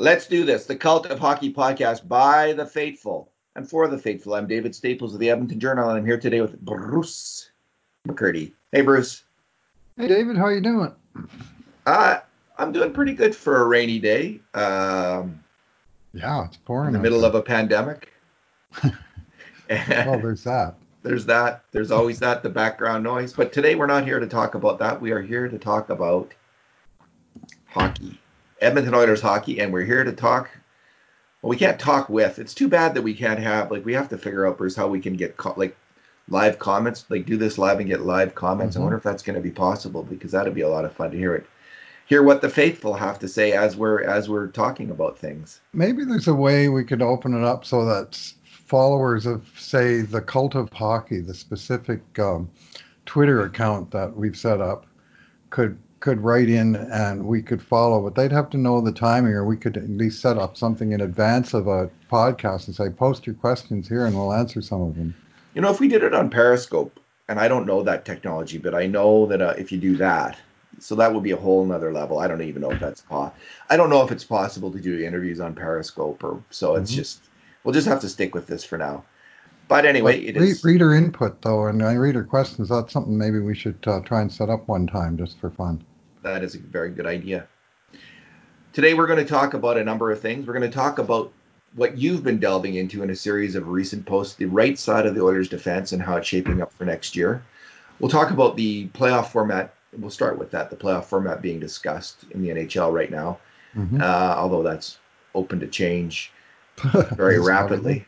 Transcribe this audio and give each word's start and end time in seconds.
Let's 0.00 0.26
do 0.26 0.46
this. 0.46 0.64
The 0.64 0.76
Cult 0.76 1.04
of 1.08 1.18
Hockey 1.18 1.52
podcast 1.52 2.08
by 2.08 2.54
the 2.54 2.64
faithful 2.64 3.30
and 3.54 3.68
for 3.68 3.86
the 3.86 3.98
faithful. 3.98 4.32
I'm 4.32 4.46
David 4.46 4.74
Staples 4.74 5.12
of 5.12 5.20
the 5.20 5.28
Edmonton 5.28 5.60
Journal, 5.60 5.90
and 5.90 5.98
I'm 5.98 6.06
here 6.06 6.18
today 6.18 6.40
with 6.40 6.58
Bruce 6.58 7.50
McCurdy. 8.08 8.52
Hey, 8.72 8.80
Bruce. 8.80 9.24
Hey, 9.98 10.08
David. 10.08 10.38
How 10.38 10.48
you 10.48 10.62
doing? 10.62 10.94
Uh, 11.84 12.20
I'm 12.56 12.72
doing 12.72 12.94
pretty 12.94 13.12
good 13.12 13.36
for 13.36 13.60
a 13.60 13.66
rainy 13.66 13.98
day. 13.98 14.40
Um, 14.54 15.44
yeah, 16.14 16.46
it's 16.46 16.56
pouring. 16.56 16.86
In 16.86 16.92
the 16.94 16.98
middle 16.98 17.26
of 17.26 17.34
a 17.34 17.42
pandemic. 17.42 18.10
well, 18.82 20.18
there's 20.18 20.44
that. 20.44 20.76
There's 21.02 21.26
that. 21.26 21.62
There's 21.72 21.90
always 21.90 22.18
that, 22.20 22.42
the 22.42 22.48
background 22.48 23.04
noise. 23.04 23.34
But 23.34 23.52
today 23.52 23.74
we're 23.74 23.86
not 23.86 24.04
here 24.04 24.18
to 24.18 24.26
talk 24.26 24.54
about 24.54 24.78
that. 24.78 24.98
We 24.98 25.10
are 25.10 25.20
here 25.20 25.46
to 25.46 25.58
talk 25.58 25.90
about 25.90 26.32
hockey. 27.66 28.18
Edmonton 28.60 28.94
Oilers 28.94 29.20
hockey, 29.20 29.60
and 29.60 29.72
we're 29.72 29.84
here 29.84 30.04
to 30.04 30.12
talk. 30.12 30.50
Well, 31.42 31.50
we 31.50 31.56
can't 31.56 31.80
talk 31.80 32.08
with. 32.08 32.38
It's 32.38 32.54
too 32.54 32.68
bad 32.68 32.94
that 32.94 33.02
we 33.02 33.14
can't 33.14 33.40
have 33.40 33.70
like 33.70 33.84
we 33.84 33.94
have 33.94 34.08
to 34.10 34.18
figure 34.18 34.46
out 34.46 34.58
Bruce 34.58 34.76
how 34.76 34.88
we 34.88 35.00
can 35.00 35.14
get 35.14 35.36
co- 35.36 35.54
like 35.56 35.76
live 36.28 36.58
comments, 36.58 37.04
like 37.08 37.26
do 37.26 37.36
this 37.36 37.58
live 37.58 37.80
and 37.80 37.88
get 37.88 38.02
live 38.02 38.34
comments. 38.34 38.74
Mm-hmm. 38.74 38.82
I 38.82 38.84
wonder 38.84 38.98
if 38.98 39.02
that's 39.02 39.22
going 39.22 39.36
to 39.36 39.42
be 39.42 39.50
possible 39.50 40.02
because 40.02 40.32
that'd 40.32 40.54
be 40.54 40.60
a 40.60 40.68
lot 40.68 40.84
of 40.84 40.92
fun 40.92 41.10
to 41.10 41.16
hear 41.16 41.34
it. 41.34 41.46
Hear 42.06 42.22
what 42.22 42.42
the 42.42 42.50
faithful 42.50 42.94
have 42.94 43.18
to 43.20 43.28
say 43.28 43.52
as 43.52 43.76
we're 43.76 44.02
as 44.02 44.28
we're 44.28 44.48
talking 44.48 44.90
about 44.90 45.16
things. 45.16 45.60
Maybe 45.72 46.04
there's 46.04 46.28
a 46.28 46.34
way 46.34 46.68
we 46.68 46.84
could 46.84 47.02
open 47.02 47.34
it 47.34 47.44
up 47.44 47.64
so 47.64 47.84
that 47.84 48.16
followers 48.70 49.26
of, 49.26 49.48
say, 49.58 50.02
the 50.02 50.20
cult 50.20 50.54
of 50.54 50.72
hockey, 50.72 51.20
the 51.20 51.34
specific 51.34 52.00
um, 52.18 52.48
Twitter 53.04 53.42
account 53.42 53.90
that 53.90 54.16
we've 54.16 54.36
set 54.36 54.60
up, 54.60 54.86
could 55.50 55.76
could 56.00 56.20
write 56.20 56.48
in 56.48 56.76
and 56.76 57.24
we 57.24 57.42
could 57.42 57.62
follow, 57.62 58.02
but 58.02 58.14
they'd 58.14 58.32
have 58.32 58.50
to 58.50 58.58
know 58.58 58.80
the 58.80 58.92
timing, 58.92 59.32
or 59.32 59.44
we 59.44 59.56
could 59.56 59.76
at 59.76 59.88
least 59.88 60.20
set 60.20 60.38
up 60.38 60.56
something 60.56 60.92
in 60.92 61.00
advance 61.02 61.54
of 61.54 61.68
a 61.68 61.90
podcast 62.10 62.66
and 62.66 62.74
say, 62.74 62.88
post 62.88 63.26
your 63.26 63.34
questions 63.34 63.86
here 63.86 64.06
and 64.06 64.16
we'll 64.16 64.32
answer 64.32 64.62
some 64.62 64.80
of 64.80 64.96
them. 64.96 65.14
You 65.54 65.60
know, 65.60 65.70
if 65.70 65.78
we 65.78 65.88
did 65.88 66.02
it 66.02 66.14
on 66.14 66.30
Periscope, 66.30 66.98
and 67.28 67.38
I 67.38 67.46
don't 67.46 67.66
know 67.66 67.82
that 67.82 68.04
technology, 68.04 68.58
but 68.58 68.74
I 68.74 68.86
know 68.86 69.26
that 69.26 69.40
uh, 69.40 69.54
if 69.56 69.70
you 69.70 69.78
do 69.78 69.96
that, 69.98 70.36
so 70.80 70.94
that 70.96 71.12
would 71.12 71.22
be 71.22 71.30
a 71.32 71.36
whole 71.36 71.64
nother 71.64 71.92
level. 71.92 72.18
I 72.18 72.26
don't 72.26 72.42
even 72.42 72.62
know 72.62 72.72
if 72.72 72.80
that's 72.80 73.02
possible. 73.02 73.36
I 73.68 73.76
don't 73.76 73.90
know 73.90 74.02
if 74.02 74.10
it's 74.10 74.24
possible 74.24 74.72
to 74.72 74.80
do 74.80 74.98
interviews 74.98 75.38
on 75.38 75.54
Periscope, 75.54 76.24
or 76.24 76.42
so 76.50 76.74
it's 76.74 76.90
mm-hmm. 76.90 76.98
just 76.98 77.20
we'll 77.62 77.74
just 77.74 77.86
have 77.86 78.00
to 78.00 78.08
stick 78.08 78.34
with 78.34 78.46
this 78.46 78.64
for 78.64 78.78
now. 78.78 79.04
But 79.68 79.84
anyway, 79.84 80.16
but 80.16 80.36
it 80.36 80.40
re- 80.40 80.50
is 80.50 80.64
reader 80.64 80.94
input 80.94 81.42
though, 81.42 81.66
and 81.66 81.80
reader 82.00 82.24
questions. 82.24 82.68
That's 82.68 82.92
something 82.92 83.16
maybe 83.16 83.38
we 83.38 83.54
should 83.54 83.78
uh, 83.86 84.00
try 84.00 84.22
and 84.22 84.32
set 84.32 84.48
up 84.48 84.66
one 84.66 84.86
time 84.86 85.16
just 85.16 85.38
for 85.38 85.50
fun 85.50 85.84
that 86.22 86.42
is 86.42 86.54
a 86.54 86.58
very 86.58 86.90
good 86.90 87.06
idea. 87.06 87.46
Today, 88.72 88.94
we're 88.94 89.06
going 89.06 89.18
to 89.18 89.24
talk 89.24 89.54
about 89.54 89.76
a 89.76 89.84
number 89.84 90.10
of 90.10 90.20
things. 90.20 90.46
We're 90.46 90.52
going 90.52 90.70
to 90.70 90.74
talk 90.74 90.98
about 90.98 91.32
what 91.74 91.98
you've 91.98 92.22
been 92.22 92.38
delving 92.38 92.74
into 92.74 93.02
in 93.02 93.10
a 93.10 93.16
series 93.16 93.54
of 93.54 93.68
recent 93.68 94.06
posts, 94.06 94.34
the 94.34 94.46
right 94.46 94.78
side 94.78 95.06
of 95.06 95.14
the 95.14 95.22
Oilers' 95.22 95.48
defense 95.48 95.92
and 95.92 96.02
how 96.02 96.16
it's 96.16 96.28
shaping 96.28 96.62
up 96.62 96.72
for 96.72 96.84
next 96.84 97.16
year. 97.16 97.42
We'll 97.98 98.10
talk 98.10 98.30
about 98.30 98.56
the 98.56 98.88
playoff 98.88 99.28
format. 99.28 99.74
We'll 99.96 100.10
start 100.10 100.38
with 100.38 100.50
that, 100.52 100.70
the 100.70 100.76
playoff 100.76 101.04
format 101.04 101.42
being 101.42 101.60
discussed 101.60 102.24
in 102.30 102.42
the 102.42 102.48
NHL 102.48 102.92
right 102.92 103.10
now, 103.10 103.38
mm-hmm. 103.74 104.00
uh, 104.00 104.34
although 104.36 104.62
that's 104.62 104.98
open 105.34 105.60
to 105.60 105.66
change 105.66 106.32
very 107.12 107.40
rapidly. 107.40 108.06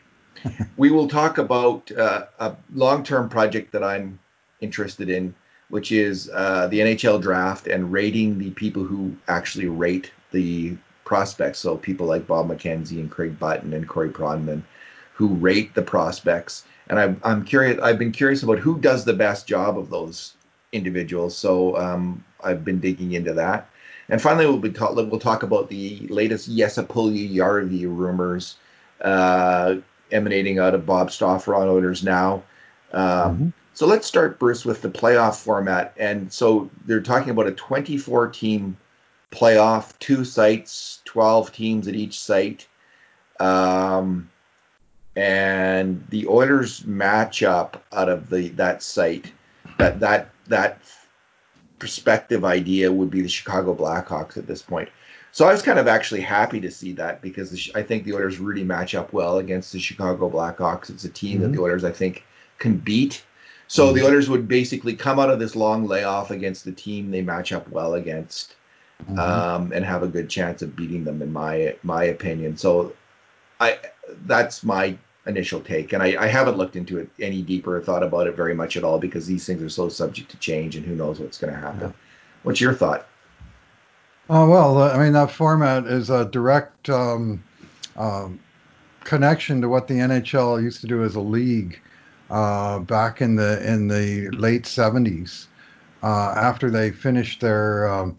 we 0.77 0.91
will 0.91 1.07
talk 1.07 1.37
about 1.37 1.91
uh, 1.91 2.25
a 2.39 2.55
long 2.73 3.03
term 3.03 3.29
project 3.29 3.71
that 3.71 3.83
I'm 3.83 4.19
interested 4.61 5.09
in 5.09 5.35
which 5.73 5.91
is 5.91 6.29
uh, 6.35 6.67
the 6.67 6.81
NHL 6.81 7.19
draft 7.19 7.65
and 7.65 7.91
rating 7.91 8.37
the 8.37 8.51
people 8.51 8.83
who 8.83 9.11
actually 9.27 9.65
rate 9.65 10.11
the 10.29 10.77
prospects. 11.03 11.57
So 11.57 11.77
people 11.77 12.05
like 12.05 12.27
Bob 12.27 12.47
McKenzie 12.47 12.99
and 12.99 13.09
Craig 13.09 13.39
Button 13.39 13.73
and 13.73 13.89
Corey 13.89 14.11
Pronman, 14.11 14.61
who 15.15 15.29
rate 15.29 15.73
the 15.73 15.81
prospects. 15.81 16.63
And 16.89 16.99
I'm, 16.99 17.19
I'm 17.23 17.43
curious. 17.43 17.81
I've 17.81 17.97
been 17.97 18.11
curious 18.11 18.43
about 18.43 18.59
who 18.59 18.77
does 18.77 19.03
the 19.03 19.13
best 19.13 19.47
job 19.47 19.79
of 19.79 19.89
those 19.89 20.35
individuals. 20.73 21.35
So 21.35 21.75
um, 21.75 22.23
I've 22.43 22.63
been 22.63 22.79
digging 22.79 23.13
into 23.13 23.33
that. 23.33 23.67
And 24.09 24.21
finally, 24.21 24.45
we'll 24.45 24.59
be 24.59 24.69
talk, 24.69 24.95
we'll 24.95 25.17
talk 25.17 25.41
about 25.41 25.69
the 25.69 26.05
latest 26.11 26.55
Jesse 26.55 26.83
Puljujarvi 26.83 27.85
rumors 27.85 28.57
uh, 29.01 29.77
emanating 30.11 30.59
out 30.59 30.75
of 30.75 30.85
Bob 30.85 31.09
Stauffer 31.09 31.55
on 31.55 31.67
Oilers 31.67 32.03
Now. 32.03 32.43
Um, 32.91 33.01
mm-hmm. 33.01 33.49
So 33.75 33.87
let's 33.87 34.05
start, 34.05 34.37
Bruce, 34.37 34.65
with 34.65 34.81
the 34.81 34.89
playoff 34.89 35.37
format. 35.37 35.93
And 35.97 36.31
so 36.31 36.69
they're 36.85 37.01
talking 37.01 37.31
about 37.31 37.47
a 37.47 37.51
24 37.51 38.29
team 38.29 38.77
playoff, 39.31 39.97
two 39.99 40.23
sites, 40.25 41.01
12 41.05 41.51
teams 41.51 41.87
at 41.87 41.95
each 41.95 42.19
site. 42.19 42.67
Um, 43.39 44.29
and 45.15 46.05
the 46.09 46.27
Oilers 46.27 46.85
match 46.85 47.41
up 47.43 47.83
out 47.91 48.09
of 48.09 48.29
the 48.29 48.49
that 48.49 48.83
site. 48.83 49.31
That 49.77 49.99
that 49.99 50.29
that 50.47 50.79
perspective 51.79 52.45
idea 52.45 52.91
would 52.91 53.09
be 53.09 53.21
the 53.21 53.29
Chicago 53.29 53.75
Blackhawks 53.75 54.37
at 54.37 54.47
this 54.47 54.61
point. 54.61 54.89
So 55.31 55.47
I 55.47 55.51
was 55.51 55.63
kind 55.63 55.79
of 55.79 55.87
actually 55.87 56.21
happy 56.21 56.61
to 56.61 56.69
see 56.69 56.93
that 56.93 57.21
because 57.21 57.71
I 57.73 57.81
think 57.81 58.03
the 58.03 58.13
Oilers 58.13 58.39
really 58.39 58.63
match 58.63 58.93
up 58.93 59.13
well 59.13 59.39
against 59.39 59.73
the 59.73 59.79
Chicago 59.79 60.29
Blackhawks. 60.29 60.91
It's 60.91 61.05
a 61.05 61.09
team 61.09 61.39
mm-hmm. 61.39 61.43
that 61.43 61.57
the 61.57 61.61
Oilers 61.61 61.83
I 61.83 61.91
think 61.91 62.23
can 62.59 62.77
beat 62.77 63.23
so 63.73 63.91
the. 63.91 64.05
Oilers 64.05 64.29
would 64.29 64.47
basically 64.47 64.95
come 64.95 65.19
out 65.19 65.31
of 65.31 65.39
this 65.39 65.55
long 65.55 65.87
layoff 65.87 66.29
against 66.29 66.63
the 66.63 66.71
team 66.71 67.09
they 67.09 67.21
match 67.21 67.51
up 67.51 67.67
well 67.69 67.95
against, 67.95 68.53
mm-hmm. 69.03 69.17
um, 69.17 69.71
and 69.73 69.83
have 69.83 70.03
a 70.03 70.07
good 70.07 70.29
chance 70.29 70.61
of 70.61 70.75
beating 70.75 71.03
them, 71.03 71.21
in 71.23 71.33
my 71.33 71.75
my 71.81 72.03
opinion. 72.03 72.55
So, 72.55 72.93
I 73.59 73.79
that's 74.25 74.63
my 74.63 74.95
initial 75.25 75.59
take, 75.59 75.93
and 75.93 76.03
I, 76.03 76.23
I 76.23 76.27
haven't 76.27 76.57
looked 76.57 76.75
into 76.75 76.99
it 76.99 77.09
any 77.19 77.41
deeper 77.41 77.75
or 77.75 77.81
thought 77.81 78.03
about 78.03 78.27
it 78.27 78.35
very 78.35 78.53
much 78.53 78.77
at 78.77 78.83
all 78.83 78.99
because 78.99 79.25
these 79.25 79.45
things 79.45 79.63
are 79.63 79.69
so 79.69 79.89
subject 79.89 80.29
to 80.29 80.37
change, 80.37 80.75
and 80.75 80.85
who 80.85 80.95
knows 80.95 81.19
what's 81.19 81.39
going 81.39 81.51
to 81.51 81.59
happen. 81.59 81.87
Yeah. 81.87 81.91
What's 82.43 82.61
your 82.61 82.75
thought? 82.75 83.07
Oh 84.29 84.47
well, 84.47 84.77
I 84.83 84.99
mean 84.99 85.13
that 85.13 85.31
format 85.31 85.87
is 85.87 86.11
a 86.11 86.25
direct 86.25 86.89
um, 86.89 87.43
um, 87.95 88.39
connection 89.03 89.61
to 89.61 89.69
what 89.69 89.87
the 89.87 89.95
NHL 89.95 90.61
used 90.61 90.81
to 90.81 90.87
do 90.87 91.03
as 91.03 91.15
a 91.15 91.21
league 91.21 91.81
uh, 92.33 92.79
back 92.79 93.21
in 93.21 93.35
the 93.35 93.63
in 93.71 93.87
the 93.87 94.27
late 94.31 94.63
70s 94.63 95.45
uh, 96.01 96.33
after 96.35 96.71
they 96.71 96.89
finished 96.89 97.39
their 97.41 97.87
um, 97.87 98.17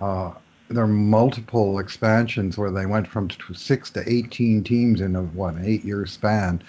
uh, 0.00 0.32
their 0.68 0.86
multiple 0.86 1.78
expansions 1.78 2.56
where 2.56 2.70
they 2.70 2.86
went 2.86 3.06
from 3.06 3.28
six 3.52 3.90
to 3.90 4.02
18 4.10 4.64
teams 4.64 5.02
in 5.02 5.14
a 5.14 5.22
what 5.22 5.54
an 5.54 5.64
eight 5.66 5.84
year 5.84 6.06
span. 6.06 6.62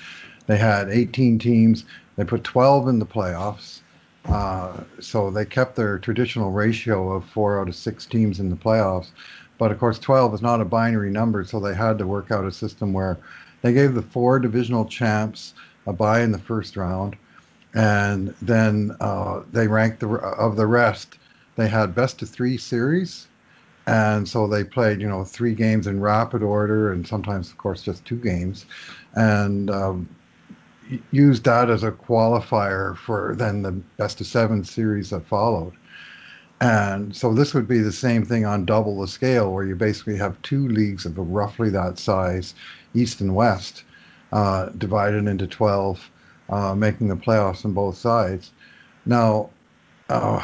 They 0.48 0.58
had 0.58 0.90
18 0.90 1.40
teams. 1.40 1.86
They 2.18 2.26
put 2.26 2.44
12 2.44 2.90
in 2.90 3.00
the 3.00 3.06
playoffs. 3.06 3.80
Uh, 4.26 4.82
so 5.00 5.32
they 5.32 5.46
kept 5.46 5.78
their 5.78 5.98
traditional 5.98 6.52
ratio 6.52 7.14
of 7.14 7.24
four 7.24 7.62
out 7.62 7.70
of 7.70 7.76
six 7.76 8.06
teams 8.06 8.42
in 8.42 8.50
the 8.50 8.56
playoffs. 8.56 9.12
But 9.58 9.72
of 9.72 9.80
course 9.80 9.98
12 9.98 10.34
is 10.34 10.42
not 10.42 10.60
a 10.60 10.66
binary 10.66 11.10
number 11.10 11.46
so 11.46 11.62
they 11.62 11.74
had 11.74 11.98
to 12.00 12.08
work 12.08 12.32
out 12.32 12.44
a 12.44 12.52
system 12.52 12.92
where 12.92 13.18
they 13.62 13.72
gave 13.72 13.94
the 13.94 14.02
four 14.02 14.40
divisional 14.40 14.86
champs 14.86 15.54
a 15.88 15.94
bye 15.94 16.22
in 16.22 16.32
the 16.32 16.40
first 16.40 16.78
round, 16.78 17.16
and 17.74 18.34
then 18.42 18.96
uh, 19.00 19.42
they 19.52 19.68
ranked 19.68 20.00
the 20.00 20.10
of 20.10 20.56
the 20.56 20.68
rest. 20.68 21.18
They 21.56 21.68
had 21.68 21.96
best 21.96 22.22
of 22.22 22.30
three 22.30 22.58
series, 22.58 23.28
and 23.88 24.28
so 24.28 24.48
they 24.48 24.64
played 24.64 25.02
you 25.02 25.08
know 25.08 25.24
three 25.24 25.56
games 25.56 25.88
in 25.88 26.02
rapid 26.02 26.44
order, 26.44 26.92
and 26.92 27.08
sometimes 27.08 27.50
of 27.50 27.58
course 27.58 27.84
just 27.84 28.06
two 28.06 28.18
games, 28.18 28.66
and 29.16 29.70
um, 29.70 30.10
used 31.12 31.46
that 31.46 31.70
as 31.70 31.84
a 31.84 31.92
qualifier 31.92 32.96
for 32.98 33.36
then 33.36 33.62
the 33.62 33.72
best 33.72 34.22
of 34.22 34.28
seven 34.28 34.64
series 34.64 35.12
that 35.12 35.26
followed. 35.26 35.74
And 36.60 37.16
so 37.16 37.34
this 37.34 37.56
would 37.56 37.68
be 37.68 37.80
the 37.80 37.92
same 37.92 38.24
thing 38.24 38.46
on 38.46 38.66
double 38.66 39.02
the 39.02 39.08
scale, 39.08 39.52
where 39.52 39.66
you 39.66 39.76
basically 39.76 40.18
have 40.18 40.40
two 40.44 40.68
leagues 40.68 41.06
of 41.06 41.18
roughly 41.18 41.72
that 41.72 41.98
size, 41.98 42.54
East 42.94 43.20
and 43.20 43.34
West, 43.34 43.84
uh, 44.32 44.70
divided 44.78 45.28
into 45.28 45.48
12, 45.48 46.10
uh, 46.50 46.76
making 46.76 47.08
the 47.08 47.16
playoffs 47.16 47.66
on 47.66 47.74
both 47.74 47.98
sides. 47.98 48.52
Now, 49.06 49.50
uh, 50.10 50.42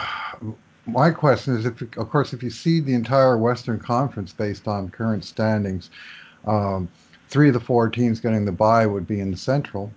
my 0.86 1.12
question 1.12 1.56
is, 1.58 1.66
if 1.66 1.82
of 1.98 2.10
course, 2.10 2.34
if 2.34 2.42
you 2.42 2.50
see 2.50 2.80
the 2.80 2.94
entire 2.94 3.38
Western 3.38 3.80
Conference 3.80 4.32
based 4.34 4.68
on 4.68 4.90
current 4.90 5.26
standings, 5.26 5.90
um, 6.46 6.88
three 7.30 7.50
of 7.50 7.54
the 7.54 7.60
four 7.60 7.90
teams 7.90 8.20
getting 8.20 8.46
the 8.46 8.52
bye 8.52 8.86
would 8.86 9.06
be 9.06 9.20
in 9.20 9.32
the 9.32 9.38
Central, 9.38 9.92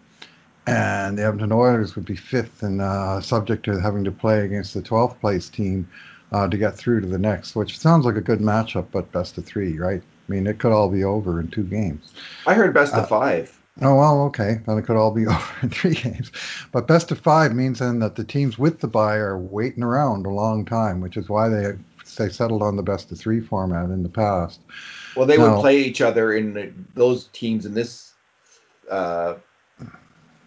and 0.66 1.18
the 1.18 1.24
Edmonton 1.24 1.52
Oilers 1.52 1.94
would 1.94 2.04
be 2.04 2.16
fifth 2.16 2.62
and 2.62 2.80
uh, 2.80 3.20
subject 3.20 3.64
to 3.64 3.80
having 3.80 4.04
to 4.04 4.12
play 4.12 4.44
against 4.44 4.74
the 4.74 4.82
12th 4.82 5.18
place 5.20 5.48
team 5.48 5.88
uh, 6.32 6.48
to 6.48 6.56
get 6.56 6.76
through 6.76 7.00
to 7.00 7.06
the 7.06 7.18
next, 7.18 7.56
which 7.56 7.78
sounds 7.78 8.04
like 8.04 8.16
a 8.16 8.20
good 8.20 8.40
matchup, 8.40 8.86
but 8.92 9.10
best 9.12 9.38
of 9.38 9.44
three, 9.44 9.78
right? 9.78 10.02
I 10.02 10.32
mean, 10.32 10.46
it 10.46 10.58
could 10.58 10.72
all 10.72 10.88
be 10.88 11.02
over 11.02 11.40
in 11.40 11.48
two 11.48 11.64
games. 11.64 12.12
I 12.46 12.54
heard 12.54 12.72
best 12.74 12.94
of 12.94 13.04
uh, 13.04 13.06
five. 13.06 13.59
Oh 13.82 13.94
well, 13.94 14.22
okay. 14.26 14.60
Then 14.66 14.78
it 14.78 14.82
could 14.82 14.96
all 14.96 15.10
be 15.10 15.26
over 15.26 15.54
in 15.62 15.70
three 15.70 15.94
games. 15.94 16.30
But 16.72 16.86
best 16.86 17.10
of 17.10 17.18
five 17.18 17.54
means 17.54 17.78
then 17.78 17.98
that 18.00 18.16
the 18.16 18.24
teams 18.24 18.58
with 18.58 18.80
the 18.80 18.88
bye 18.88 19.16
are 19.16 19.38
waiting 19.38 19.82
around 19.82 20.26
a 20.26 20.30
long 20.30 20.64
time, 20.64 21.00
which 21.00 21.16
is 21.16 21.28
why 21.28 21.48
they 21.48 21.72
they 22.16 22.28
settled 22.28 22.62
on 22.62 22.76
the 22.76 22.82
best 22.82 23.12
of 23.12 23.18
three 23.18 23.40
format 23.40 23.90
in 23.90 24.02
the 24.02 24.08
past. 24.08 24.60
Well, 25.16 25.26
they 25.26 25.36
now, 25.36 25.54
would 25.54 25.60
play 25.60 25.78
each 25.80 26.00
other 26.00 26.34
in 26.34 26.54
the, 26.54 26.72
those 26.94 27.24
teams 27.32 27.66
in 27.66 27.74
this 27.74 28.12
uh, 28.90 29.34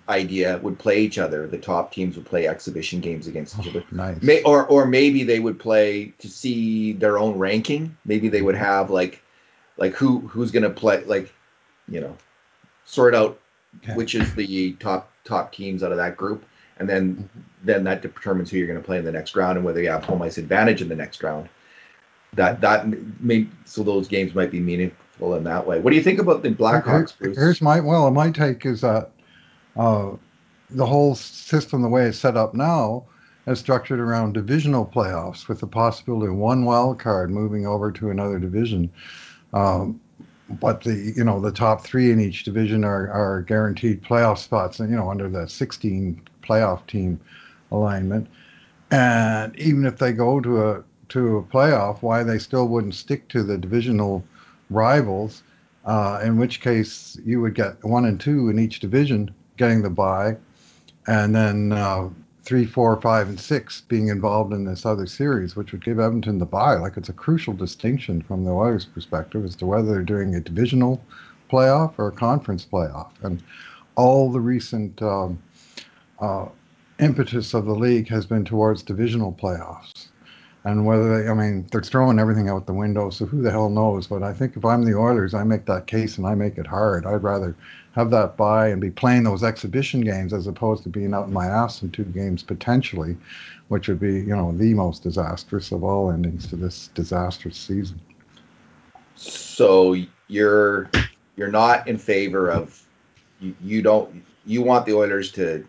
idea 0.10 0.60
would 0.62 0.78
play 0.78 1.00
each 1.00 1.18
other. 1.18 1.48
The 1.48 1.58
top 1.58 1.92
teams 1.92 2.16
would 2.16 2.26
play 2.26 2.48
exhibition 2.48 3.00
games 3.00 3.28
against 3.28 3.58
each 3.60 3.68
oh, 3.68 3.70
other. 3.70 3.84
Nice. 3.92 4.22
May, 4.22 4.44
or 4.44 4.66
or 4.68 4.86
maybe 4.86 5.24
they 5.24 5.40
would 5.40 5.60
play 5.60 6.14
to 6.20 6.28
see 6.28 6.94
their 6.94 7.18
own 7.18 7.38
ranking. 7.38 7.98
Maybe 8.06 8.30
they 8.30 8.42
would 8.42 8.56
have 8.56 8.90
like 8.90 9.22
like 9.78 9.94
who 9.94 10.20
who's 10.20 10.52
going 10.52 10.64
to 10.64 10.70
play 10.70 11.04
like 11.06 11.34
you 11.88 12.02
know 12.02 12.18
sort 12.86 13.16
out 13.16 13.40
okay. 13.84 13.94
which 13.96 14.16
is 14.16 14.34
the 14.36 14.74
top 14.74 15.10
top 15.24 15.52
teams 15.54 15.84
out 15.84 15.92
of 15.92 15.98
that 15.98 16.18
group 16.18 16.46
and 16.78 16.90
then 16.90 17.16
mm-hmm. 17.16 17.40
then 17.64 17.84
that 17.84 18.02
determines 18.02 18.50
who 18.50 18.58
you're 18.58 18.68
going 18.68 18.80
to 18.80 18.86
play 18.86 18.98
in 18.98 19.06
the 19.06 19.12
next 19.12 19.36
round 19.36 19.58
and 19.58 19.66
whether 19.66 19.82
you 19.82 19.90
have 19.90 20.04
home 20.04 20.22
ice 20.22 20.38
advantage 20.38 20.82
in 20.82 20.90
the 20.90 20.96
next 20.96 21.22
round. 21.24 21.50
That 22.34 22.62
that 22.62 22.88
may 23.22 23.48
so 23.66 23.84
those 23.84 24.08
games 24.08 24.34
might 24.34 24.52
be 24.52 24.60
meaningful 24.60 25.36
in 25.36 25.44
that 25.44 25.66
way. 25.68 25.80
What 25.80 25.92
do 25.92 25.96
you 25.96 26.04
think 26.04 26.20
about 26.20 26.42
the 26.42 26.50
Blackhawks? 26.50 27.14
Here, 27.20 27.34
here's 27.34 27.62
my 27.62 27.80
well, 27.80 28.10
my 28.12 28.32
take 28.32 28.66
is 28.66 28.82
that 28.82 29.12
uh, 29.78 30.12
the 30.72 30.86
whole 30.86 31.16
system, 31.16 31.82
the 31.84 31.90
way 31.90 32.06
it's 32.06 32.18
set 32.18 32.36
up 32.36 32.56
now, 32.56 33.06
is 33.46 33.60
structured 33.60 34.00
around 34.00 34.34
divisional 34.34 34.86
playoffs 34.86 35.48
with 35.48 35.60
the 35.60 35.68
possibility 35.68 36.28
of 36.28 36.36
one 36.36 36.66
wild 36.66 37.00
card 37.00 37.30
moving 37.30 37.68
over 37.68 37.92
to 37.92 38.10
another 38.10 38.40
division. 38.40 38.92
Um, 39.54 40.02
but 40.50 40.84
the 40.84 41.14
you 41.16 41.24
know 41.24 41.40
the 41.40 41.52
top 41.52 41.82
three 41.82 42.12
in 42.12 42.20
each 42.20 42.44
division 42.44 42.84
are, 42.84 43.10
are 43.12 43.42
guaranteed 43.42 44.04
playoff 44.04 44.38
spots, 44.38 44.80
and 44.80 44.90
you 44.90 44.96
know 44.96 45.10
under 45.10 45.30
the 45.30 45.48
16 45.48 46.22
playoff 46.42 46.86
team 46.88 47.20
alignment. 47.72 48.28
And 48.92 49.58
even 49.58 49.86
if 49.86 49.98
they 49.98 50.12
go 50.12 50.40
to 50.42 50.70
a 50.70 50.84
to 51.10 51.38
a 51.38 51.44
playoff, 51.44 52.02
why 52.02 52.24
they 52.24 52.40
still 52.40 52.68
wouldn't 52.68 52.96
stick 52.96 53.28
to 53.30 53.44
the 53.44 53.58
divisional 53.58 54.24
rivals? 54.70 55.44
Uh, 55.86 56.22
in 56.24 56.38
which 56.38 56.62
case 56.62 57.20
you 57.26 57.42
would 57.42 57.56
get 57.56 57.84
one 57.84 58.06
and 58.06 58.18
two 58.18 58.48
in 58.48 58.58
each 58.58 58.80
division 58.80 59.34
getting 59.58 59.82
the 59.82 59.90
bye, 59.90 60.38
and 61.08 61.36
then 61.36 61.74
uh, 61.74 62.08
three, 62.44 62.66
four, 62.66 63.00
five, 63.02 63.30
and 63.30 63.40
six 63.40 63.82
being 63.82 64.10
involved 64.10 64.54
in 64.54 64.66
this 64.66 64.86
other 64.86 65.08
series, 65.08 65.56
which 65.56 65.72
would 65.72 65.84
give 65.84 66.00
Edmonton 66.00 66.40
the 66.40 66.46
bye. 66.46 66.76
Like 66.76 66.98
it's 66.98 67.10
a 67.10 67.14
crucial 67.14 67.54
distinction 67.54 68.22
from 68.22 68.44
the 68.44 68.52
Oilers' 68.52 68.86
perspective 68.86 69.46
as 69.46 69.56
to 69.58 69.66
whether 69.66 69.92
they're 69.92 70.02
doing 70.02 70.36
a 70.36 70.42
divisional 70.42 71.02
playoff 71.50 71.94
or 71.98 72.08
a 72.08 72.12
conference 72.12 72.66
playoff. 72.70 73.12
And 73.22 73.42
all 73.96 74.32
the 74.32 74.42
recent 74.42 75.02
um, 75.02 75.42
uh, 76.20 76.48
impetus 77.00 77.54
of 77.54 77.66
the 77.66 77.76
league 77.76 78.10
has 78.10 78.26
been 78.26 78.44
towards 78.44 78.84
divisional 78.84 79.34
playoffs. 79.34 80.08
And 80.66 80.86
whether 80.86 81.24
they, 81.24 81.30
I 81.30 81.34
mean, 81.34 81.68
they're 81.72 81.82
throwing 81.82 82.20
everything 82.20 82.48
out 82.48 82.68
the 82.68 82.74
window, 82.74 83.10
so 83.10 83.26
who 83.26 83.42
the 83.42 83.52
hell 83.52 83.70
knows? 83.70 84.08
But 84.08 84.24
I 84.24 84.34
think 84.34 84.56
if 84.56 84.64
I'm 84.64 84.86
the 84.86 84.98
Oilers, 84.98 85.34
I 85.34 85.44
make 85.44 85.66
that 85.66 85.88
case 85.88 86.18
and 86.18 86.26
I 86.26 86.36
make 86.36 86.58
it 86.58 86.66
hard. 86.66 87.06
I'd 87.06 87.24
rather 87.24 87.54
have 87.96 88.12
that 88.12 88.38
buy 88.38 88.70
and 88.70 88.80
be 88.80 88.90
playing 88.90 89.24
those 89.24 89.44
exhibition 89.44 90.02
games 90.02 90.34
as 90.34 90.48
opposed 90.48 90.84
to 90.84 90.90
being 90.90 91.14
out 91.14 91.28
in 91.28 91.34
my 91.34 91.46
ass 91.46 91.82
in 91.82 91.92
two 91.92 92.06
games 92.06 92.44
potentially, 92.44 93.18
which 93.68 93.90
would 93.90 94.00
be, 94.00 94.14
you 94.14 94.36
know, 94.36 94.54
the 94.54 94.74
most 94.74 95.04
disastrous 95.04 95.72
of 95.72 95.84
all 95.84 96.12
endings 96.12 96.48
to 96.48 96.56
this 96.56 96.90
disastrous 96.96 97.58
season. 97.58 98.00
So 99.16 99.96
you're 100.28 100.90
you're 101.36 101.52
not 101.52 101.88
in 101.88 101.98
favor 101.98 102.50
of 102.50 102.82
you, 103.40 103.56
you 103.62 103.82
don't 103.82 104.24
you 104.46 104.62
want 104.62 104.86
the 104.86 104.94
Oilers 104.94 105.32
to 105.34 105.66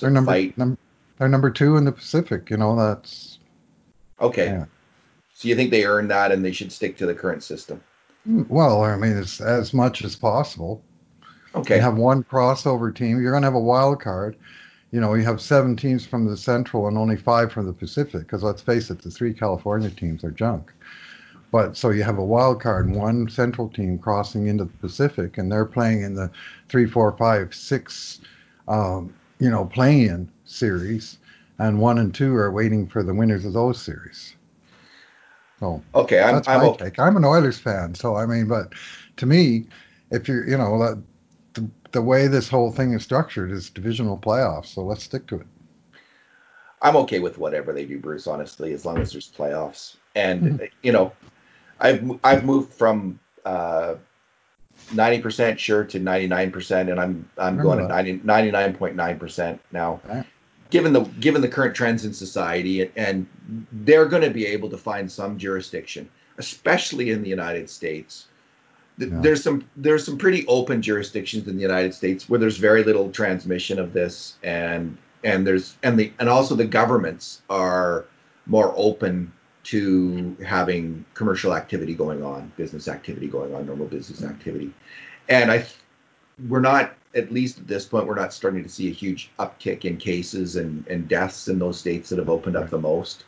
they're 0.00 0.10
number, 0.10 0.32
fight. 0.32 0.58
Num- 0.58 0.78
they're 1.18 1.28
number 1.28 1.50
two 1.50 1.76
in 1.76 1.84
the 1.84 1.92
Pacific. 1.92 2.50
You 2.50 2.56
know 2.56 2.76
that's 2.76 3.33
okay. 4.24 4.46
Yeah. 4.46 4.64
So 5.34 5.48
you 5.48 5.56
think 5.56 5.70
they 5.70 5.84
earned 5.84 6.10
that 6.10 6.32
and 6.32 6.44
they 6.44 6.52
should 6.52 6.72
stick 6.72 6.96
to 6.98 7.06
the 7.06 7.14
current 7.14 7.42
system? 7.42 7.82
Mm, 8.28 8.48
well, 8.48 8.82
I 8.82 8.96
mean, 8.96 9.16
it's 9.16 9.40
as 9.40 9.74
much 9.74 10.04
as 10.04 10.16
possible. 10.16 10.82
Okay. 11.54 11.76
You 11.76 11.82
have 11.82 11.96
one 11.96 12.24
crossover 12.24 12.94
team. 12.94 13.20
You're 13.20 13.32
going 13.32 13.42
to 13.42 13.46
have 13.46 13.54
a 13.54 13.60
wild 13.60 14.00
card. 14.00 14.36
You 14.90 15.00
know, 15.00 15.14
you 15.14 15.24
have 15.24 15.40
seven 15.40 15.76
teams 15.76 16.06
from 16.06 16.26
the 16.26 16.36
Central 16.36 16.86
and 16.86 16.96
only 16.96 17.16
five 17.16 17.52
from 17.52 17.66
the 17.66 17.72
Pacific. 17.72 18.22
Because 18.22 18.42
let's 18.42 18.62
face 18.62 18.90
it, 18.90 19.02
the 19.02 19.10
three 19.10 19.34
California 19.34 19.90
teams 19.90 20.24
are 20.24 20.30
junk. 20.30 20.72
But 21.50 21.76
so 21.76 21.90
you 21.90 22.02
have 22.02 22.18
a 22.18 22.24
wild 22.24 22.60
card, 22.60 22.90
one 22.90 23.28
Central 23.28 23.68
team 23.68 23.98
crossing 23.98 24.48
into 24.48 24.64
the 24.64 24.76
Pacific, 24.78 25.38
and 25.38 25.50
they're 25.50 25.64
playing 25.64 26.02
in 26.02 26.14
the 26.14 26.30
three, 26.68 26.86
four, 26.86 27.16
five, 27.16 27.54
six, 27.54 28.20
um, 28.66 29.14
you 29.38 29.50
know, 29.50 29.64
play-in 29.64 30.28
series, 30.46 31.18
and 31.58 31.80
one 31.80 31.98
and 31.98 32.14
two 32.14 32.34
are 32.36 32.50
waiting 32.50 32.86
for 32.86 33.02
the 33.02 33.14
winners 33.14 33.44
of 33.44 33.52
those 33.52 33.80
series. 33.80 34.36
So 35.60 35.82
okay, 35.94 36.22
I'm, 36.22 36.34
that's 36.34 36.48
I'm 36.48 36.60
my 36.60 36.66
okay. 36.66 36.84
take. 36.86 36.98
I'm 36.98 37.16
an 37.16 37.24
Oilers 37.24 37.58
fan, 37.58 37.94
so 37.94 38.16
I 38.16 38.26
mean, 38.26 38.48
but 38.48 38.72
to 39.16 39.26
me, 39.26 39.66
if 40.10 40.28
you're, 40.28 40.48
you 40.48 40.58
know, 40.58 41.02
the, 41.54 41.70
the 41.92 42.02
way 42.02 42.26
this 42.26 42.48
whole 42.48 42.72
thing 42.72 42.92
is 42.92 43.02
structured 43.02 43.50
is 43.50 43.70
divisional 43.70 44.18
playoffs. 44.18 44.66
So 44.66 44.82
let's 44.82 45.04
stick 45.04 45.26
to 45.28 45.36
it. 45.36 45.46
I'm 46.82 46.96
okay 46.96 47.20
with 47.20 47.38
whatever 47.38 47.72
they 47.72 47.86
do, 47.86 47.98
Bruce. 47.98 48.26
Honestly, 48.26 48.72
as 48.72 48.84
long 48.84 48.98
as 48.98 49.12
there's 49.12 49.30
playoffs, 49.30 49.96
and 50.14 50.42
mm-hmm. 50.42 50.64
you 50.82 50.92
know, 50.92 51.12
I've 51.80 52.18
I've 52.22 52.44
moved 52.44 52.74
from 52.74 53.18
uh, 53.44 53.94
90% 54.90 55.58
sure 55.58 55.84
to 55.84 55.98
99%, 56.00 56.90
and 56.90 57.00
I'm 57.00 57.28
I'm 57.38 57.56
going 57.56 57.88
90, 57.88 58.18
99.9% 58.18 59.58
now. 59.72 60.00
Right. 60.04 60.26
Given 60.74 60.92
the 60.92 61.02
given 61.20 61.40
the 61.40 61.46
current 61.46 61.76
trends 61.76 62.04
in 62.04 62.12
society, 62.12 62.90
and 62.96 63.28
they're 63.70 64.06
going 64.06 64.24
to 64.24 64.30
be 64.30 64.44
able 64.44 64.68
to 64.70 64.76
find 64.76 65.08
some 65.08 65.38
jurisdiction, 65.38 66.08
especially 66.38 67.12
in 67.12 67.22
the 67.22 67.28
United 67.28 67.70
States, 67.70 68.26
yeah. 68.98 69.06
there's 69.20 69.40
some 69.40 69.64
there's 69.76 70.04
some 70.04 70.18
pretty 70.18 70.44
open 70.48 70.82
jurisdictions 70.82 71.46
in 71.46 71.54
the 71.54 71.62
United 71.62 71.94
States 71.94 72.28
where 72.28 72.40
there's 72.40 72.56
very 72.56 72.82
little 72.82 73.08
transmission 73.12 73.78
of 73.78 73.92
this, 73.92 74.34
and 74.42 74.98
and 75.22 75.46
there's 75.46 75.76
and 75.84 75.96
the 75.96 76.12
and 76.18 76.28
also 76.28 76.56
the 76.56 76.64
governments 76.64 77.42
are 77.48 78.06
more 78.46 78.74
open 78.76 79.32
to 79.70 80.36
having 80.44 81.04
commercial 81.14 81.54
activity 81.54 81.94
going 81.94 82.24
on, 82.24 82.50
business 82.56 82.88
activity 82.88 83.28
going 83.28 83.54
on, 83.54 83.64
normal 83.64 83.86
business 83.86 84.24
activity, 84.24 84.74
and 85.28 85.52
I 85.52 85.66
we're 86.48 86.60
not 86.60 86.94
at 87.14 87.32
least 87.32 87.58
at 87.58 87.68
this 87.68 87.86
point 87.86 88.06
we're 88.06 88.14
not 88.14 88.32
starting 88.32 88.62
to 88.62 88.68
see 88.68 88.88
a 88.88 88.92
huge 88.92 89.30
uptick 89.38 89.84
in 89.84 89.96
cases 89.96 90.56
and, 90.56 90.86
and 90.88 91.08
deaths 91.08 91.46
in 91.48 91.58
those 91.58 91.78
states 91.78 92.08
that 92.08 92.18
have 92.18 92.28
opened 92.28 92.56
up 92.56 92.70
the 92.70 92.78
most. 92.78 93.24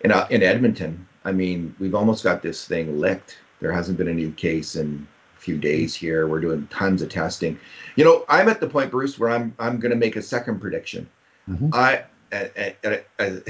In 0.00 0.12
uh, 0.12 0.26
in 0.30 0.42
Edmonton, 0.42 1.06
I 1.24 1.32
mean, 1.32 1.74
we've 1.78 1.94
almost 1.94 2.22
got 2.22 2.42
this 2.42 2.66
thing 2.66 3.00
licked 3.00 3.38
there 3.64 3.72
hasn't 3.72 3.96
been 3.96 4.08
a 4.08 4.14
new 4.14 4.30
case 4.30 4.76
in 4.76 5.06
a 5.36 5.40
few 5.40 5.56
days 5.56 5.94
here. 5.94 6.26
We're 6.26 6.40
doing 6.40 6.66
tons 6.68 7.00
of 7.00 7.08
testing. 7.08 7.58
You 7.96 8.04
know, 8.04 8.26
I'm 8.28 8.48
at 8.48 8.60
the 8.60 8.68
point, 8.68 8.90
Bruce, 8.90 9.18
where 9.18 9.30
I'm 9.30 9.54
I'm 9.58 9.80
going 9.80 9.90
to 9.90 9.96
make 9.96 10.16
a 10.16 10.22
second 10.22 10.60
prediction. 10.60 11.08
Mm-hmm. 11.48 11.70
I, 11.72 12.04
I, 12.30 12.76
I, 12.84 13.00
I 13.18 13.40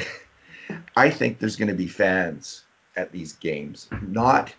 I 0.96 1.10
think 1.10 1.40
there's 1.40 1.56
going 1.56 1.68
to 1.68 1.74
be 1.74 1.88
fans 1.88 2.62
at 2.96 3.10
these 3.10 3.32
games. 3.32 3.88
Not 4.02 4.54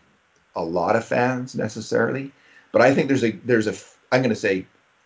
a 0.58 0.64
lot 0.64 0.98
of 0.98 1.06
fans 1.06 1.56
necessarily, 1.56 2.34
but 2.76 2.82
I 2.82 2.94
think 2.94 3.08
there's 3.08 3.24
a 3.24 3.32
there's 3.32 3.68
a 3.68 3.74
I'm 4.12 4.22
going 4.22 4.36
to 4.36 4.36
say 4.36 4.66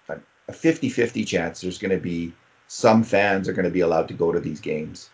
a 0.09 0.51
50-50 0.51 1.27
chance 1.27 1.61
there's 1.61 1.77
going 1.77 1.91
to 1.91 2.01
be 2.01 2.33
some 2.67 3.03
fans 3.03 3.47
are 3.47 3.53
going 3.53 3.65
to 3.65 3.71
be 3.71 3.81
allowed 3.81 4.07
to 4.07 4.15
go 4.15 4.31
to 4.31 4.39
these 4.39 4.59
games, 4.59 5.11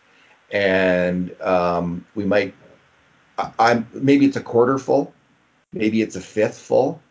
and 0.52 1.36
um, 1.42 2.06
we 2.16 2.24
might. 2.24 2.54
I, 3.38 3.52
I'm 3.60 3.86
maybe 3.94 4.26
it's 4.26 4.38
a 4.38 4.42
quarter 4.42 4.78
full, 4.78 5.14
maybe 5.74 6.02
it's 6.02 6.16
a 6.16 6.22
fifth 6.22 6.58
full 6.58 7.02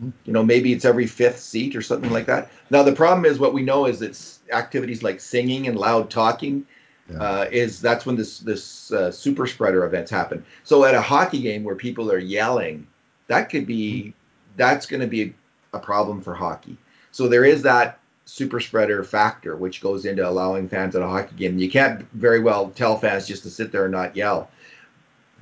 you 0.00 0.32
know 0.32 0.42
maybe 0.42 0.72
it's 0.72 0.86
every 0.86 1.06
fifth 1.06 1.40
seat 1.40 1.76
or 1.76 1.82
something 1.82 2.10
like 2.10 2.26
that 2.26 2.50
now 2.70 2.82
the 2.82 2.92
problem 2.92 3.24
is 3.24 3.38
what 3.38 3.54
we 3.54 3.62
know 3.62 3.86
is 3.86 3.98
that 3.98 4.54
activities 4.54 5.02
like 5.02 5.20
singing 5.20 5.68
and 5.68 5.78
loud 5.78 6.10
talking 6.10 6.66
yeah. 7.10 7.18
uh, 7.18 7.48
is 7.50 7.80
that's 7.80 8.04
when 8.04 8.14
this 8.14 8.40
this 8.40 8.92
uh, 8.92 9.10
super 9.10 9.46
spreader 9.46 9.86
events 9.86 10.10
happen 10.10 10.44
so 10.64 10.84
at 10.84 10.94
a 10.94 11.00
hockey 11.00 11.40
game 11.40 11.64
where 11.64 11.74
people 11.74 12.12
are 12.12 12.18
yelling 12.18 12.86
that 13.26 13.48
could 13.48 13.66
be 13.66 14.12
that's 14.56 14.86
going 14.86 15.00
to 15.00 15.06
be 15.06 15.22
a, 15.22 15.34
a 15.74 15.78
problem 15.78 16.20
for 16.20 16.34
hockey 16.34 16.76
so 17.10 17.28
there 17.28 17.44
is 17.44 17.62
that 17.62 17.98
super 18.24 18.58
spreader 18.58 19.04
factor 19.04 19.56
which 19.56 19.80
goes 19.80 20.04
into 20.04 20.28
allowing 20.28 20.68
fans 20.68 20.96
at 20.96 21.02
a 21.02 21.06
hockey 21.06 21.36
game 21.36 21.58
you 21.58 21.70
can't 21.70 22.00
very 22.12 22.40
well 22.40 22.70
tell 22.70 22.98
fans 22.98 23.26
just 23.26 23.42
to 23.42 23.50
sit 23.50 23.70
there 23.70 23.84
and 23.84 23.92
not 23.92 24.16
yell 24.16 24.50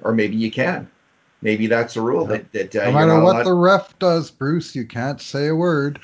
or 0.02 0.12
maybe 0.12 0.36
you 0.36 0.50
can 0.50 0.88
maybe 1.44 1.66
that's 1.68 1.94
a 1.94 2.00
rule 2.00 2.24
that 2.24 2.50
that 2.52 2.74
uh, 2.74 2.86
no 2.86 2.92
matter 2.92 3.20
what 3.20 3.36
allowed... 3.36 3.44
the 3.44 3.54
ref 3.54 3.96
does, 4.00 4.32
Bruce, 4.32 4.74
you 4.74 4.84
can't 4.84 5.20
say 5.20 5.46
a 5.46 5.54
word. 5.54 6.00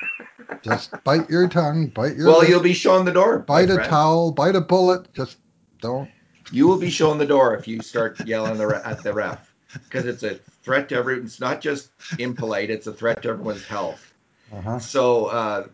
just 0.62 0.92
bite 1.02 1.28
your 1.28 1.48
tongue, 1.48 1.88
bite 1.88 2.14
your. 2.16 2.28
Well, 2.28 2.40
lip, 2.40 2.48
you'll 2.48 2.60
be 2.60 2.74
shown 2.74 3.04
the 3.04 3.12
door. 3.12 3.40
Bite 3.40 3.70
a 3.70 3.78
towel, 3.78 4.30
bite 4.30 4.54
a 4.54 4.60
bullet. 4.60 5.12
Just 5.12 5.38
don't. 5.80 6.08
You 6.52 6.68
will 6.68 6.78
be 6.78 6.90
shown 6.90 7.18
the 7.18 7.26
door 7.26 7.56
if 7.56 7.66
you 7.66 7.80
start 7.80 8.24
yelling 8.26 8.60
at 8.60 9.02
the 9.02 9.12
ref 9.12 9.52
because 9.72 10.04
it's 10.04 10.22
a 10.22 10.38
threat 10.64 10.88
to 10.88 10.96
everyone. 10.96 11.26
It's 11.26 11.40
not 11.40 11.60
just 11.60 11.90
impolite; 12.18 12.70
it's 12.70 12.86
a 12.86 12.92
threat 12.92 13.22
to 13.22 13.28
everyone's 13.28 13.64
health. 13.64 14.12
Uh-huh. 14.52 14.78
So 14.78 15.26
uh, 15.26 15.66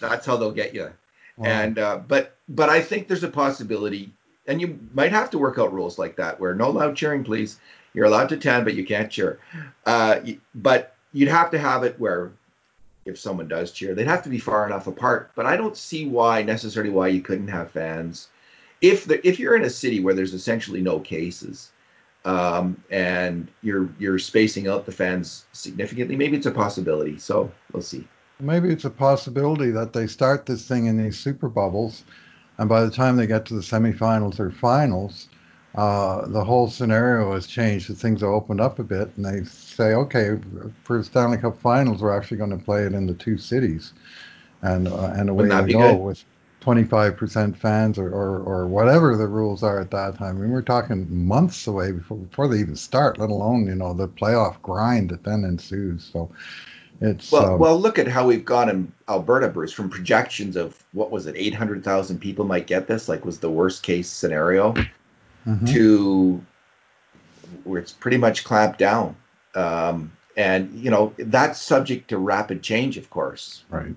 that's 0.00 0.26
how 0.26 0.36
they'll 0.36 0.52
get 0.52 0.74
you. 0.74 0.92
Wow. 1.36 1.48
And 1.48 1.78
uh, 1.78 1.98
but 2.06 2.36
but 2.48 2.68
I 2.68 2.82
think 2.82 3.08
there's 3.08 3.24
a 3.24 3.28
possibility 3.28 4.12
and 4.46 4.60
you 4.60 4.78
might 4.92 5.12
have 5.12 5.30
to 5.30 5.38
work 5.38 5.58
out 5.58 5.72
rules 5.72 5.98
like 5.98 6.16
that 6.16 6.40
where 6.40 6.54
no 6.54 6.70
loud 6.70 6.96
cheering, 6.96 7.24
please. 7.24 7.58
You're 7.94 8.06
allowed 8.06 8.30
to 8.30 8.36
10, 8.36 8.64
but 8.64 8.74
you 8.74 8.86
can't 8.86 9.10
cheer. 9.10 9.38
Uh, 9.84 10.20
but 10.54 10.96
you'd 11.12 11.28
have 11.28 11.50
to 11.50 11.58
have 11.58 11.84
it 11.84 12.00
where 12.00 12.32
if 13.04 13.18
someone 13.18 13.48
does 13.48 13.72
cheer, 13.72 13.94
they'd 13.94 14.06
have 14.06 14.22
to 14.24 14.30
be 14.30 14.38
far 14.38 14.66
enough 14.66 14.86
apart. 14.86 15.30
But 15.34 15.46
I 15.46 15.56
don't 15.56 15.76
see 15.76 16.06
why 16.06 16.42
necessarily 16.42 16.90
why 16.90 17.08
you 17.08 17.20
couldn't 17.20 17.48
have 17.48 17.70
fans. 17.70 18.28
If 18.80 19.04
the 19.04 19.24
if 19.26 19.38
you're 19.38 19.56
in 19.56 19.64
a 19.64 19.70
city 19.70 20.00
where 20.00 20.14
there's 20.14 20.34
essentially 20.34 20.80
no 20.80 20.98
cases, 20.98 21.70
um, 22.24 22.82
and 22.90 23.48
you're 23.62 23.88
you're 23.98 24.18
spacing 24.18 24.68
out 24.68 24.86
the 24.86 24.92
fans 24.92 25.44
significantly, 25.52 26.16
maybe 26.16 26.36
it's 26.36 26.46
a 26.46 26.50
possibility. 26.50 27.18
So 27.18 27.50
we'll 27.72 27.82
see. 27.82 28.06
Maybe 28.40 28.70
it's 28.70 28.84
a 28.84 28.90
possibility 28.90 29.70
that 29.70 29.92
they 29.92 30.06
start 30.06 30.46
this 30.46 30.66
thing 30.66 30.86
in 30.86 31.02
these 31.02 31.18
super 31.18 31.48
bubbles, 31.48 32.04
and 32.58 32.68
by 32.68 32.84
the 32.84 32.90
time 32.90 33.16
they 33.16 33.26
get 33.26 33.46
to 33.46 33.54
the 33.54 33.60
semifinals 33.60 34.40
or 34.40 34.50
finals, 34.50 35.28
uh, 35.74 36.26
the 36.26 36.44
whole 36.44 36.68
scenario 36.68 37.32
has 37.32 37.46
changed. 37.46 37.88
The 37.88 37.94
things 37.94 38.22
are 38.22 38.32
opened 38.32 38.60
up 38.60 38.78
a 38.78 38.84
bit, 38.84 39.10
and 39.16 39.24
they 39.24 39.44
say, 39.44 39.94
okay, 39.94 40.38
for 40.82 40.98
the 40.98 41.04
Stanley 41.04 41.38
Cup 41.38 41.56
Finals, 41.56 42.02
we're 42.02 42.16
actually 42.16 42.36
going 42.38 42.56
to 42.56 42.64
play 42.64 42.84
it 42.84 42.94
in 42.94 43.06
the 43.06 43.14
two 43.14 43.38
cities, 43.38 43.92
and 44.62 44.88
uh, 44.88 45.12
and 45.14 45.28
away 45.28 45.44
we 45.44 45.72
go 45.72 45.92
good? 45.92 46.00
with 46.00 46.24
25% 46.62 47.56
fans 47.56 47.98
or, 47.98 48.08
or, 48.08 48.38
or 48.40 48.66
whatever 48.66 49.16
the 49.16 49.26
rules 49.26 49.62
are 49.62 49.80
at 49.80 49.90
that 49.90 50.16
time. 50.16 50.36
I 50.36 50.40
mean, 50.40 50.50
we're 50.50 50.62
talking 50.62 51.06
months 51.26 51.66
away 51.66 51.92
before 51.92 52.18
before 52.18 52.48
they 52.48 52.58
even 52.58 52.76
start, 52.76 53.18
let 53.18 53.30
alone 53.30 53.66
you 53.66 53.74
know 53.74 53.92
the 53.92 54.08
playoff 54.08 54.60
grind 54.62 55.10
that 55.10 55.24
then 55.24 55.44
ensues. 55.44 56.08
So 56.12 56.30
it's 57.00 57.32
well, 57.32 57.54
um, 57.54 57.58
well, 57.58 57.78
look 57.78 57.98
at 57.98 58.06
how 58.06 58.26
we've 58.26 58.44
gone 58.44 58.68
in 58.68 58.92
Alberta, 59.08 59.48
Bruce, 59.48 59.72
from 59.72 59.90
projections 59.90 60.56
of 60.56 60.82
what 60.92 61.10
was 61.10 61.26
it, 61.26 61.34
800,000 61.36 62.20
people 62.20 62.44
might 62.44 62.66
get 62.66 62.86
this, 62.86 63.08
like 63.08 63.24
was 63.24 63.40
the 63.40 63.50
worst 63.50 63.82
case 63.82 64.08
scenario, 64.08 64.72
mm-hmm. 65.46 65.64
to 65.66 66.40
where 67.64 67.80
it's 67.80 67.92
pretty 67.92 68.18
much 68.18 68.44
clamped 68.44 68.78
down. 68.78 69.16
Um, 69.54 70.12
and 70.36 70.72
you 70.78 70.90
know 70.90 71.12
that's 71.18 71.60
subject 71.60 72.08
to 72.08 72.18
rapid 72.18 72.62
change, 72.62 72.96
of 72.96 73.10
course, 73.10 73.64
right? 73.68 73.94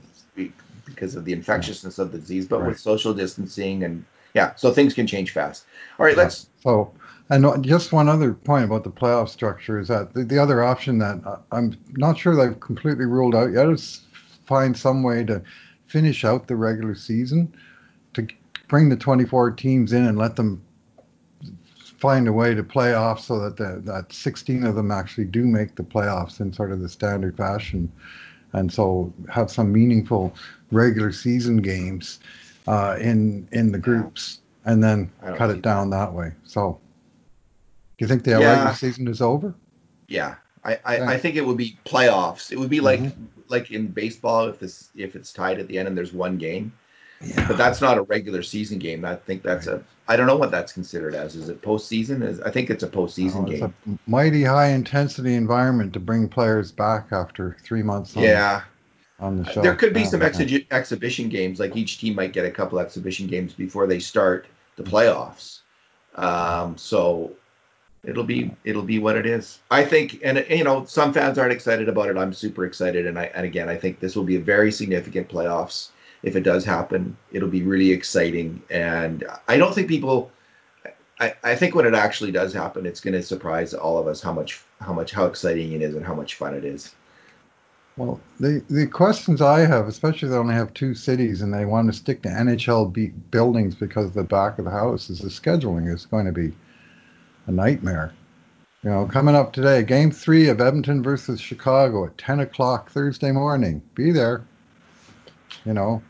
Because 0.85 1.15
of 1.15 1.25
the 1.25 1.33
infectiousness 1.33 1.99
of 1.99 2.11
the 2.11 2.19
disease, 2.19 2.47
but 2.47 2.59
right. 2.59 2.69
with 2.69 2.79
social 2.79 3.13
distancing 3.13 3.83
and 3.83 4.05
yeah, 4.35 4.53
so 4.55 4.71
things 4.71 4.93
can 4.93 5.07
change 5.07 5.31
fast. 5.31 5.65
All 5.97 6.05
right, 6.05 6.17
let's. 6.17 6.49
So, 6.61 6.93
and 7.29 7.63
just 7.63 7.93
one 7.93 8.09
other 8.09 8.33
point 8.33 8.65
about 8.65 8.83
the 8.83 8.91
playoff 8.91 9.29
structure 9.29 9.79
is 9.79 9.87
that 9.87 10.13
the, 10.13 10.25
the 10.25 10.37
other 10.37 10.61
option 10.61 10.99
that 10.99 11.25
uh, 11.25 11.37
I'm 11.51 11.75
not 11.93 12.17
sure 12.17 12.35
they've 12.35 12.59
completely 12.59 13.05
ruled 13.05 13.33
out 13.33 13.53
yet 13.53 13.69
is 13.69 14.01
find 14.45 14.77
some 14.77 15.03
way 15.03 15.23
to 15.23 15.41
finish 15.87 16.25
out 16.25 16.47
the 16.47 16.55
regular 16.55 16.95
season 16.95 17.53
to 18.13 18.27
bring 18.67 18.89
the 18.89 18.97
24 18.97 19.51
teams 19.51 19.93
in 19.93 20.05
and 20.05 20.17
let 20.17 20.35
them 20.35 20.61
find 21.97 22.27
a 22.27 22.33
way 22.33 22.53
to 22.53 22.63
play 22.63 22.93
off 22.93 23.21
so 23.21 23.39
that 23.39 23.57
the, 23.57 23.81
that 23.85 24.11
16 24.11 24.65
of 24.65 24.75
them 24.75 24.91
actually 24.91 25.25
do 25.25 25.45
make 25.45 25.75
the 25.75 25.83
playoffs 25.83 26.39
in 26.39 26.51
sort 26.51 26.71
of 26.71 26.81
the 26.81 26.89
standard 26.89 27.37
fashion, 27.37 27.91
and 28.55 28.71
so 28.71 29.13
have 29.29 29.51
some 29.51 29.71
meaningful 29.71 30.33
regular 30.71 31.11
season 31.11 31.57
games 31.57 32.19
uh, 32.67 32.97
in 32.99 33.47
in 33.51 33.71
the 33.71 33.79
groups, 33.79 34.39
and 34.65 34.83
then 34.83 35.11
cut 35.37 35.49
it 35.49 35.61
down 35.61 35.89
that. 35.91 36.07
that. 36.07 36.13
way. 36.13 36.31
So, 36.43 36.79
do 37.97 38.05
you 38.05 38.07
think 38.07 38.23
the 38.23 38.31
yeah. 38.31 38.51
regular 38.51 38.73
season 38.73 39.07
is 39.07 39.21
over? 39.21 39.53
Yeah, 40.07 40.35
I, 40.63 40.79
I, 40.85 40.99
I, 41.13 41.17
think 41.17 41.35
it 41.35 41.45
would 41.45 41.57
be 41.57 41.77
playoffs. 41.85 42.51
It 42.51 42.59
would 42.59 42.69
be 42.69 42.79
like 42.79 42.99
mm-hmm. 42.99 43.25
like 43.47 43.71
in 43.71 43.87
baseball 43.87 44.47
if 44.47 44.59
this 44.59 44.89
if 44.95 45.15
it's 45.15 45.31
tied 45.31 45.59
at 45.59 45.67
the 45.67 45.77
end 45.77 45.87
and 45.87 45.97
there's 45.97 46.13
one 46.13 46.37
game. 46.37 46.73
Yeah. 47.25 47.47
But 47.47 47.57
that's 47.57 47.81
not 47.81 47.97
a 47.97 48.03
regular 48.03 48.43
season 48.43 48.79
game. 48.79 49.03
I 49.05 49.15
think 49.15 49.43
that's 49.43 49.67
right. 49.67 49.77
a. 49.77 49.83
I 50.07 50.15
don't 50.15 50.27
know 50.27 50.37
what 50.37 50.51
that's 50.51 50.71
considered 50.71 51.15
as. 51.15 51.35
Is 51.35 51.49
it 51.49 51.61
postseason? 51.61 52.23
Is 52.23 52.39
I 52.41 52.51
think 52.51 52.69
it's 52.69 52.83
a 52.83 52.87
postseason 52.87 53.47
oh, 53.47 53.51
it's 53.51 53.59
game. 53.61 53.73
a 53.87 54.09
mighty 54.09 54.43
high 54.43 54.67
intensity 54.67 55.33
environment 55.33 55.93
to 55.93 55.99
bring 55.99 56.29
players 56.29 56.71
back 56.71 57.07
after 57.11 57.57
three 57.63 57.81
months. 57.81 58.15
On, 58.15 58.23
yeah. 58.23 58.61
On 59.19 59.37
the 59.41 59.51
show. 59.51 59.61
There 59.61 59.75
could 59.75 59.93
be 59.93 60.05
some 60.05 60.19
exhi- 60.19 60.67
exhibition 60.71 61.29
games. 61.29 61.59
Like 61.59 61.75
each 61.75 61.99
team 61.99 62.15
might 62.15 62.33
get 62.33 62.45
a 62.45 62.51
couple 62.51 62.79
exhibition 62.79 63.27
games 63.27 63.53
before 63.53 63.87
they 63.87 63.99
start 63.99 64.45
the 64.75 64.83
playoffs. 64.83 65.59
Um, 66.15 66.77
so 66.77 67.31
it'll 68.03 68.23
be 68.23 68.51
it'll 68.63 68.83
be 68.83 68.99
what 68.99 69.15
it 69.15 69.25
is. 69.25 69.59
I 69.71 69.83
think, 69.83 70.19
and 70.23 70.45
you 70.49 70.63
know, 70.63 70.85
some 70.85 71.13
fans 71.13 71.37
aren't 71.37 71.53
excited 71.53 71.89
about 71.89 72.09
it. 72.09 72.17
I'm 72.17 72.33
super 72.33 72.65
excited, 72.65 73.07
and 73.07 73.17
I 73.17 73.25
and 73.33 73.45
again, 73.45 73.69
I 73.69 73.77
think 73.77 73.99
this 73.99 74.15
will 74.15 74.23
be 74.23 74.35
a 74.35 74.41
very 74.41 74.71
significant 74.71 75.29
playoffs 75.29 75.89
if 76.23 76.35
it 76.35 76.41
does 76.41 76.65
happen, 76.65 77.15
it'll 77.31 77.49
be 77.49 77.63
really 77.63 77.91
exciting. 77.91 78.61
And 78.69 79.23
I 79.47 79.57
don't 79.57 79.73
think 79.73 79.87
people. 79.87 80.31
I, 81.17 81.33
I 81.45 81.55
think 81.55 81.75
when 81.75 81.85
it 81.85 81.93
actually 81.93 82.33
does 82.33 82.53
happen, 82.53 82.85
it's 82.85 82.99
going 82.99 83.13
to 83.13 83.23
surprise 83.23 83.73
all 83.73 83.97
of 83.97 84.05
us 84.05 84.21
how 84.21 84.33
much 84.33 84.61
how 84.81 84.91
much 84.91 85.11
how 85.11 85.25
exciting 85.25 85.71
it 85.71 85.81
is 85.81 85.95
and 85.95 86.05
how 86.05 86.13
much 86.13 86.35
fun 86.35 86.53
it 86.53 86.65
is. 86.65 86.93
Well, 87.97 88.19
the 88.41 88.61
the 88.69 88.87
questions 88.87 89.41
I 89.41 89.61
have, 89.61 89.87
especially 89.87 90.27
they 90.27 90.35
only 90.35 90.55
have 90.55 90.73
two 90.73 90.93
cities 90.93 91.41
and 91.41 91.53
they 91.53 91.63
want 91.63 91.87
to 91.87 91.97
stick 91.97 92.21
to 92.23 92.29
NHL 92.29 93.31
buildings 93.31 93.75
because 93.75 94.11
the 94.11 94.23
back 94.23 94.59
of 94.59 94.65
the 94.65 94.71
house 94.71 95.09
is 95.09 95.19
the 95.19 95.29
scheduling 95.29 95.93
is 95.93 96.05
going 96.05 96.25
to 96.25 96.33
be 96.33 96.53
a 97.47 97.51
nightmare. 97.51 98.13
You 98.83 98.89
know, 98.89 99.05
coming 99.05 99.33
up 99.33 99.53
today, 99.53 99.81
Game 99.81 100.11
Three 100.11 100.49
of 100.49 100.59
Edmonton 100.59 101.01
versus 101.01 101.39
Chicago 101.39 102.05
at 102.05 102.17
ten 102.17 102.41
o'clock 102.41 102.91
Thursday 102.91 103.31
morning. 103.31 103.81
Be 103.95 104.11
there. 104.11 104.45
You 105.65 105.73
know, 105.73 106.01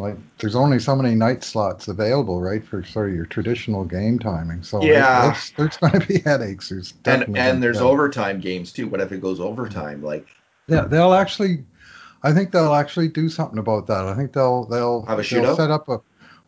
like 0.00 0.16
there's 0.38 0.56
only 0.56 0.78
so 0.78 0.96
many 0.96 1.14
night 1.14 1.44
slots 1.44 1.88
available, 1.88 2.40
right, 2.40 2.64
for 2.66 2.82
sort 2.82 3.10
of 3.10 3.14
your 3.14 3.26
traditional 3.26 3.84
game 3.84 4.18
timing. 4.18 4.62
So 4.62 4.82
yeah, 4.82 5.26
there's, 5.26 5.52
there's 5.56 5.76
going 5.76 6.00
to 6.00 6.06
be 6.06 6.18
headaches. 6.24 6.70
There's 6.70 6.94
and 7.04 7.36
and 7.36 7.62
there's 7.62 7.80
overtime 7.80 8.40
games 8.40 8.72
too. 8.72 8.88
What 8.88 9.00
if 9.00 9.12
it 9.12 9.20
goes 9.20 9.40
overtime? 9.40 10.02
Like 10.02 10.26
yeah, 10.66 10.82
they'll 10.82 11.14
actually. 11.14 11.64
I 12.22 12.32
think 12.32 12.52
they'll 12.52 12.74
actually 12.74 13.08
do 13.08 13.30
something 13.30 13.58
about 13.58 13.86
that. 13.86 14.04
I 14.06 14.14
think 14.14 14.32
they'll 14.32 14.64
they'll 14.66 15.02
have 15.06 15.18
a 15.18 15.22
they'll 15.22 15.56
set 15.56 15.70
up 15.70 15.88
a. 15.88 16.00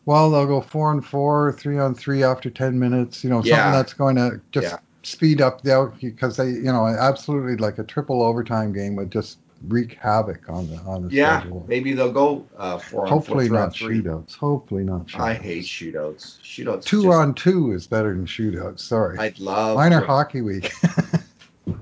Well, 0.05 0.31
they'll 0.31 0.45
go 0.45 0.59
four 0.59 0.91
and 0.91 1.05
four, 1.05 1.53
three 1.53 1.79
on 1.79 1.95
three 1.95 2.23
after 2.23 2.49
ten 2.49 2.77
minutes. 2.77 3.23
You 3.23 3.29
know, 3.29 3.43
yeah. 3.43 3.55
something 3.55 3.71
that's 3.73 3.93
going 3.93 4.15
to 4.17 4.41
just 4.51 4.67
yeah. 4.67 4.77
speed 5.03 5.41
up 5.41 5.61
the 5.61 5.91
because 6.01 6.37
they, 6.37 6.49
you 6.49 6.63
know, 6.63 6.85
absolutely 6.87 7.55
like 7.57 7.77
a 7.77 7.83
triple 7.83 8.21
overtime 8.21 8.73
game 8.73 8.95
would 8.95 9.11
just 9.11 9.37
wreak 9.67 9.93
havoc 9.93 10.49
on 10.49 10.69
the 10.69 10.77
on 10.79 11.07
the 11.07 11.13
yeah, 11.13 11.39
schedule. 11.39 11.65
maybe 11.67 11.93
they'll 11.93 12.11
go 12.11 12.45
uh, 12.57 12.77
four 12.77 13.05
Hopefully 13.05 13.47
four, 13.47 13.59
not 13.59 13.73
shootouts. 13.73 14.35
Hopefully 14.35 14.83
not 14.83 15.07
shootouts. 15.07 15.19
I 15.19 15.33
hate 15.33 15.63
shootouts. 15.63 16.39
Shootouts. 16.41 16.85
Two 16.85 17.03
just, 17.03 17.15
on 17.15 17.33
two 17.33 17.71
is 17.71 17.87
better 17.87 18.13
than 18.13 18.25
shootouts. 18.25 18.79
Sorry. 18.79 19.17
I'd 19.17 19.39
love 19.39 19.77
minor 19.77 20.01
to, 20.01 20.05
hockey 20.05 20.41
week. 20.41 20.71
of 21.67 21.79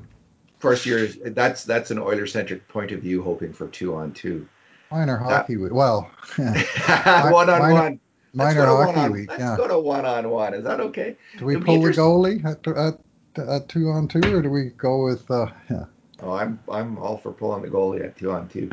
course, 0.60 0.86
you're 0.86 1.08
that's 1.08 1.64
that's 1.64 1.92
an 1.92 2.00
Oiler 2.00 2.28
centric 2.28 2.68
point 2.68 2.92
of 2.92 3.02
view, 3.02 3.22
hoping 3.24 3.54
for 3.54 3.68
two 3.68 3.96
on 3.96 4.14
two. 4.14 4.48
Minor 4.92 5.18
hockey 5.18 5.58
week. 5.58 5.74
Well, 5.74 6.12
one 6.36 7.50
on 7.50 7.60
minor, 7.60 7.74
one. 7.74 8.00
Minor 8.34 8.66
hockey 8.66 9.00
on, 9.00 9.12
week. 9.12 9.30
Let's 9.30 9.42
yeah. 9.42 9.58
go 9.58 9.68
to 9.68 9.80
one 9.80 10.06
on 10.06 10.30
one. 10.30 10.54
Is 10.54 10.64
that 10.66 10.80
okay? 10.80 11.16
Do 11.38 11.46
we 11.46 11.56
It'll 11.56 11.66
pull 11.66 11.82
the 11.82 11.90
goalie 11.90 12.46
at, 12.46 12.68
at, 12.68 13.48
at, 13.48 13.70
two 13.70 13.90
on 13.90 14.08
two, 14.08 14.22
or 14.36 14.42
do 14.42 14.50
we 14.50 14.66
go 14.78 15.06
with? 15.06 15.30
Uh, 15.32 15.48
yeah. 15.70 15.86
Oh, 16.22 16.34
I'm 16.34 16.60
I'm 16.70 16.98
all 16.98 17.18
for 17.18 17.32
pulling 17.32 17.64
the 17.64 17.70
goalie 17.70 18.04
at 18.04 18.18
two 18.18 18.32
on 18.32 18.48
two. 18.48 18.70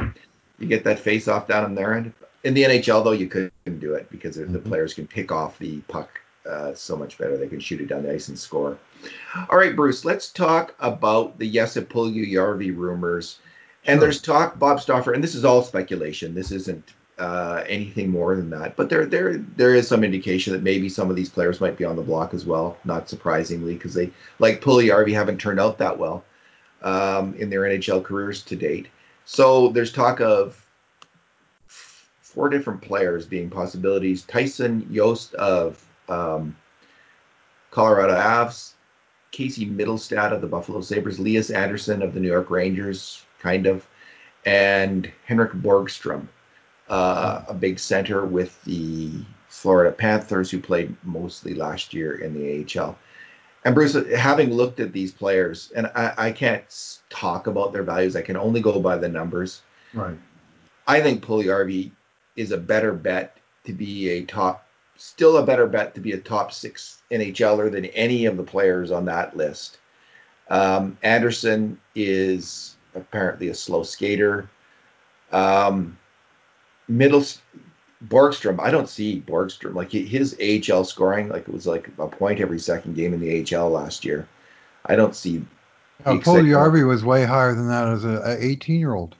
You 0.58 0.66
get 0.66 0.84
that 0.84 0.98
face 0.98 1.28
off 1.28 1.48
down 1.48 1.64
on 1.64 1.74
their 1.74 1.94
end. 1.94 2.12
In 2.44 2.54
the 2.54 2.64
NHL, 2.64 3.04
though, 3.04 3.12
you 3.12 3.26
couldn't 3.26 3.80
do 3.80 3.94
it 3.94 4.10
because 4.10 4.36
mm-hmm. 4.36 4.52
the 4.52 4.58
players 4.58 4.94
can 4.94 5.06
pick 5.06 5.32
off 5.32 5.58
the 5.58 5.78
puck 5.88 6.20
uh, 6.48 6.74
so 6.74 6.96
much 6.96 7.18
better. 7.18 7.36
They 7.36 7.48
can 7.48 7.60
shoot 7.60 7.80
it 7.80 7.88
down 7.88 8.02
the 8.02 8.12
ice 8.12 8.28
and 8.28 8.38
score. 8.38 8.78
All 9.50 9.58
right, 9.58 9.74
Bruce, 9.74 10.04
let's 10.04 10.30
talk 10.30 10.74
about 10.80 11.38
the 11.38 11.50
Jesse 11.50 11.80
Puljujarvi 11.80 12.76
rumors. 12.76 13.38
And 13.84 14.02
there's 14.02 14.20
talk, 14.20 14.58
Bob 14.58 14.80
Stauffer, 14.80 15.12
and 15.12 15.24
this 15.24 15.34
is 15.34 15.44
all 15.44 15.62
speculation. 15.62 16.34
This 16.34 16.50
isn't 16.50 16.92
uh, 17.18 17.64
anything 17.66 18.10
more 18.10 18.36
than 18.36 18.50
that. 18.50 18.76
But 18.76 18.90
there, 18.90 19.06
there, 19.06 19.38
there 19.38 19.74
is 19.74 19.88
some 19.88 20.04
indication 20.04 20.52
that 20.52 20.62
maybe 20.62 20.88
some 20.88 21.08
of 21.08 21.16
these 21.16 21.30
players 21.30 21.60
might 21.60 21.78
be 21.78 21.84
on 21.84 21.96
the 21.96 22.02
block 22.02 22.34
as 22.34 22.44
well. 22.44 22.76
Not 22.84 23.08
surprisingly, 23.08 23.74
because 23.74 23.94
they, 23.94 24.10
like 24.38 24.60
Pulley 24.60 24.88
Puljujarvi, 24.88 25.14
haven't 25.14 25.38
turned 25.38 25.60
out 25.60 25.78
that 25.78 25.98
well 25.98 26.24
um, 26.82 27.34
in 27.34 27.50
their 27.50 27.62
NHL 27.62 28.04
careers 28.04 28.42
to 28.44 28.56
date. 28.56 28.88
So 29.24 29.68
there's 29.68 29.92
talk 29.92 30.20
of 30.20 30.64
four 31.66 32.48
different 32.48 32.80
players 32.80 33.26
being 33.26 33.50
possibilities. 33.50 34.22
Tyson 34.22 34.88
Jost 34.94 35.34
of 35.34 35.84
um, 36.08 36.56
Colorado 37.70 38.14
Avs, 38.14 38.72
Casey 39.30 39.66
Mittelstadt 39.66 40.32
of 40.32 40.40
the 40.40 40.46
Buffalo 40.46 40.80
Sabres, 40.80 41.18
Lias 41.18 41.50
Andersson 41.50 42.02
of 42.02 42.14
the 42.14 42.20
New 42.20 42.28
York 42.28 42.50
Rangers, 42.50 43.24
kind 43.40 43.66
of, 43.66 43.86
and 44.44 45.10
Henrik 45.26 45.52
Borgstrom, 45.52 46.28
uh, 46.88 47.42
a 47.48 47.54
big 47.54 47.78
center 47.78 48.24
with 48.24 48.62
the 48.64 49.12
Florida 49.48 49.92
Panthers, 49.92 50.50
who 50.50 50.60
played 50.60 50.94
mostly 51.02 51.54
last 51.54 51.92
year 51.92 52.14
in 52.14 52.34
the 52.34 52.80
AHL. 52.80 52.98
And 53.64 53.74
Bruce, 53.74 53.96
having 54.16 54.52
looked 54.52 54.80
at 54.80 54.92
these 54.92 55.12
players, 55.12 55.72
and 55.74 55.88
I, 55.88 56.14
I 56.16 56.32
can't 56.32 56.64
talk 57.10 57.46
about 57.46 57.72
their 57.72 57.82
values, 57.82 58.16
I 58.16 58.22
can 58.22 58.36
only 58.36 58.60
go 58.60 58.80
by 58.80 58.96
the 58.96 59.08
numbers. 59.08 59.62
Right. 59.92 60.16
I 60.86 61.00
think 61.00 61.24
Puljujarvi 61.24 61.90
is 62.36 62.52
a 62.52 62.58
better 62.58 62.92
bet 62.92 63.36
to 63.64 63.72
be 63.72 64.10
a 64.10 64.24
top 64.24 64.64
still 64.96 65.36
a 65.36 65.46
better 65.46 65.66
bet 65.66 65.94
to 65.94 66.00
be 66.00 66.12
a 66.12 66.18
top 66.18 66.52
six 66.52 67.02
NHLer 67.10 67.70
than 67.70 67.86
any 67.86 68.26
of 68.26 68.36
the 68.36 68.42
players 68.42 68.90
on 68.90 69.04
that 69.06 69.36
list. 69.36 69.78
Um, 70.50 70.98
Andersson 71.02 71.78
is 71.94 72.76
apparently 72.94 73.48
a 73.48 73.54
slow 73.54 73.84
skater. 73.84 74.50
Um, 75.30 75.96
middle 76.88 77.24
Borgstrom, 78.06 78.60
I 78.60 78.70
don't 78.70 78.88
see 78.88 79.22
Borgstrom 79.26 79.74
like 79.74 79.90
his 79.90 80.36
AHL 80.40 80.84
scoring 80.84 81.28
like 81.28 81.48
it 81.48 81.52
was 81.52 81.66
like 81.66 81.88
a 81.98 82.06
point 82.06 82.40
every 82.40 82.60
second 82.60 82.94
game 82.94 83.12
in 83.12 83.20
the 83.20 83.56
AHL 83.56 83.70
last 83.70 84.04
year. 84.04 84.28
I 84.86 84.94
don't 84.94 85.16
see. 85.16 85.42
Uh, 86.06 86.14
Puljujarvi 86.14 86.86
was 86.86 87.04
way 87.04 87.24
higher 87.24 87.54
than 87.54 87.68
that 87.68 87.88
as 87.88 88.04
a 88.04 88.38
18 88.40 88.78
year 88.78 88.94
old. 88.94 89.16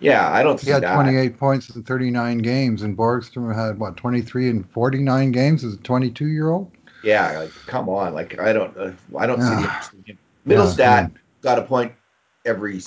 Yeah, 0.00 0.32
I 0.32 0.42
don't 0.42 0.58
he 0.58 0.66
see 0.66 0.72
had 0.72 0.82
that. 0.82 0.94
28 0.94 1.38
points 1.38 1.76
in 1.76 1.82
39 1.82 2.38
games, 2.38 2.82
and 2.82 2.96
Borgstrom 2.96 3.54
had 3.54 3.78
what 3.78 3.96
23 3.96 4.48
and 4.48 4.70
49 4.70 5.30
games 5.30 5.62
as 5.62 5.74
a 5.74 5.78
22 5.78 6.26
year 6.26 6.50
old. 6.50 6.70
Yeah, 7.04 7.38
like 7.38 7.52
come 7.66 7.88
on, 7.88 8.14
like 8.14 8.40
I 8.40 8.52
don't, 8.52 8.76
uh, 8.76 8.92
I 9.18 9.26
don't 9.26 9.38
Yeah. 9.38 9.80
see 9.80 9.96
the 10.06 10.16
Mittelstadt 10.48 10.78
Yeah, 10.78 11.08
got 11.42 11.58
a 11.58 11.62
point 11.62 11.92
every 12.44 12.80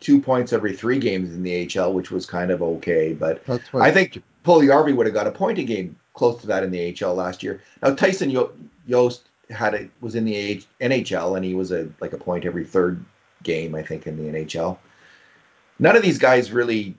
two 0.00 0.20
points 0.20 0.52
every 0.52 0.76
three 0.76 0.98
games 0.98 1.34
in 1.34 1.42
the 1.42 1.68
AHL, 1.76 1.92
which 1.92 2.10
was 2.10 2.26
kind 2.26 2.50
of 2.50 2.62
okay. 2.62 3.12
But 3.12 3.44
That's 3.46 3.72
what 3.72 3.82
I 3.82 3.90
think 3.90 4.22
Puljujärvi 4.44 4.94
would 4.94 5.06
have 5.06 5.14
got 5.14 5.26
a 5.26 5.32
point 5.32 5.58
a 5.58 5.62
game 5.64 5.96
close 6.14 6.40
to 6.40 6.46
that 6.48 6.62
in 6.64 6.70
the 6.70 6.96
AHL 7.02 7.14
last 7.14 7.42
year. 7.42 7.60
Now 7.82 7.94
Tyson 7.94 8.30
Yo- 8.30 8.52
Jost 8.88 9.22
had 9.50 9.74
it 9.74 9.90
was 10.00 10.14
in 10.14 10.24
the 10.24 10.36
AH- 10.36 10.66
NHL 10.80 11.36
and 11.36 11.44
he 11.44 11.54
was 11.54 11.72
a 11.72 11.88
like 12.00 12.12
a 12.12 12.18
point 12.18 12.44
every 12.44 12.64
third 12.64 13.04
game 13.42 13.74
I 13.74 13.82
think 13.82 14.06
in 14.06 14.16
the 14.16 14.38
NHL. 14.38 14.78
None 15.78 15.96
of 15.96 16.02
these 16.02 16.18
guys 16.18 16.52
really, 16.52 16.94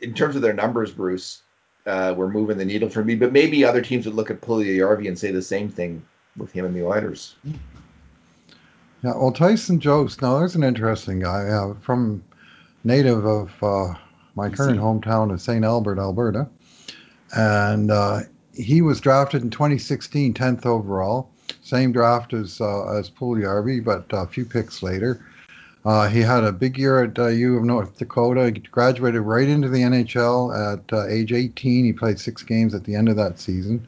in 0.00 0.14
terms 0.14 0.36
of 0.36 0.42
their 0.42 0.54
numbers, 0.54 0.90
Bruce, 0.90 1.42
uh, 1.86 2.14
were 2.16 2.28
moving 2.28 2.56
the 2.56 2.64
needle 2.64 2.88
for 2.88 3.04
me. 3.04 3.14
But 3.14 3.32
maybe 3.32 3.64
other 3.64 3.82
teams 3.82 4.06
would 4.06 4.14
look 4.14 4.30
at 4.30 4.40
Puljujärvi 4.40 5.06
and 5.06 5.18
say 5.18 5.30
the 5.32 5.42
same 5.42 5.68
thing 5.68 6.02
with 6.36 6.50
him 6.52 6.64
and 6.64 6.74
the 6.74 6.82
Oilers. 6.84 7.34
Yeah, 9.02 9.14
well, 9.16 9.32
Tyson 9.32 9.80
Jost. 9.80 10.22
Now, 10.22 10.38
there's 10.38 10.54
an 10.54 10.62
interesting 10.62 11.20
guy 11.20 11.48
uh, 11.48 11.74
from 11.80 12.22
native 12.84 13.26
of 13.26 13.50
uh, 13.62 13.94
my 14.36 14.48
current 14.48 14.78
hometown 14.78 15.32
of 15.32 15.40
St. 15.40 15.64
Albert, 15.64 15.98
Alberta, 15.98 16.48
and 17.32 17.90
uh, 17.90 18.20
he 18.54 18.82
was 18.82 19.00
drafted 19.00 19.42
in 19.42 19.50
2016, 19.50 20.34
10th 20.34 20.66
overall, 20.66 21.30
same 21.62 21.92
draft 21.92 22.32
as 22.32 22.60
uh, 22.60 22.96
as 22.96 23.10
Puljujärvi, 23.10 23.84
but 23.84 24.06
a 24.10 24.26
few 24.26 24.44
picks 24.44 24.82
later. 24.82 25.24
Uh, 25.84 26.08
he 26.08 26.20
had 26.20 26.44
a 26.44 26.52
big 26.52 26.78
year 26.78 27.02
at 27.02 27.18
uh, 27.18 27.26
U 27.26 27.56
of 27.56 27.64
North 27.64 27.98
Dakota. 27.98 28.52
He 28.54 28.60
graduated 28.60 29.22
right 29.22 29.48
into 29.48 29.68
the 29.68 29.80
NHL 29.80 30.74
at 30.74 30.92
uh, 30.92 31.08
age 31.08 31.32
18. 31.32 31.84
He 31.84 31.92
played 31.92 32.20
six 32.20 32.42
games 32.44 32.72
at 32.72 32.84
the 32.84 32.94
end 32.94 33.08
of 33.08 33.16
that 33.16 33.40
season. 33.40 33.84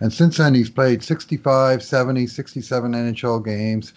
And 0.00 0.12
since 0.12 0.38
then, 0.38 0.54
he's 0.54 0.70
played 0.70 1.04
65, 1.04 1.84
70, 1.84 2.26
67 2.26 2.92
NHL 2.92 3.44
games 3.44 3.92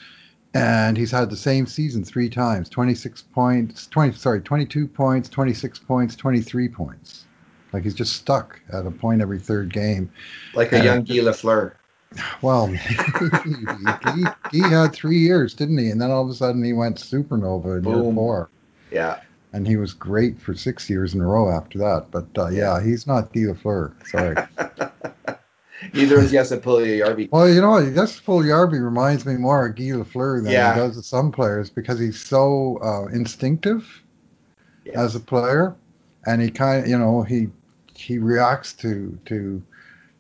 and 0.54 0.98
he's 0.98 1.12
had 1.12 1.30
the 1.30 1.38
same 1.38 1.68
season 1.68 2.04
three 2.04 2.30
times 2.30 2.70
26 2.70 3.22
points 3.34 3.88
20 3.88 4.14
sorry 4.14 4.42
22 4.42 4.88
points 4.88 5.30
26 5.30 5.80
points 5.80 6.16
23 6.16 6.70
points 6.70 7.27
like 7.78 7.84
he's 7.84 7.94
just 7.94 8.14
stuck 8.16 8.60
at 8.74 8.86
a 8.88 8.92
point 8.92 9.22
every 9.22 9.38
third 9.40 9.72
game 9.72 10.10
Like 10.56 10.72
a 10.74 10.78
And- 10.78 10.86
young 10.86 11.04
Guy 11.04 11.30
Lafleur. 11.30 11.74
well 12.42 12.68
he, 12.68 14.26
he 14.52 14.62
had 14.62 14.94
three 14.94 15.20
years 15.20 15.54
didn't 15.54 15.78
he 15.78 15.90
and 15.90 16.02
then 16.02 16.10
all 16.10 16.24
of 16.24 16.30
a 16.30 16.34
sudden 16.34 16.64
he 16.64 16.74
went 16.74 16.98
supernova 16.98 17.78
in 17.78 17.84
year 17.84 17.94
Boom. 18.04 18.16
four 18.16 18.50
Yeah. 18.92 19.20
and 19.54 19.68
he 19.68 19.76
was 19.78 19.94
great 19.94 20.40
for 20.42 20.54
six 20.56 20.90
years 20.90 21.14
in 21.14 21.22
a 21.22 21.26
row 21.28 21.50
after 21.52 21.78
that 21.80 22.08
but 22.12 22.26
uh, 22.38 22.48
yeah 22.50 22.82
he's 22.84 23.06
not 23.08 23.32
Guy 23.34 23.42
Lafleur 23.42 23.94
sorry 24.08 24.36
Neither 25.94 26.20
is 26.20 26.32
Jesse 26.32 26.58
Puljujärvi. 26.58 27.30
Well, 27.32 27.48
you 27.48 27.62
know 27.62 27.70
what? 27.70 27.94
This 27.94 28.20
Yarby 28.20 28.84
reminds 28.84 29.28
me 29.28 29.36
more 29.36 29.68
of 29.68 29.76
Guy 29.76 29.84
Lafleur 29.92 30.42
than 30.44 30.52
Yeah. 30.52 30.74
he 30.74 30.80
does 30.80 30.98
of 30.98 31.06
some 31.06 31.32
players 31.32 31.70
because 31.70 32.00
he's 32.00 32.20
so 32.20 32.80
uh, 32.84 33.06
instinctive 33.14 33.86
Yes. 34.86 34.96
as 34.96 35.16
a 35.16 35.20
player, 35.20 35.76
and 36.26 36.42
he 36.42 36.50
kind 36.50 36.84
of, 36.84 36.88
you 36.90 36.98
know, 36.98 37.22
he 37.22 37.50
he 37.98 38.18
reacts 38.18 38.74
to 38.74 39.18
to 39.26 39.62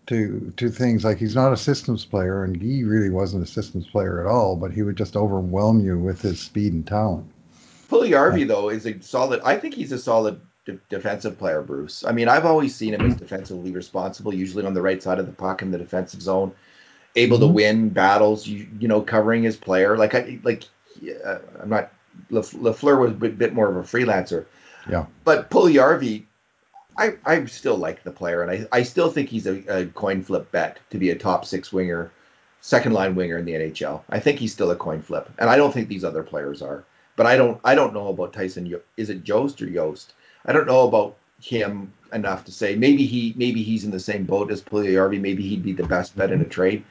to 0.07 0.53
to 0.57 0.69
things 0.69 1.03
like 1.03 1.17
he's 1.17 1.35
not 1.35 1.53
a 1.53 1.57
systems 1.57 2.05
player, 2.05 2.43
and 2.43 2.61
he 2.61 2.83
really 2.83 3.09
wasn't 3.09 3.43
a 3.43 3.47
systems 3.47 3.87
player 3.87 4.19
at 4.21 4.27
all, 4.31 4.55
but 4.55 4.71
he 4.71 4.81
would 4.81 4.95
just 4.95 5.15
overwhelm 5.15 5.79
you 5.85 5.97
with 5.97 6.21
his 6.21 6.39
speed 6.39 6.73
and 6.73 6.87
talent. 6.87 7.25
Puljujärvi 7.89 8.47
though 8.47 8.69
is 8.69 8.85
a 8.85 8.99
solid. 9.01 9.41
I 9.43 9.57
think 9.57 9.73
he's 9.73 9.91
a 9.91 9.97
solid 9.99 10.39
de- 10.65 10.79
defensive 10.89 11.37
player, 11.37 11.61
Bruce. 11.61 12.03
I 12.05 12.11
mean, 12.11 12.27
I've 12.27 12.45
always 12.45 12.75
seen 12.75 12.93
him 12.93 13.01
as 13.01 13.15
defensively 13.15 13.71
responsible, 13.71 14.33
usually 14.33 14.65
on 14.65 14.73
the 14.73 14.81
right 14.81 15.01
side 15.01 15.19
of 15.19 15.25
the 15.25 15.31
puck 15.31 15.61
in 15.61 15.71
the 15.71 15.77
defensive 15.77 16.21
zone, 16.21 16.51
able 17.15 17.39
to 17.39 17.45
Mhm. 17.45 17.53
win 17.53 17.89
battles. 17.89 18.47
You 18.47 18.65
you 18.79 18.87
know, 18.87 19.01
covering 19.01 19.43
his 19.43 19.55
player. 19.57 19.97
Like 19.97 20.15
I 20.15 20.39
like, 20.43 20.63
uh, 21.25 21.37
I'm 21.61 21.69
not. 21.69 21.91
Laf- 22.31 22.51
Lafleur 22.53 22.99
was 22.99 23.11
a 23.11 23.13
bit, 23.13 23.37
bit 23.37 23.53
more 23.53 23.69
of 23.69 23.77
a 23.77 23.83
freelancer. 23.83 24.45
Yeah. 24.89 25.05
But 25.23 25.49
Puljujärvi, 25.51 26.23
I 26.97 27.15
I 27.25 27.45
still 27.45 27.77
like 27.77 28.03
the 28.03 28.11
player, 28.11 28.41
and 28.41 28.51
I 28.51 28.67
I 28.71 28.83
still 28.83 29.11
think 29.11 29.29
he's 29.29 29.47
a, 29.47 29.63
a 29.67 29.85
coin 29.87 30.23
flip 30.23 30.51
bet 30.51 30.79
to 30.89 30.97
be 30.97 31.11
a 31.11 31.15
top 31.15 31.45
six 31.45 31.71
winger, 31.71 32.11
second 32.61 32.93
line 32.93 33.15
winger 33.15 33.37
in 33.37 33.45
the 33.45 33.53
NHL. 33.53 34.01
I 34.09 34.19
think 34.19 34.39
he's 34.39 34.53
still 34.53 34.71
a 34.71 34.75
coin 34.75 35.01
flip, 35.01 35.29
and 35.37 35.49
I 35.49 35.57
don't 35.57 35.73
think 35.73 35.87
these 35.87 36.03
other 36.03 36.23
players 36.23 36.61
are. 36.61 36.83
But 37.15 37.25
I 37.25 37.35
don't 37.37 37.59
I 37.63 37.75
don't 37.75 37.93
know 37.93 38.07
about 38.07 38.33
Tyson. 38.33 38.73
Is 38.95 39.09
it 39.09 39.23
Jost 39.23 39.61
or 39.61 39.67
Yost? 39.67 40.13
I 40.45 40.53
don't 40.53 40.67
know 40.67 40.87
about 40.87 41.17
him 41.41 41.93
enough 42.13 42.45
to 42.45 42.51
say 42.51 42.75
maybe 42.75 43.05
he 43.05 43.33
maybe 43.35 43.63
he's 43.63 43.83
in 43.83 43.91
the 43.91 43.99
same 43.99 44.23
boat 44.23 44.51
as 44.51 44.61
Puljujärvi. 44.61 45.19
Maybe 45.19 45.47
he'd 45.47 45.63
be 45.63 45.73
the 45.73 45.87
best 45.87 46.15
bet 46.15 46.31
in 46.31 46.41
a 46.41 46.45
trade. 46.45 46.83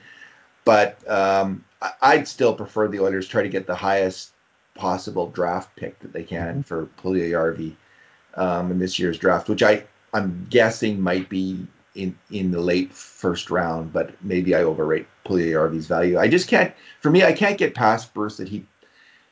But 0.65 0.99
um, 1.09 1.65
I'd 2.03 2.27
still 2.27 2.55
prefer 2.55 2.89
the 2.89 3.01
Oilers 3.01 3.29
try 3.29 3.43
to 3.43 3.49
get 3.49 3.67
the 3.67 3.75
highest 3.75 4.33
possible 4.75 5.31
draft 5.31 5.75
pick 5.77 5.99
that 6.01 6.13
they 6.13 6.25
can 6.25 6.63
for 6.63 6.87
Puljujärvi 7.03 7.75
um, 8.35 8.71
in 8.71 8.79
this 8.79 8.99
year's 8.99 9.19
draft, 9.19 9.49
which 9.49 9.63
I 9.63 9.85
I'm 10.17 10.47
guessing 10.51 11.01
might 11.01 11.29
be 11.29 11.67
in 11.95 12.17
in 12.31 12.51
the 12.51 12.61
late 12.61 12.93
first 12.93 13.51
round. 13.51 13.93
But 13.93 14.13
maybe 14.23 14.55
I 14.55 14.63
overrate 14.63 15.07
Puljujärvi's 15.27 15.87
value. 15.87 16.19
I 16.19 16.29
just 16.29 16.49
can't. 16.49 16.73
For 17.01 17.11
me, 17.11 17.23
I 17.25 17.33
can't 17.33 17.59
get 17.59 17.75
past 17.75 18.15
Bruce 18.15 18.37
that 18.39 18.49
he 18.49 18.65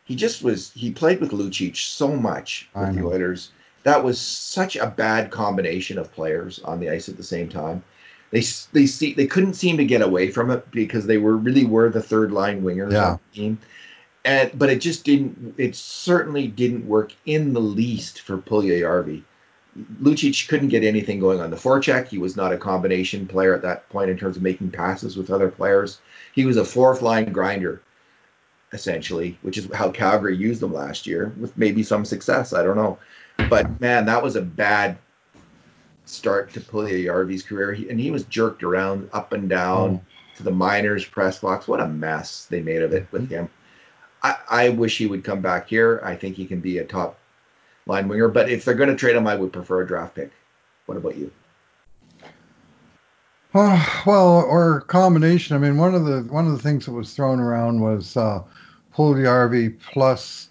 he 0.04 0.14
just 0.14 0.42
was 0.42 0.70
he 0.72 0.90
played 0.90 1.20
with 1.20 1.30
Lucic 1.30 1.76
so 1.76 2.08
much 2.14 2.68
I 2.74 2.80
with 2.86 2.94
the 2.96 3.00
know. 3.00 3.12
Oilers. 3.12 3.50
That 3.84 4.02
was 4.04 4.18
such 4.20 4.76
a 4.76 4.86
bad 4.86 5.30
combination 5.30 5.98
of 5.98 6.12
players 6.12 6.58
on 6.64 6.80
the 6.80 6.88
ice 6.90 7.08
at 7.08 7.16
the 7.16 7.22
same 7.34 7.48
time. 7.48 7.82
They 8.30 8.42
they 8.72 8.86
see 8.86 9.14
they 9.14 9.26
couldn't 9.26 9.54
seem 9.54 9.76
to 9.76 9.84
get 9.84 10.02
away 10.02 10.30
from 10.30 10.50
it 10.50 10.70
because 10.70 11.06
they 11.06 11.18
were 11.18 11.36
really 11.36 11.64
were 11.64 11.90
the 11.90 12.02
third 12.02 12.32
line 12.32 12.62
wingers 12.62 12.92
Yeah. 12.92 13.10
on 13.12 13.20
the 13.32 13.36
team. 13.40 13.58
And 14.24 14.50
but 14.58 14.70
it 14.70 14.80
just 14.80 15.04
didn't 15.04 15.54
it 15.58 15.76
certainly 15.76 16.46
didn't 16.48 16.88
work 16.88 17.12
in 17.26 17.52
the 17.52 17.60
least 17.60 18.22
for 18.22 18.38
Puljujärvi. 18.38 19.22
Lucic 20.00 20.48
couldn't 20.48 20.68
get 20.68 20.84
anything 20.84 21.18
going 21.18 21.40
on 21.40 21.50
the 21.50 21.56
forecheck. 21.56 22.08
He 22.08 22.18
was 22.18 22.36
not 22.36 22.52
a 22.52 22.58
combination 22.58 23.26
player 23.26 23.54
at 23.54 23.62
that 23.62 23.88
point 23.88 24.10
in 24.10 24.16
terms 24.16 24.36
of 24.36 24.42
making 24.42 24.70
passes 24.70 25.16
with 25.16 25.30
other 25.30 25.50
players. 25.50 25.98
He 26.32 26.44
was 26.44 26.56
a 26.56 26.64
fourth 26.64 27.02
line 27.02 27.32
grinder 27.32 27.82
essentially, 28.72 29.38
which 29.42 29.56
is 29.56 29.72
how 29.72 29.90
Calgary 29.90 30.36
used 30.36 30.60
them 30.60 30.72
last 30.72 31.06
year 31.06 31.32
with 31.38 31.56
maybe 31.56 31.82
some 31.82 32.04
success. 32.04 32.52
I 32.52 32.62
don't 32.62 32.76
know. 32.76 32.98
But 33.48 33.80
man, 33.80 34.04
that 34.06 34.22
was 34.22 34.36
a 34.36 34.42
bad 34.42 34.98
start 36.04 36.52
to 36.52 36.60
Puljujärvi's 36.60 37.42
career. 37.42 37.72
He, 37.72 37.88
and 37.88 37.98
he 37.98 38.10
was 38.10 38.24
jerked 38.24 38.62
around 38.62 39.08
up 39.12 39.32
and 39.32 39.48
down 39.48 40.00
to 40.36 40.42
the 40.42 40.50
minors 40.50 41.04
press 41.04 41.38
box. 41.38 41.66
What 41.68 41.80
a 41.80 41.88
mess 41.88 42.46
they 42.46 42.60
made 42.60 42.82
of 42.82 42.92
it 42.92 43.06
with 43.12 43.24
mm-hmm. 43.24 43.34
him. 43.34 43.50
I, 44.22 44.36
I 44.50 44.68
wish 44.70 44.98
he 44.98 45.06
would 45.06 45.24
come 45.24 45.40
back 45.40 45.68
here. 45.68 46.00
I 46.04 46.16
think 46.16 46.36
he 46.36 46.44
can 46.44 46.60
be 46.60 46.78
a 46.78 46.84
top 46.84 47.18
line 47.86 48.08
winger. 48.08 48.28
But 48.28 48.48
if 48.50 48.64
they're 48.64 48.74
going 48.74 48.90
to 48.90 48.96
trade 48.96 49.16
him, 49.16 49.26
I 49.26 49.36
would 49.36 49.52
prefer 49.52 49.82
a 49.82 49.86
draft 49.86 50.14
pick. 50.14 50.30
What 50.86 50.96
about 50.96 51.16
you? 51.16 51.30
Uh, 53.54 53.84
well, 54.06 54.42
or 54.42 54.82
combination. 54.82 55.56
I 55.56 55.58
mean, 55.58 55.76
one 55.76 55.94
of 55.94 56.04
the 56.04 56.22
one 56.30 56.46
of 56.46 56.52
the 56.52 56.62
things 56.62 56.86
that 56.86 56.92
was 56.92 57.14
thrown 57.14 57.40
around 57.40 57.80
was 57.80 58.16
uh, 58.16 58.42
Puljujärvi 58.94 59.78
plus 59.80 60.48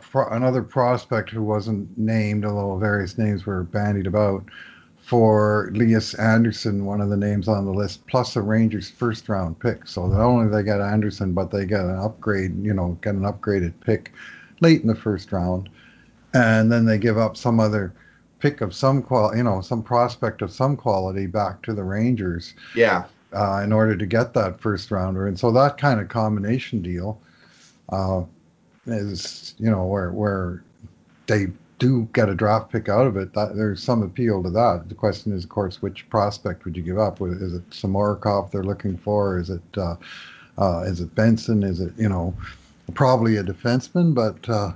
pro- 0.00 0.28
another 0.28 0.62
prospect 0.62 1.30
who 1.30 1.42
wasn't 1.42 1.96
named, 1.98 2.44
although 2.44 2.78
various 2.78 3.18
names 3.18 3.44
were 3.44 3.64
bandied 3.64 4.06
about, 4.06 4.44
for 5.02 5.70
Elias 5.74 6.14
Andersson, 6.14 6.86
one 6.86 7.02
of 7.02 7.10
the 7.10 7.16
names 7.16 7.46
on 7.46 7.66
the 7.66 7.72
list, 7.72 8.06
plus 8.06 8.36
a 8.36 8.40
Rangers 8.40 8.88
first 8.90 9.28
round 9.28 9.58
pick. 9.58 9.86
So 9.86 10.06
not 10.06 10.20
only 10.20 10.50
they 10.50 10.62
get 10.62 10.80
Anderson, 10.80 11.34
but 11.34 11.50
they 11.50 11.66
get 11.66 11.80
an 11.80 11.98
upgrade. 11.98 12.64
You 12.64 12.72
know, 12.72 12.98
get 13.02 13.14
an 13.14 13.22
upgraded 13.22 13.74
pick 13.80 14.12
late 14.60 14.80
in 14.80 14.88
the 14.88 14.94
first 14.94 15.32
round, 15.32 15.68
and 16.34 16.70
then 16.70 16.84
they 16.84 16.98
give 16.98 17.16
up 17.16 17.36
some 17.36 17.60
other 17.60 17.92
pick 18.40 18.60
of 18.60 18.74
some 18.74 19.00
qual, 19.02 19.34
you 19.36 19.42
know, 19.42 19.60
some 19.60 19.82
prospect 19.82 20.42
of 20.42 20.50
some 20.52 20.76
quality 20.76 21.26
back 21.26 21.62
to 21.62 21.72
the 21.72 21.82
Rangers 21.82 22.52
Yeah. 22.74 23.04
uh, 23.32 23.62
in 23.64 23.72
order 23.72 23.96
to 23.96 24.04
get 24.06 24.34
that 24.34 24.60
first 24.60 24.90
rounder. 24.90 25.26
And 25.26 25.38
so 25.38 25.50
that 25.52 25.78
kind 25.78 26.00
of 26.00 26.08
combination 26.08 26.82
deal 26.82 27.18
uh, 27.90 28.22
is, 28.86 29.54
you 29.58 29.70
know, 29.70 29.84
where 29.86 30.10
where 30.12 30.62
they 31.26 31.46
do 31.78 32.08
get 32.12 32.28
a 32.28 32.34
draft 32.34 32.70
pick 32.70 32.88
out 32.88 33.06
of 33.06 33.16
it, 33.16 33.32
that, 33.34 33.56
there's 33.56 33.82
some 33.82 34.02
appeal 34.02 34.42
to 34.42 34.50
that. 34.50 34.88
The 34.88 34.94
question 34.94 35.32
is, 35.32 35.44
of 35.44 35.50
course, 35.50 35.80
which 35.82 36.08
prospect 36.10 36.64
would 36.64 36.76
you 36.76 36.82
give 36.82 36.98
up? 36.98 37.20
Is 37.22 37.54
it 37.54 37.68
Samorukov 37.70 38.50
they're 38.50 38.62
looking 38.62 38.96
for? 38.96 39.38
Is 39.38 39.50
it 39.50 39.62
uh, 39.76 39.96
uh, 40.58 40.80
is 40.82 41.00
it 41.00 41.14
Benson? 41.14 41.62
Is 41.62 41.80
it 41.80 41.92
you 41.96 42.08
know 42.08 42.34
probably 42.94 43.36
a 43.38 43.42
defenseman? 43.42 44.14
But 44.14 44.48
uh, 44.48 44.72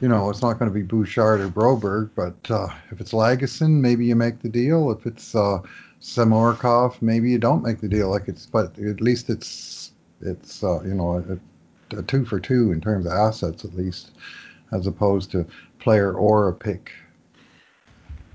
you 0.00 0.08
know 0.08 0.30
it's 0.30 0.42
not 0.42 0.58
going 0.58 0.70
to 0.70 0.74
be 0.74 0.82
Bouchard 0.82 1.40
or 1.40 1.48
Broberg. 1.48 2.10
But 2.14 2.50
uh, 2.50 2.68
if 2.90 3.00
it's 3.00 3.12
Lagesson, 3.12 3.80
maybe 3.80 4.06
you 4.06 4.16
make 4.16 4.40
the 4.40 4.48
deal. 4.48 4.90
If 4.90 5.06
it's 5.06 5.34
uh, 5.34 5.60
Samorukov, 6.00 7.00
maybe 7.02 7.30
you 7.30 7.38
don't 7.38 7.62
make 7.62 7.80
the 7.80 7.88
deal. 7.88 8.10
Like 8.10 8.28
it's, 8.28 8.46
but 8.46 8.78
at 8.78 9.00
least 9.00 9.30
it's 9.30 9.92
it's 10.20 10.62
uh, 10.62 10.82
you 10.82 10.94
know 10.94 11.24
a, 11.92 11.98
a 11.98 12.02
two 12.02 12.24
for 12.24 12.40
two 12.40 12.72
in 12.72 12.80
terms 12.80 13.06
of 13.06 13.12
assets 13.12 13.64
at 13.64 13.74
least, 13.74 14.12
as 14.72 14.86
opposed 14.86 15.30
to 15.32 15.46
player 15.78 16.12
or 16.12 16.48
a 16.48 16.54
pick. 16.54 16.92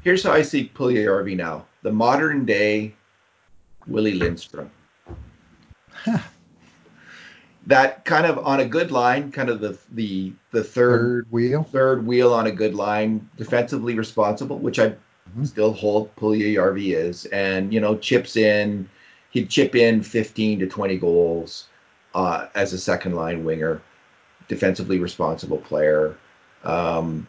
Here's 0.04 0.24
how 0.24 0.34
I 0.34 0.42
see 0.42 0.72
Puljujarvi 0.74 1.36
now: 1.36 1.66
the 1.82 1.92
modern 1.92 2.46
day 2.46 2.94
Willy 3.88 4.14
Lindstrom. 4.14 4.70
that 7.68 8.06
kind 8.06 8.26
of 8.26 8.38
on 8.40 8.60
a 8.60 8.66
good 8.66 8.92
line, 8.92 9.32
kind 9.32 9.50
of 9.50 9.60
the 9.60 9.78
the 9.92 10.34
the 10.52 10.64
third, 10.64 11.26
Third 11.26 11.32
wheel. 11.32 11.64
third 11.72 12.06
wheel 12.06 12.34
on 12.34 12.48
a 12.48 12.52
good 12.52 12.76
line, 12.76 13.30
defensively 13.38 13.96
responsible, 13.96 14.58
which 14.60 14.80
I 14.80 14.94
Mhm. 15.38 15.48
still 15.48 15.72
hold 15.72 16.14
Puljujarvi 16.18 16.94
is, 16.96 17.26
and 17.26 17.74
you 17.74 17.80
know 17.80 17.98
chips 17.98 18.36
in, 18.36 18.90
he'd 19.32 19.50
chip 19.50 19.76
in 19.76 20.04
15 20.04 20.60
to 20.60 20.68
20 20.68 20.98
goals 20.98 21.68
uh, 22.14 22.48
as 22.56 22.74
a 22.74 22.78
second 22.78 23.16
line 23.16 23.44
winger, 23.44 23.82
defensively 24.48 25.00
responsible 25.00 25.58
player, 25.58 26.16
um, 26.64 27.26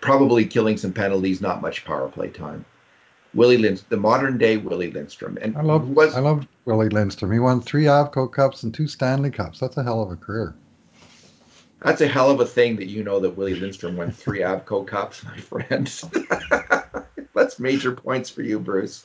probably 0.00 0.44
killing 0.44 0.76
some 0.76 0.92
penalties, 0.92 1.40
not 1.40 1.62
much 1.62 1.84
power 1.84 2.08
play 2.08 2.28
time. 2.28 2.64
Willy 3.34 3.58
Lindstrom, 3.58 3.88
the 3.90 3.96
modern 3.96 4.38
day 4.38 4.56
Willy 4.56 4.90
Lindstrom, 4.90 5.38
and 5.40 5.56
I 5.56 5.62
love 5.62 5.88
was 5.88 6.14
I 6.14 6.20
love 6.20 6.46
Willy 6.64 6.88
Lindstrom. 6.88 7.32
He 7.32 7.38
won 7.38 7.60
three 7.60 7.84
Avco 7.84 8.30
Cups 8.30 8.62
and 8.62 8.74
two 8.74 8.86
Stanley 8.86 9.30
Cups. 9.30 9.58
That's 9.58 9.76
a 9.76 9.82
hell 9.82 10.02
of 10.02 10.10
a 10.10 10.16
career. 10.16 10.54
That's 11.82 12.00
a 12.00 12.06
hell 12.06 12.30
of 12.30 12.40
a 12.40 12.46
thing 12.46 12.76
that 12.76 12.86
you 12.86 13.02
know 13.02 13.20
that 13.20 13.30
Willy 13.30 13.54
Lindstrom 13.54 13.96
won 13.96 14.10
three 14.12 14.40
Avco 14.42 14.86
Cups, 14.86 15.24
my 15.24 15.36
friend. 15.38 15.86
That's 17.34 17.58
major 17.58 17.92
points 17.92 18.30
for 18.30 18.42
you, 18.42 18.60
Bruce. 18.60 19.04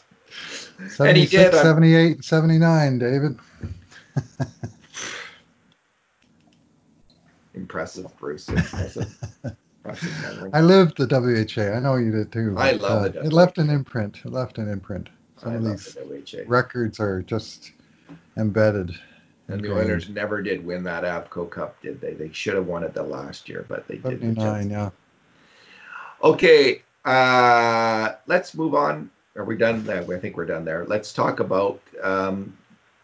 And 1.00 1.18
he 1.18 1.26
did, 1.26 1.54
uh, 1.54 1.64
78, 1.64 2.24
79, 2.24 3.00
David. 3.00 3.40
Impressive, 7.54 8.16
Bruce. 8.18 8.50
Impressive. 8.50 9.16
I 10.54 10.62
lived 10.62 10.98
the 10.98 11.08
WHA. 11.08 11.76
I 11.76 11.80
know 11.80 11.96
you 11.96 12.12
did 12.12 12.32
too. 12.32 12.56
I 12.58 12.74
but, 12.74 12.82
love 12.82 13.04
uh, 13.04 13.10
the 13.10 13.26
It 13.26 13.34
left 13.34 13.58
an 13.58 13.70
imprint. 13.70 14.20
It 14.26 14.32
left 14.32 14.58
an 14.58 14.70
imprint. 14.70 15.10
Some 15.38 15.54
I 15.54 15.56
of 15.56 15.64
these 15.64 15.94
the 15.94 16.04
WHA. 16.04 16.44
records 16.48 17.00
are 17.00 17.22
just 17.22 17.72
embedded. 18.38 18.98
And 19.48 19.64
the. 19.64 19.74
Oilers 19.74 20.10
never 20.10 20.42
did 20.42 20.66
win 20.66 20.84
that 20.84 21.04
Avco 21.04 21.50
Cup, 21.50 21.82
did 21.82 22.02
they? 22.02 22.14
They 22.14 22.32
should 22.34 22.56
have 22.56 22.68
won 22.68 22.84
it 22.84 22.94
the 22.94 23.04
last 23.04 23.48
year, 23.48 23.66
but 23.70 23.88
they 23.88 23.98
didn't. 23.98 24.36
79, 24.36 24.70
yeah. 24.70 24.90
Okay, 26.24 26.82
uh, 27.06 28.14
let's 28.26 28.54
move 28.56 28.76
on. 28.76 29.10
Are 29.36 29.46
we 29.46 29.56
done? 29.56 29.86
there? 29.86 30.02
I 30.02 30.20
think 30.20 30.36
we're 30.36 30.46
done 30.46 30.66
there. 30.66 30.86
Let's 30.86 31.14
talk 31.14 31.40
about 31.40 31.80
um, 32.04 32.58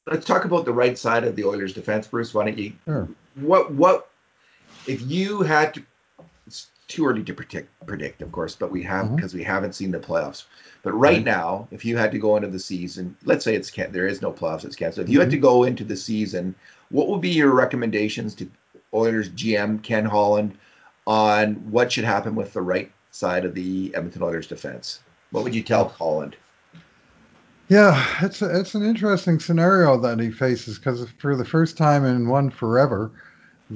let's 0.07 0.25
talk 0.25 0.45
about 0.45 0.65
the 0.65 0.73
right 0.73 0.97
side 0.97 1.23
of 1.23 1.35
the 1.35 1.45
Oilers' 1.45 1.73
defense, 1.73 2.07
Bruce. 2.07 2.33
Why 2.33 2.45
don't 2.45 2.57
you? 2.57 2.73
Sure. 2.85 3.07
What 3.35 3.71
what 3.71 4.09
if 4.87 5.01
you 5.03 5.43
had 5.43 5.75
to? 5.75 5.83
Too 6.87 7.05
early 7.07 7.23
to 7.23 7.33
predict, 7.33 7.69
predict, 7.87 8.21
of 8.21 8.31
course, 8.31 8.55
but 8.55 8.71
we 8.71 8.83
have 8.83 9.15
because 9.15 9.33
we 9.33 9.43
haven't 9.43 9.73
seen 9.75 9.91
the 9.91 9.99
playoffs. 9.99 10.45
But 10.83 10.93
right 10.93 11.23
now, 11.23 11.67
if 11.71 11.83
you 11.85 11.97
had 11.97 12.11
to 12.11 12.19
go 12.19 12.35
into 12.37 12.47
the 12.49 12.59
season, 12.59 13.17
let's 13.25 13.43
say 13.43 13.55
it's 13.55 13.69
can 13.71 13.91
there 13.91 14.07
is 14.07 14.21
no 14.21 14.31
playoffs, 14.31 14.63
it's 14.65 14.75
canceled. 14.75 15.07
If 15.07 15.11
you 15.11 15.19
had 15.19 15.29
Mm-hmm. 15.29 15.31
to 15.31 15.37
go 15.37 15.63
into 15.63 15.83
the 15.83 15.95
season, 15.97 16.55
what 16.89 17.07
would 17.09 17.21
be 17.21 17.29
your 17.31 17.51
recommendations 17.53 18.35
to 18.35 18.49
Oilers 18.93 19.29
GM 19.29 19.79
Ken 19.79 20.05
Holland 20.05 20.57
on 21.07 21.55
what 21.71 21.91
should 21.91 22.05
happen 22.05 22.35
with 22.35 22.53
the 22.53 22.61
right 22.61 22.91
side 23.11 23.45
of 23.45 23.55
the 23.55 23.93
Edmonton 23.95 24.23
Oilers 24.23 24.47
defense? 24.47 25.01
What 25.31 25.43
would 25.43 25.55
you 25.55 25.63
tell 25.63 25.87
Holland? 25.89 26.37
Yeah, 27.69 28.05
it's 28.21 28.41
a, 28.41 28.59
it's 28.59 28.75
an 28.75 28.83
interesting 28.83 29.39
scenario 29.39 29.97
that 29.99 30.19
he 30.19 30.31
faces 30.31 30.77
because 30.77 31.05
for 31.19 31.35
the 31.35 31.45
first 31.45 31.77
time 31.77 32.05
in 32.05 32.27
one 32.29 32.49
forever, 32.49 33.11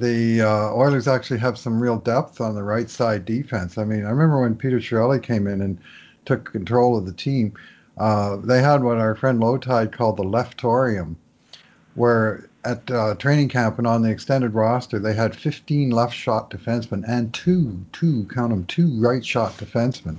the 0.00 0.42
uh, 0.42 0.72
Oilers 0.72 1.08
actually 1.08 1.40
have 1.40 1.58
some 1.58 1.80
real 1.80 1.98
depth 1.98 2.40
on 2.40 2.54
the 2.54 2.62
right 2.62 2.88
side 2.88 3.24
defense. 3.24 3.78
I 3.78 3.84
mean, 3.84 4.04
I 4.04 4.10
remember 4.10 4.40
when 4.40 4.56
Peter 4.56 4.78
Chiarelli 4.78 5.22
came 5.22 5.46
in 5.46 5.60
and 5.60 5.78
took 6.24 6.52
control 6.52 6.96
of 6.96 7.06
the 7.06 7.12
team. 7.12 7.54
Uh, 7.96 8.36
they 8.36 8.62
had 8.62 8.82
what 8.82 8.98
our 8.98 9.14
friend 9.14 9.40
Lowetide 9.40 9.92
called 9.92 10.16
the 10.16 10.24
leftorium, 10.24 11.16
where 11.94 12.48
at 12.64 12.90
uh, 12.90 13.14
training 13.14 13.48
camp 13.48 13.78
and 13.78 13.86
on 13.86 14.02
the 14.02 14.10
extended 14.10 14.54
roster, 14.54 14.98
they 14.98 15.14
had 15.14 15.34
15 15.34 15.90
left 15.90 16.14
shot 16.14 16.50
defensemen 16.50 17.04
and 17.08 17.32
two, 17.32 17.84
two, 17.92 18.28
count 18.32 18.50
them, 18.50 18.64
two 18.66 18.88
right 19.00 19.24
shot 19.24 19.52
defensemen 19.52 20.18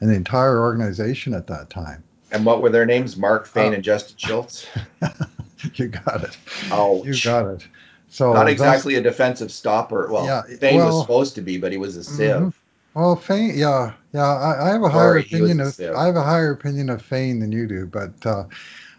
in 0.00 0.08
the 0.08 0.14
entire 0.14 0.60
organization 0.60 1.34
at 1.34 1.46
that 1.48 1.70
time. 1.70 2.02
And 2.30 2.44
what 2.44 2.62
were 2.62 2.70
their 2.70 2.86
names? 2.86 3.16
Mark 3.16 3.46
Fayne 3.46 3.72
Uh, 3.72 3.76
and 3.76 3.84
Justin 3.84 4.16
Schultz. 4.18 4.66
you 5.74 5.88
got 5.88 6.24
it. 6.24 6.36
Ouch. 6.70 7.04
You 7.04 7.14
got 7.22 7.46
it. 7.46 7.66
So 8.10 8.32
Not 8.32 8.48
exactly 8.48 8.94
a 8.94 9.02
defensive 9.02 9.50
stopper. 9.52 10.08
Well, 10.10 10.24
Yeah, 10.24 10.42
Fayne 10.42 10.76
was 10.76 11.00
supposed 11.00 11.34
to 11.36 11.42
be, 11.42 11.58
but 11.58 11.72
he 11.72 11.78
was 11.78 11.96
a 11.96 12.04
sieve. 12.04 12.36
Mhm. 12.36 12.52
Well, 12.94 13.16
Fayne, 13.16 13.56
yeah, 13.56 13.92
yeah. 14.12 14.24
I, 14.26 14.68
I 14.68 14.72
have 14.72 14.82
a 14.82 14.88
higher 14.88 15.18
opinion 15.18 15.60
of. 15.60 15.78
I 15.94 16.06
have 16.06 16.16
a 16.16 16.22
higher 16.22 16.52
opinion 16.52 16.90
of 16.90 17.02
Fayne 17.02 17.38
than 17.38 17.52
you 17.52 17.66
do, 17.66 17.86
but 17.86 18.10
uh, 18.26 18.44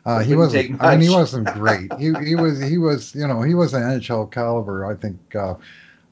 uh, 0.06 0.19
he 0.19 0.36
wasn't. 0.36 0.82
I 0.82 0.95
mean, 0.95 1.10
he 1.10 1.15
wasn't 1.15 1.52
great. 1.54 1.91
He 2.00 2.13
he 2.24 2.36
was 2.36 2.62
he 2.62 2.78
was 2.78 3.13
you 3.15 3.28
know 3.28 3.41
he 3.41 3.56
was 3.56 3.74
an 3.74 3.84
NHL 3.84 4.32
caliber. 4.32 4.86
I 4.86 4.95
think 4.95 5.19
uh, 5.36 5.56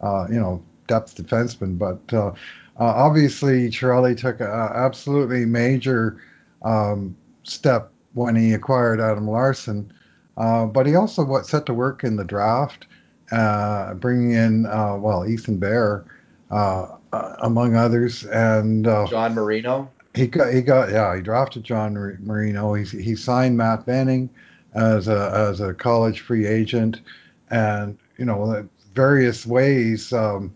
uh, 0.02 0.28
you 0.30 0.40
know 0.40 0.62
depth 0.88 1.16
defenseman, 1.16 1.78
but 1.78 2.00
uh, 2.14 2.30
uh, 2.30 2.34
obviously 2.80 3.70
Chiarelli 3.70 4.18
took 4.18 4.42
a 4.42 4.72
absolutely 4.76 5.46
major 5.46 6.22
um, 6.64 7.16
step 7.44 7.92
when 8.14 8.36
he 8.36 8.54
acquired 8.54 9.00
Adam 9.00 9.30
Larsson. 9.30 9.92
Uh, 10.38 10.66
but 10.66 10.86
he 10.86 10.96
also 10.96 11.24
what 11.26 11.48
set 11.48 11.66
to 11.66 11.74
work 11.74 12.04
in 12.04 12.16
the 12.16 12.24
draft, 12.24 12.86
uh, 13.32 13.94
bringing 13.96 14.32
in 14.32 14.66
uh, 14.68 14.96
well 14.96 15.28
Ethan 15.28 15.58
Bear, 15.58 16.06
uh, 16.52 16.88
uh, 17.12 17.36
among 17.40 17.76
others, 17.76 18.24
and 18.26 18.88
uh, 18.88 19.08
John 19.08 19.34
Marino. 19.34 19.90
he 20.14 20.28
got 20.28 20.54
he 20.54 20.62
got 20.62 20.92
yeah 20.92 21.16
he 21.16 21.22
drafted 21.22 21.64
John 21.64 21.94
Marino. 22.22 22.74
He 22.76 22.86
he 22.86 23.16
signed 23.16 23.58
Matt 23.58 23.86
Benning 23.86 24.30
as 24.74 25.08
a 25.08 25.32
as 25.34 25.60
a 25.60 25.74
college 25.74 26.22
free 26.22 26.46
agent, 26.46 27.02
and 27.50 27.98
you 28.18 28.26
know 28.26 28.68
various 28.94 29.46
ways 29.46 30.14
um, 30.14 30.54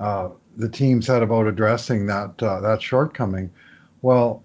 uh, 0.00 0.28
the 0.56 0.68
team 0.68 1.00
set 1.02 1.22
about 1.22 1.46
addressing 1.46 2.06
that 2.06 2.42
uh, 2.42 2.60
that 2.60 2.82
shortcoming. 2.82 3.50
Well, 4.02 4.42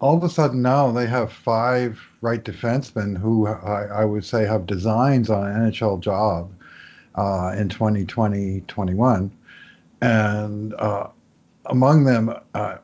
all 0.00 0.16
of 0.16 0.22
a 0.22 0.28
sudden 0.28 0.62
now 0.62 0.92
they 0.92 1.06
have 1.06 1.32
five 1.32 2.00
right 2.20 2.44
defensemen 2.44 3.18
who 3.18 3.46
I, 3.46 3.84
I 3.86 4.04
would 4.04 4.24
say 4.24 4.44
have 4.44 4.66
designs 4.66 5.28
on 5.28 5.46
an 5.46 5.70
NHL 5.70 6.00
job 6.00 6.52
uh, 7.16 7.54
in 7.56 7.68
2020 7.68 8.62
21. 8.68 9.30
And 10.00 10.74
uh, 10.74 11.08
among 11.66 12.04
them, 12.04 12.32
uh, 12.54 12.76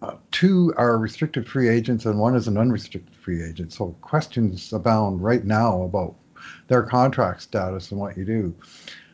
uh, 0.00 0.16
two 0.30 0.72
are 0.78 0.96
restricted 0.98 1.46
free 1.46 1.68
agents 1.68 2.06
and 2.06 2.18
one 2.18 2.34
is 2.34 2.48
an 2.48 2.56
unrestricted 2.56 3.14
free 3.14 3.42
agent. 3.42 3.72
So 3.72 3.94
questions 4.00 4.72
abound 4.72 5.22
right 5.22 5.44
now 5.44 5.82
about 5.82 6.14
their 6.68 6.82
contract 6.82 7.42
status 7.42 7.90
and 7.90 8.00
what 8.00 8.16
you 8.16 8.24
do. 8.24 8.54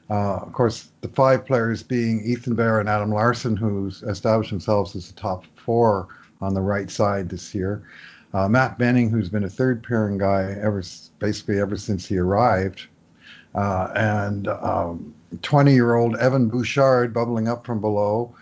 Uh, 0.08 0.36
of 0.36 0.52
course, 0.52 0.88
the 1.00 1.08
five 1.08 1.44
players 1.44 1.82
being 1.82 2.24
Ethan 2.24 2.54
Bear 2.54 2.80
and 2.80 2.88
Adam 2.88 3.10
Larsson, 3.10 3.56
who's 3.56 4.02
established 4.04 4.50
themselves 4.50 4.96
as 4.96 5.08
the 5.08 5.20
top 5.20 5.44
four 5.56 6.08
on 6.40 6.54
the 6.54 6.60
right 6.60 6.90
side 6.90 7.28
this 7.28 7.54
year. 7.54 7.82
Uh, 8.34 8.48
Matt 8.48 8.78
Benning, 8.78 9.10
who's 9.10 9.28
been 9.28 9.44
a 9.44 9.50
third 9.50 9.82
pairing 9.82 10.18
guy 10.18 10.56
ever 10.60 10.82
basically 11.18 11.60
ever 11.60 11.76
since 11.76 12.06
he 12.06 12.18
arrived, 12.18 12.86
uh, 13.54 13.90
and 13.94 14.48
um, 14.48 15.14
20-year-old 15.36 16.16
Evan 16.16 16.48
Bouchard 16.48 17.14
bubbling 17.14 17.48
up 17.48 17.64
from 17.64 17.80
below, 17.80 18.34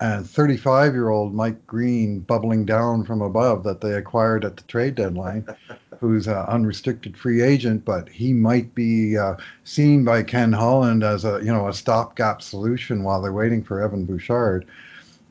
and 0.00 0.24
35-year-old 0.24 1.34
Mike 1.34 1.66
Green 1.66 2.20
bubbling 2.20 2.64
down 2.64 3.04
from 3.04 3.20
above 3.20 3.62
that 3.64 3.80
they 3.80 3.92
acquired 3.92 4.44
at 4.44 4.56
the 4.56 4.62
trade 4.64 4.94
deadline, 4.94 5.46
who's 6.00 6.26
an 6.26 6.36
unrestricted 6.36 7.16
free 7.16 7.42
agent, 7.42 7.84
but 7.84 8.08
he 8.08 8.32
might 8.32 8.74
be 8.74 9.16
uh, 9.16 9.36
seen 9.64 10.04
by 10.04 10.22
Ken 10.22 10.52
Holland 10.52 11.04
as 11.04 11.24
a 11.24 11.38
you 11.40 11.52
know 11.52 11.68
a 11.68 11.74
stopgap 11.74 12.42
solution 12.42 13.04
while 13.04 13.20
they're 13.20 13.32
waiting 13.32 13.62
for 13.62 13.82
Evan 13.82 14.04
Bouchard. 14.04 14.66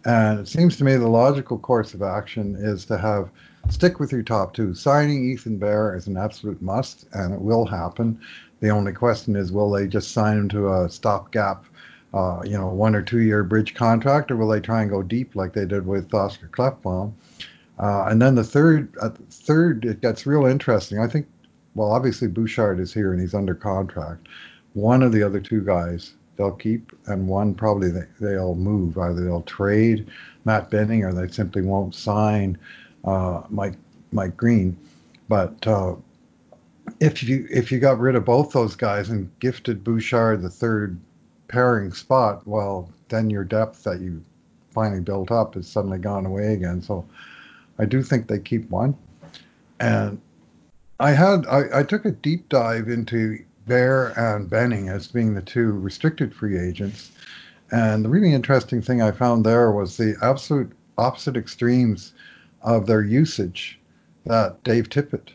And 0.05 0.39
it 0.39 0.47
seems 0.47 0.77
to 0.77 0.83
me 0.83 0.95
the 0.95 1.07
logical 1.07 1.57
course 1.57 1.93
of 1.93 2.01
action 2.01 2.55
is 2.57 2.85
to 2.85 2.97
have 2.97 3.29
stick 3.69 3.99
with 3.99 4.11
your 4.11 4.23
top 4.23 4.53
two. 4.53 4.73
Signing 4.73 5.29
Ethan 5.31 5.57
Bear 5.57 5.95
is 5.95 6.07
an 6.07 6.17
absolute 6.17 6.61
must, 6.61 7.05
and 7.13 7.33
it 7.33 7.41
will 7.41 7.65
happen. 7.65 8.19
The 8.59 8.69
only 8.69 8.91
question 8.91 9.35
is, 9.35 9.51
will 9.51 9.71
they 9.71 9.87
just 9.87 10.11
sign 10.11 10.37
him 10.37 10.49
to 10.49 10.73
a 10.73 10.89
stopgap 10.89 11.65
uh, 12.13 12.41
you 12.45 12.51
know, 12.51 12.67
one 12.67 12.95
or 12.95 13.01
two 13.01 13.21
year 13.21 13.43
bridge 13.43 13.73
contract, 13.73 14.29
or 14.29 14.37
will 14.37 14.47
they 14.47 14.59
try 14.59 14.81
and 14.81 14.91
go 14.91 15.01
deep 15.01 15.35
like 15.35 15.53
they 15.53 15.65
did 15.65 15.85
with 15.85 16.13
Oscar 16.13 16.47
Klefbom? 16.47 17.11
Uh, 17.79 18.05
and 18.05 18.21
then 18.21 18.35
the 18.35 18.43
third, 18.43 18.95
uh, 19.01 19.09
third, 19.31 19.83
it 19.83 20.01
gets 20.01 20.27
real 20.27 20.45
interesting. 20.45 20.99
I 20.99 21.07
think, 21.07 21.27
well, 21.73 21.91
obviously 21.91 22.27
Bouchard 22.27 22.79
is 22.79 22.93
here 22.93 23.11
and 23.11 23.19
he's 23.19 23.33
under 23.33 23.55
contract. 23.55 24.27
One 24.73 25.01
of 25.01 25.11
the 25.11 25.23
other 25.23 25.39
two 25.39 25.61
guys 25.61 26.13
they'll 26.35 26.51
keep, 26.51 26.91
and 27.07 27.27
one 27.27 27.53
probably 27.53 27.89
they, 27.89 28.05
they'll 28.19 28.55
move. 28.55 28.97
Either 28.97 29.23
they'll 29.23 29.41
trade 29.43 30.09
Matt 30.45 30.69
Benning 30.69 31.03
or 31.03 31.13
they 31.13 31.31
simply 31.31 31.61
won't 31.61 31.95
sign 31.95 32.57
uh, 33.05 33.43
Mike 33.49 33.75
Mike 34.11 34.37
Green. 34.37 34.77
But 35.29 35.65
uh, 35.67 35.95
if 36.99 37.23
you 37.23 37.47
if 37.49 37.71
you 37.71 37.79
got 37.79 37.99
rid 37.99 38.15
of 38.15 38.25
both 38.25 38.51
those 38.51 38.75
guys 38.75 39.09
and 39.09 39.29
gifted 39.39 39.83
Bouchard 39.83 40.41
the 40.41 40.49
third 40.49 40.99
pairing 41.47 41.93
spot, 41.93 42.45
well, 42.47 42.89
then 43.09 43.29
your 43.29 43.43
depth 43.43 43.83
that 43.83 43.99
you 43.99 44.23
finally 44.71 45.01
built 45.01 45.31
up 45.31 45.53
has 45.53 45.67
suddenly 45.67 45.99
gone 45.99 46.25
away 46.25 46.53
again. 46.53 46.81
So 46.81 47.05
I 47.79 47.85
do 47.85 48.01
think 48.01 48.27
they 48.27 48.39
keep 48.39 48.69
one. 48.69 48.95
And 49.79 50.19
I 50.99 51.11
had 51.11 51.45
I, 51.47 51.79
I 51.79 51.83
took 51.83 52.05
a 52.05 52.11
deep 52.11 52.49
dive 52.49 52.89
into 52.89 53.43
Bear 53.67 54.17
and 54.19 54.49
Benning 54.49 54.89
as 54.89 55.07
being 55.07 55.33
the 55.33 55.41
two 55.41 55.71
restricted 55.71 56.33
free 56.33 56.57
agents. 56.59 57.11
And 57.71 58.05
the 58.05 58.09
really 58.09 58.33
interesting 58.33 58.81
thing 58.81 59.01
I 59.01 59.11
found 59.11 59.45
there 59.45 59.71
was 59.71 59.97
the 59.97 60.15
absolute 60.21 60.71
opposite 60.97 61.37
extremes 61.37 62.13
of 62.61 62.85
their 62.85 63.01
usage 63.01 63.79
that 64.25 64.63
Dave 64.63 64.89
Tippett 64.89 65.29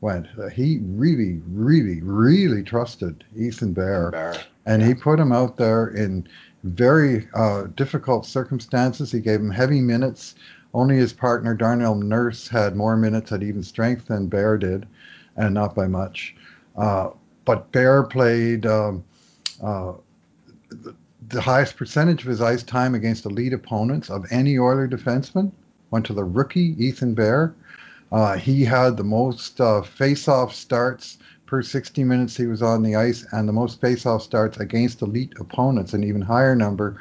went. 0.00 0.26
He 0.52 0.80
really, 0.82 1.40
really, 1.48 2.00
really 2.02 2.62
trusted 2.62 3.24
Ethan 3.36 3.72
Bear. 3.72 4.10
Bear. 4.10 4.36
And 4.66 4.82
yeah. 4.82 4.88
he 4.88 4.94
put 4.94 5.20
him 5.20 5.32
out 5.32 5.56
there 5.56 5.88
in 5.88 6.26
very 6.64 7.28
uh, 7.34 7.64
difficult 7.76 8.26
circumstances. 8.26 9.10
He 9.12 9.20
gave 9.20 9.40
him 9.40 9.50
heavy 9.50 9.80
minutes. 9.80 10.34
Only 10.74 10.96
his 10.96 11.12
partner, 11.12 11.54
Darnell 11.54 11.96
Nurse, 11.96 12.48
had 12.48 12.76
more 12.76 12.96
minutes 12.96 13.32
at 13.32 13.42
even 13.42 13.62
strength 13.62 14.06
than 14.06 14.28
Bear 14.28 14.56
did, 14.56 14.86
and 15.36 15.54
not 15.54 15.74
by 15.74 15.86
much. 15.86 16.34
Uh, 16.76 17.10
but 17.44 17.70
Bear 17.72 18.02
played 18.02 18.66
um, 18.66 19.04
uh, 19.62 19.92
the, 20.68 20.94
the, 21.28 21.40
highest 21.40 21.76
percentage 21.76 22.22
of 22.22 22.28
his 22.28 22.40
ice 22.40 22.62
time 22.62 22.94
against 22.94 23.26
elite 23.26 23.52
opponents 23.52 24.10
of 24.10 24.26
any 24.30 24.58
Oiler 24.58 24.88
defenseman. 24.88 25.50
Went 25.90 26.06
to 26.06 26.14
the 26.14 26.24
rookie 26.24 26.74
Ethan 26.78 27.14
Bear. 27.14 27.54
Uh, 28.10 28.36
he 28.36 28.64
had 28.64 28.96
the 28.96 29.04
most 29.04 29.60
uh, 29.60 29.82
face-off 29.82 30.54
starts 30.54 31.18
per 31.46 31.62
60 31.62 32.04
minutes 32.04 32.36
he 32.36 32.46
was 32.46 32.62
on 32.62 32.82
the 32.82 32.96
ice, 32.96 33.26
and 33.32 33.48
the 33.48 33.52
most 33.52 33.80
face-off 33.80 34.22
starts 34.22 34.58
against 34.58 35.02
elite 35.02 35.34
opponents, 35.38 35.92
an 35.92 36.04
even 36.04 36.22
higher 36.22 36.54
number 36.54 36.98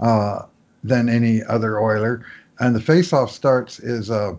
uh, 0.00 0.42
than 0.84 1.08
any 1.08 1.42
other 1.44 1.80
Oiler. 1.80 2.24
And 2.60 2.74
the 2.74 2.80
face-off 2.80 3.30
starts 3.30 3.78
is 3.78 4.10
a 4.10 4.38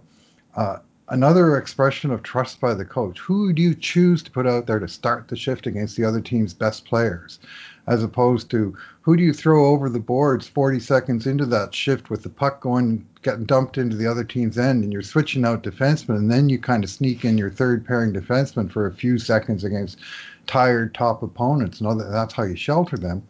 uh, 0.56 0.60
uh, 0.60 0.80
another 1.10 1.58
expression 1.58 2.12
of 2.12 2.24
trust 2.24 2.62
by 2.62 2.74
the 2.74 2.86
coach. 2.86 3.20
Who 3.20 3.52
do 3.52 3.62
you 3.62 3.76
choose 3.76 4.22
to 4.24 4.32
put 4.32 4.48
out 4.48 4.68
there 4.68 4.80
to 4.80 4.88
start 4.88 5.28
the 5.28 5.36
shift 5.36 5.68
against 5.68 5.98
the 5.98 6.06
other 6.06 6.22
team's 6.22 6.54
best 6.54 6.86
players? 6.86 7.40
As 7.88 8.04
opposed 8.04 8.52
to 8.52 8.78
who 9.02 9.18
do 9.18 9.24
you 9.24 9.34
throw 9.34 9.66
over 9.66 9.90
the 9.90 10.00
boards 10.00 10.48
40 10.48 10.80
seconds 10.80 11.26
into 11.26 11.46
that 11.48 11.74
shift 11.74 12.10
with 12.12 12.22
the 12.22 12.30
puck 12.30 12.62
going, 12.62 13.06
getting 13.24 13.46
dumped 13.46 13.78
into 13.78 13.96
the 13.96 14.06
other 14.06 14.24
team's 14.24 14.60
end, 14.60 14.84
and 14.84 14.94
you're 14.94 15.02
switching 15.02 15.44
out 15.44 15.64
defensemen, 15.64 16.18
and 16.18 16.32
then 16.32 16.50
you 16.50 16.60
kind 16.60 16.84
of 16.84 16.90
sneak 16.92 17.26
in 17.26 17.38
your 17.38 17.50
third 17.50 17.86
pairing 17.86 18.14
defenseman 18.14 18.72
for 18.72 18.86
a 18.86 18.94
few 18.94 19.18
seconds 19.18 19.64
against 19.64 19.98
tired 20.46 20.94
top 20.94 21.24
opponents. 21.24 21.82
No, 21.82 21.96
that's 21.96 22.34
how 22.34 22.44
you 22.44 22.56
shelter 22.56 22.98
them. 22.98 23.24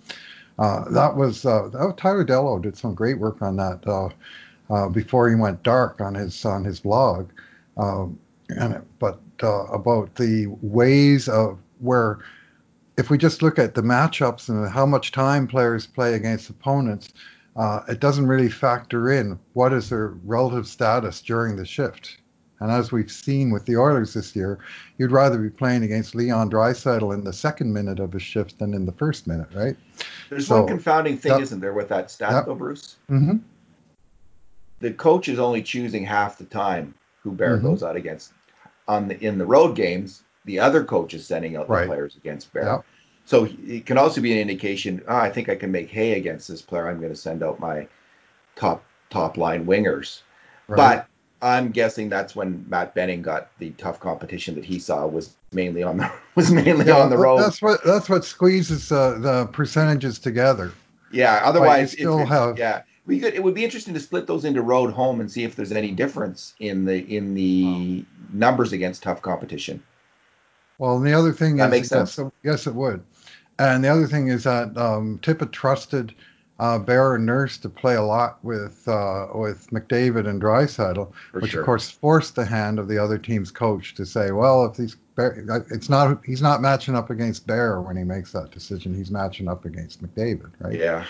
Uh, 0.58 0.90
that 0.90 1.16
was 1.16 1.46
uh, 1.46 1.70
Tyler 1.96 2.26
Dellow 2.26 2.62
did 2.62 2.76
some 2.76 2.94
great 2.94 3.18
work 3.18 3.42
on 3.42 3.56
that 3.56 3.80
uh, 3.88 4.10
uh 4.70 4.90
before 4.90 5.30
he 5.30 5.36
went 5.36 5.64
dark 5.64 6.02
on 6.02 6.14
his 6.16 6.44
on 6.44 6.66
his 6.66 6.82
blog. 6.82 7.30
Um, 7.78 8.20
and, 8.50 8.82
but 9.00 9.20
uh, 9.44 9.66
about 9.66 10.16
the 10.16 10.48
ways 10.62 11.30
of 11.30 11.60
where, 11.80 12.20
if 12.98 13.10
we 13.10 13.18
just 13.18 13.42
look 13.42 13.60
at 13.60 13.76
the 13.76 13.82
matchups 13.82 14.50
and 14.50 14.70
how 14.70 14.86
much 14.86 15.12
time 15.12 15.48
players 15.48 15.86
play 15.86 16.16
against 16.16 16.50
opponents, 16.50 17.14
uh, 17.56 17.82
it 17.88 18.00
doesn't 18.00 18.28
really 18.28 18.50
factor 18.50 19.12
in 19.12 19.40
what 19.54 19.74
is 19.74 19.90
their 19.90 20.10
relative 20.26 20.68
status 20.68 21.22
during 21.22 21.56
the 21.56 21.66
shift. 21.66 22.18
And 22.62 22.72
as 22.72 22.92
we've 22.92 23.12
seen 23.12 23.52
with 23.52 23.66
the 23.66 23.78
Oilers 23.78 24.14
this 24.14 24.36
year, 24.36 24.60
you'd 24.98 25.12
rather 25.12 25.38
be 25.38 25.50
playing 25.50 25.84
against 25.84 26.14
Leon 26.14 26.50
Draisaitl 26.50 27.14
in 27.14 27.24
the 27.24 27.32
second 27.32 27.72
minute 27.72 28.00
of 28.00 28.16
a 28.16 28.20
shift 28.20 28.60
than 28.60 28.74
in 28.74 28.86
the 28.86 28.92
first 28.92 29.28
minute, 29.28 29.48
right? 29.56 29.78
There's 30.30 30.48
so, 30.48 30.60
one 30.60 30.68
confounding 30.68 31.18
thing, 31.18 31.40
isn't 31.40 31.62
there, 31.62 31.74
with 31.74 31.88
that 31.88 32.12
stat, 32.12 32.46
though, 32.46 32.56
Bruce? 32.56 32.98
Mm-hmm. 33.10 33.38
The 34.82 34.92
coach 34.92 35.30
is 35.30 35.40
only 35.40 35.64
choosing 35.64 36.06
half 36.06 36.38
the 36.38 36.46
time 36.46 36.94
who 37.30 37.36
Bear 37.36 37.58
mm-hmm. 37.58 37.68
goes 37.68 37.84
out 37.84 37.96
against. 37.96 38.34
On 38.88 39.08
the 39.08 39.24
in 39.24 39.38
the 39.38 39.46
road 39.46 39.76
games, 39.76 40.24
the 40.46 40.60
other 40.60 40.84
coach 40.84 41.14
is 41.14 41.26
sending 41.26 41.56
out 41.56 41.70
right. 41.70 41.82
the 41.82 41.88
players 41.88 42.16
against 42.16 42.52
Bear. 42.54 42.64
Yep. 42.64 42.86
So 43.26 43.48
it 43.68 43.86
can 43.86 44.00
also 44.00 44.20
be 44.22 44.32
an 44.34 44.40
indication. 44.40 45.04
Oh, 45.08 45.16
I 45.16 45.30
think 45.30 45.50
I 45.50 45.56
can 45.56 45.72
make 45.72 45.90
hay 45.90 46.14
against 46.14 46.48
this 46.48 46.64
player. 46.64 46.90
I'm 46.90 46.98
going 46.98 47.12
to 47.12 47.20
send 47.20 47.44
out 47.44 47.60
my 47.60 47.88
top 48.56 48.84
top 49.12 49.38
line 49.38 49.66
wingers. 49.66 50.22
Right. 50.68 50.78
But 50.78 51.08
I'm 51.42 51.70
guessing 51.70 52.10
that's 52.10 52.36
when 52.36 52.66
Matt 52.68 52.96
Benning 52.96 53.22
got 53.22 53.52
the 53.60 53.70
tough 53.72 54.00
competition 54.00 54.56
that 54.56 54.66
he 54.66 54.80
saw 54.80 55.06
was 55.06 55.36
mainly 55.52 55.84
on 55.84 55.98
the 55.98 56.12
was 56.36 56.52
mainly 56.52 56.88
yeah, 56.88 56.98
on 56.98 57.12
the 57.12 57.18
road. 57.18 57.40
That's 57.40 57.62
what 57.62 57.84
that's 57.84 58.10
what 58.10 58.26
squeezes 58.26 58.92
uh, 58.92 59.20
the 59.20 59.46
percentages 59.48 60.18
together. 60.18 60.72
Yeah. 61.12 61.42
Otherwise, 61.44 61.92
still 61.92 62.26
have 62.26 62.58
yeah 62.58 62.82
could 63.18 63.34
it 63.34 63.42
would 63.42 63.56
be 63.56 63.64
interesting 63.64 63.94
to 63.94 64.00
split 64.00 64.28
those 64.28 64.44
into 64.46 64.62
road 64.62 64.92
home 64.92 65.22
and 65.22 65.32
see 65.32 65.44
if 65.44 65.56
there's 65.56 65.72
any 65.72 65.92
difference 65.92 66.54
in 66.60 66.84
the 66.86 67.00
in 67.16 67.34
the 67.34 68.06
numbers 68.34 68.74
against 68.74 69.04
tough 69.04 69.22
competition. 69.22 69.82
Well, 70.78 70.98
and 70.98 71.06
the 71.06 71.14
other 71.14 71.32
thing 71.32 71.58
that 71.58 71.68
is, 71.68 71.72
makes 71.72 71.88
sense. 71.88 72.18
Yes, 72.18 72.32
yes, 72.44 72.68
it 72.68 72.76
would. 72.76 73.02
And 73.58 73.84
the 73.84 73.90
other 73.90 74.08
thing 74.08 74.28
is 74.28 74.44
that 74.44 74.78
um, 74.78 75.20
Tippett 75.22 75.52
trusted 75.52 76.14
uh, 76.60 76.78
Bear 76.78 77.16
and 77.16 77.26
Nurse 77.26 77.58
to 77.60 77.70
play 77.70 77.96
a 77.96 78.02
lot 78.02 78.44
with 78.44 78.86
uh, 78.88 79.28
with 79.34 79.70
McDavid 79.72 80.28
and 80.28 80.42
Draisaitl, 80.42 81.12
which 81.32 81.52
sure. 81.52 81.62
of 81.62 81.66
course 81.66 81.90
forced 81.90 82.36
the 82.36 82.46
hand 82.46 82.80
of 82.80 82.88
the 82.88 82.98
other 82.98 83.18
team's 83.18 83.50
coach 83.50 83.96
to 83.96 84.06
say, 84.06 84.32
well, 84.32 84.66
if 84.66 84.76
he's 84.76 84.98
it's 85.18 85.90
not 85.90 86.24
he's 86.26 86.42
not 86.42 86.62
matching 86.62 86.96
up 86.96 87.10
against 87.10 87.48
Bear 87.48 87.82
when 87.82 87.96
he 87.96 88.04
makes 88.04 88.32
that 88.34 88.52
decision. 88.52 88.94
He's 88.94 89.12
matching 89.12 89.48
up 89.48 89.66
against 89.66 90.04
McDavid, 90.04 90.52
right? 90.60 90.78
Yeah. 90.78 91.06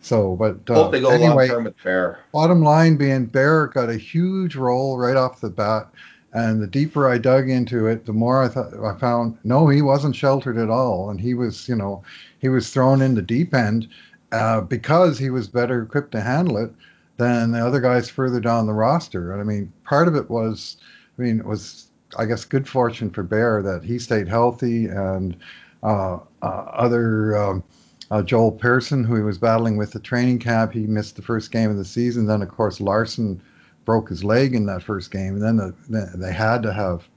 So, 0.00 0.36
but 0.36 0.58
uh, 0.68 0.74
hope 0.74 0.92
they 0.92 1.00
go 1.00 1.10
anyway, 1.10 1.48
long 1.48 1.56
term 1.56 1.64
with 1.64 1.82
Bear. 1.82 2.20
Bottom 2.32 2.62
line 2.62 2.96
being, 2.96 3.26
Bear 3.26 3.68
got 3.68 3.88
a 3.88 3.96
huge 3.96 4.54
role 4.54 4.98
right 4.98 5.16
off 5.16 5.40
the 5.40 5.50
bat, 5.50 5.88
and 6.32 6.62
the 6.62 6.66
deeper 6.66 7.08
I 7.08 7.18
dug 7.18 7.48
into 7.48 7.86
it, 7.86 8.06
the 8.06 8.12
more 8.12 8.42
I 8.42 8.48
thought 8.48 8.74
I 8.74 8.96
found 8.98 9.38
no, 9.42 9.66
he 9.68 9.82
wasn't 9.82 10.14
sheltered 10.14 10.58
at 10.58 10.70
all, 10.70 11.10
and 11.10 11.20
he 11.20 11.34
was, 11.34 11.68
you 11.68 11.74
know, 11.74 12.04
he 12.38 12.48
was 12.48 12.70
thrown 12.70 13.02
in 13.02 13.14
the 13.14 13.22
deep 13.22 13.54
end 13.54 13.88
uh, 14.34 14.60
because 14.60 15.18
he 15.18 15.30
was 15.30 15.48
better 15.48 15.82
equipped 15.82 16.12
to 16.12 16.20
handle 16.20 16.56
it 16.56 16.72
than 17.16 17.52
the 17.52 17.64
other 17.64 17.80
guys 17.80 18.08
further 18.10 18.40
down 18.40 18.66
the 18.66 18.72
roster. 18.72 19.32
And 19.32 19.40
I 19.40 19.44
mean, 19.44 19.72
part 19.84 20.08
of 20.08 20.16
it 20.16 20.28
was, 20.28 20.76
I 21.18 21.22
mean, 21.22 21.38
it 21.38 21.46
was 21.46 21.88
I 22.16 22.26
guess 22.26 22.44
good 22.44 22.68
fortune 22.68 23.10
for 23.10 23.22
Bear 23.22 23.62
that 23.62 23.84
he 23.84 23.98
stayed 23.98 24.28
healthy 24.28 24.86
and 24.86 25.36
uh, 25.82 26.18
uh, 26.42 26.46
other. 26.46 27.36
Um, 27.36 27.64
uh, 28.10 28.22
Joel 28.22 28.52
Persson, 28.52 29.02
who 29.02 29.16
he 29.16 29.22
was 29.22 29.38
battling 29.38 29.76
with 29.78 29.92
the 29.92 29.98
training 29.98 30.38
camp, 30.38 30.72
he 30.72 30.86
missed 30.86 31.16
the 31.16 31.22
first 31.22 31.50
game 31.50 31.70
of 31.70 31.78
the 31.78 31.84
season. 31.84 32.26
Then, 32.26 32.42
of 32.42 32.48
course, 32.50 32.80
Larsson 32.80 33.40
broke 33.84 34.10
his 34.10 34.22
leg 34.22 34.54
in 34.54 34.66
that 34.66 34.82
first 34.82 35.10
game. 35.10 35.34
And 35.34 35.42
then 35.42 35.56
the, 35.56 35.74
the, 35.88 36.12
they 36.16 36.32
had 36.32 36.62
to 36.62 36.72
have, 36.72 37.08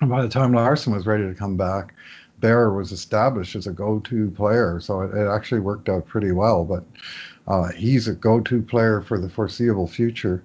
by 0.00 0.22
the 0.22 0.28
time 0.28 0.52
Larsson 0.52 0.94
was 0.94 1.06
ready 1.06 1.24
to 1.28 1.34
come 1.34 1.56
back, 1.56 1.94
Bear 2.40 2.72
was 2.72 2.92
established 2.92 3.56
as 3.56 3.66
a 3.66 3.72
go 3.72 4.00
to 4.00 4.30
player. 4.30 4.80
So 4.80 5.02
it, 5.02 5.14
it, 5.14 5.28
actually 5.28 5.60
worked 5.60 5.88
out 5.88 6.06
pretty 6.06 6.32
well. 6.32 6.64
But 6.64 6.84
uh, 7.46 7.72
he's 7.72 8.08
a 8.08 8.14
go 8.14 8.40
to 8.40 8.62
player 8.62 9.00
for 9.00 9.18
the 9.18 9.28
foreseeable 9.28 9.88
future. 9.88 10.42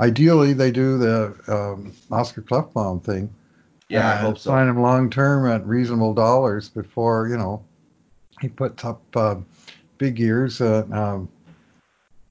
Ideally, 0.00 0.52
they 0.52 0.70
do 0.70 0.98
the 0.98 1.34
um, 1.48 1.92
Oscar 2.10 2.42
Klefbom 2.42 3.02
thing. 3.02 3.32
Yeah, 3.88 4.10
I 4.10 4.16
hope 4.16 4.38
so. 4.38 4.50
Sign 4.50 4.68
him 4.68 4.80
long 4.80 5.10
term 5.10 5.46
at 5.50 5.66
reasonable 5.66 6.14
dollars 6.14 6.68
before, 6.70 7.28
you 7.28 7.36
know, 7.36 7.62
he 8.40 8.48
puts 8.48 8.84
up 8.84 9.02
uh, 9.14 9.36
big 9.98 10.18
years. 10.18 10.60
Uh, 10.60 10.84
um, 10.90 11.28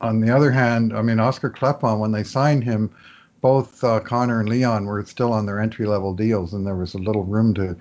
on 0.01 0.19
the 0.19 0.35
other 0.35 0.51
hand, 0.51 0.93
I 0.93 1.01
mean, 1.01 1.19
Oscar 1.19 1.49
Klefbom, 1.49 1.99
when 1.99 2.11
they 2.11 2.23
signed 2.23 2.63
him, 2.63 2.89
both 3.41 3.83
uh, 3.83 3.99
Connor 3.99 4.39
and 4.39 4.49
Leon 4.49 4.85
were 4.85 5.03
still 5.05 5.31
on 5.31 5.45
their 5.45 5.59
entry 5.59 5.85
level 5.85 6.13
deals, 6.13 6.53
and 6.53 6.65
there 6.65 6.75
was 6.75 6.93
a 6.93 6.99
little 6.99 7.23
room 7.23 7.53
to, 7.55 7.75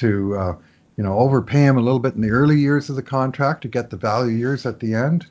to 0.00 0.36
uh, 0.36 0.56
you 0.96 1.04
know, 1.04 1.18
overpay 1.18 1.62
him 1.62 1.78
a 1.78 1.80
little 1.80 1.98
bit 1.98 2.14
in 2.14 2.20
the 2.20 2.28
early 2.28 2.58
years 2.58 2.90
of 2.90 2.96
the 2.96 3.02
contract 3.02 3.62
to 3.62 3.68
get 3.68 3.88
the 3.88 3.96
value 3.96 4.36
years 4.36 4.66
at 4.66 4.80
the 4.80 4.94
end. 4.94 5.26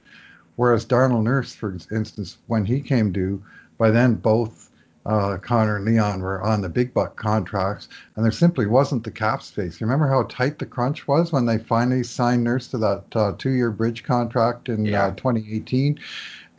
Whereas 0.55 0.84
Darnell 0.84 1.21
Nurse, 1.21 1.53
for 1.53 1.77
instance, 1.91 2.38
when 2.47 2.65
he 2.65 2.82
came 2.82 3.12
due, 3.12 3.43
by 3.77 3.91
then 3.91 4.15
both 4.15 4.71
uh, 5.05 5.38
Connor 5.38 5.77
and 5.77 5.86
Leon 5.86 6.21
were 6.21 6.41
on 6.41 6.62
the 6.62 6.69
big 6.69 6.93
buck 6.93 7.15
contracts, 7.15 7.88
and 8.15 8.25
there 8.25 8.32
simply 8.32 8.65
wasn't 8.65 9.03
the 9.03 9.12
cap 9.12 9.41
space. 9.41 9.79
Remember 9.79 10.08
how 10.08 10.23
tight 10.23 10.60
the 10.60 10.65
crunch 10.65 11.08
was 11.08 11.32
when 11.32 11.45
they 11.45 11.58
finally 11.58 12.03
signed 12.03 12.43
Nurse 12.43 12.67
to 12.69 12.77
that 12.79 13.03
uh, 13.15 13.34
two-year 13.38 13.71
bridge 13.71 14.03
contract 14.03 14.69
in 14.69 14.86
yeah. 14.86 15.05
uh, 15.05 15.12
2018, 15.12 15.99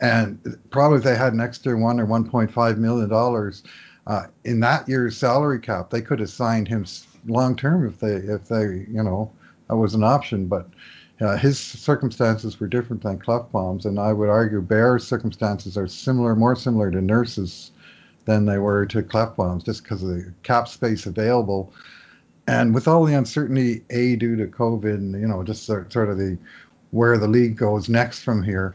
and 0.01 0.57
probably 0.70 1.01
they 1.01 1.16
had 1.16 1.33
an 1.33 1.40
extra 1.40 1.77
one 1.77 2.01
or 2.01 2.07
1.5 2.07 2.77
million 2.79 3.09
dollars 3.09 3.62
uh, 4.07 4.27
in 4.44 4.61
that 4.61 4.88
year's 4.88 5.16
salary 5.16 5.61
cap, 5.61 5.90
they 5.90 6.01
could 6.01 6.18
have 6.18 6.31
signed 6.31 6.66
him 6.66 6.85
long 7.27 7.57
term 7.57 7.87
if 7.87 7.99
they 7.99 8.15
if 8.15 8.49
they 8.49 8.87
you 8.89 9.03
know 9.03 9.31
that 9.69 9.77
was 9.77 9.95
an 9.95 10.05
option, 10.05 10.47
but. 10.47 10.69
Uh, 11.23 11.37
his 11.37 11.59
circumstances 11.59 12.59
were 12.59 12.67
different 12.67 13.03
than 13.03 13.19
Klefbom's, 13.19 13.85
and 13.85 13.99
I 13.99 14.11
would 14.11 14.31
argue 14.31 14.63
Bear's 14.63 15.07
circumstances 15.07 15.77
are 15.77 15.87
similar, 15.87 16.35
more 16.35 16.57
similar 16.57 16.91
to 16.91 17.03
Nurse's 17.03 17.73
than 18.25 18.47
they 18.47 18.59
were 18.59 18.87
to 18.87 19.03
Klefbom's 19.03 19.65
just 19.65 19.83
because 19.83 20.03
of 20.03 20.09
the 20.09 20.33
cap 20.45 20.69
space 20.69 21.07
available. 21.07 21.73
And 22.47 22.75
with 22.75 22.89
all 22.89 23.05
the 23.05 23.15
uncertainty, 23.15 23.85
A, 23.91 24.17
due 24.17 24.37
to 24.37 24.47
COVID, 24.47 24.95
and, 24.95 25.21
you 25.21 25.29
know, 25.29 25.43
just 25.43 25.67
sort 25.67 25.95
of 25.95 26.17
the 26.17 26.39
where 26.91 27.19
the 27.19 27.29
league 27.29 27.57
goes 27.57 27.89
next 27.89 28.23
from 28.23 28.43
here, 28.43 28.75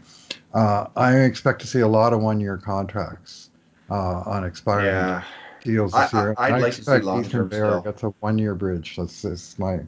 uh, 0.53 0.87
I 0.95 1.17
expect 1.21 1.61
to 1.61 1.67
see 1.67 1.81
a 1.81 1.87
lot 1.87 2.13
of 2.13 2.21
one 2.21 2.39
year 2.39 2.57
contracts 2.57 3.49
uh, 3.89 4.21
on 4.25 4.45
expiring 4.45 4.85
yeah. 4.85 5.23
Deals 5.65 5.91
this 5.91 6.13
I, 6.13 6.21
year. 6.21 6.35
I, 6.37 6.51
would 6.51 6.61
like 6.61 6.73
to 6.75 6.83
see 6.83 6.97
long 6.99 7.23
term 7.23 7.49
gets 7.49 8.03
a 8.03 8.07
one 8.21 8.37
year 8.37 8.55
bridge. 8.55 8.95
That's, 8.95 9.21
that's 9.21 9.59
my 9.59 9.79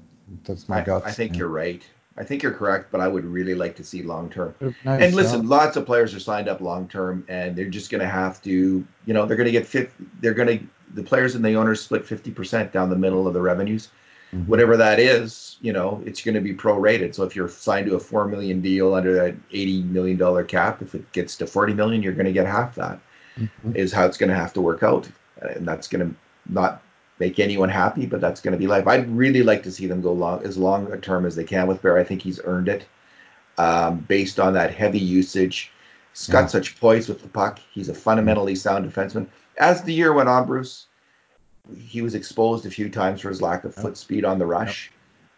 that's 0.44 0.68
my 0.68 0.82
I, 0.82 0.84
guts. 0.84 1.06
I 1.06 1.12
think 1.12 1.34
yeah. 1.34 1.40
you're 1.40 1.50
right. 1.50 1.84
I 2.20 2.24
think 2.24 2.42
you're 2.42 2.54
correct, 2.54 2.92
but 2.92 3.00
I 3.00 3.08
would 3.08 3.26
really 3.26 3.54
like 3.54 3.76
to 3.76 3.84
see 3.84 4.02
long 4.02 4.30
term. 4.30 4.56
Nice, 4.60 5.04
and 5.04 5.16
listen, 5.16 5.44
yeah. 5.44 5.50
lots 5.50 5.78
of 5.78 5.86
players 5.86 6.16
are 6.16 6.20
signed 6.20 6.50
up 6.50 6.62
long 6.62 6.88
term, 6.88 7.24
and 7.30 7.56
they're 7.56 7.70
just 7.70 7.92
going 7.92 8.02
to 8.02 8.08
have 8.08 8.42
to, 8.42 8.86
you 9.06 9.14
know, 9.14 9.26
they're 9.26 9.38
going 9.38 9.46
to 9.46 9.52
get 9.52 9.68
50, 9.68 9.94
they're 10.20 10.34
going 10.34 10.60
to 10.60 10.68
the 10.94 11.04
players 11.04 11.36
and 11.36 11.44
the 11.44 11.56
owners 11.56 11.82
split 11.82 12.06
fifty 12.06 12.32
percent 12.32 12.72
down 12.72 12.90
the 12.90 12.96
middle 12.96 13.28
of 13.28 13.34
the 13.34 13.42
revenues, 13.42 13.90
mm-hmm. 14.34 14.50
whatever 14.50 14.78
that 14.78 15.00
is. 15.00 15.58
You 15.62 15.74
know, 15.74 16.02
it's 16.06 16.22
going 16.22 16.36
to 16.36 16.42
be 16.42 16.54
prorated. 16.54 17.16
So 17.16 17.24
if 17.24 17.36
you're 17.36 17.50
signed 17.50 17.88
to 17.88 17.96
a 17.96 18.00
four 18.00 18.28
million 18.28 18.62
deal 18.62 18.94
under 18.94 19.14
that 19.16 19.36
eighty 19.52 19.82
million 19.84 20.18
dollar 20.18 20.44
cap, 20.44 20.82
if 20.82 20.96
it 20.96 21.12
gets 21.12 21.36
to 21.38 21.48
forty 21.48 21.74
million, 21.74 22.02
you're 22.02 22.14
going 22.14 22.26
to 22.26 22.32
get 22.32 22.48
half 22.48 22.76
that. 22.76 23.00
Mm-hmm. 23.38 23.76
Is 23.76 23.94
how 23.94 24.06
it's 24.08 24.18
going 24.18 24.30
to 24.30 24.36
have 24.36 24.54
to 24.54 24.62
work 24.62 24.82
out, 24.82 25.08
and 25.42 25.68
that's 25.68 25.88
going 25.88 26.10
to 26.10 26.16
not 26.52 26.82
make 27.20 27.40
anyone 27.40 27.70
happy, 27.70 28.06
but 28.06 28.22
that's 28.22 28.42
going 28.42 28.52
to 28.52 28.58
be 28.58 28.68
life. 28.68 28.88
I'd 28.88 29.10
really 29.10 29.44
like 29.44 29.64
to 29.64 29.72
see 29.72 29.88
them 29.88 30.02
go 30.02 30.14
long 30.14 30.44
as 30.44 30.58
long 30.58 30.92
a 30.92 30.98
term 30.98 31.26
as 31.26 31.36
they 31.36 31.44
can 31.44 31.68
with 31.68 31.82
Bear. 31.82 31.98
I 31.98 32.04
think 32.04 32.22
he's 32.22 32.40
earned 32.44 32.70
it 32.70 32.86
um, 33.58 34.00
based 34.00 34.40
on 34.40 34.54
that 34.54 34.74
heavy 34.74 35.00
usage. 35.00 35.72
He's 36.14 36.28
got 36.28 36.42
yeah. 36.42 36.48
such 36.48 36.80
poise 36.80 37.08
with 37.08 37.22
the 37.22 37.28
puck. 37.28 37.60
He's 37.72 37.90
a 37.90 37.94
fundamentally 37.94 38.56
sound 38.56 38.92
defenseman. 38.92 39.28
As 39.58 39.82
the 39.82 39.94
year 39.94 40.14
went 40.14 40.30
on, 40.30 40.46
Bruce, 40.46 40.88
he 41.78 42.02
was 42.02 42.16
exposed 42.16 42.66
a 42.66 42.72
few 42.72 42.90
times 42.90 43.22
for 43.22 43.30
his 43.30 43.42
lack 43.42 43.64
of 43.64 43.74
foot 43.74 43.98
speed 43.98 44.26
on 44.26 44.40
the 44.40 44.46
rush. 44.46 44.92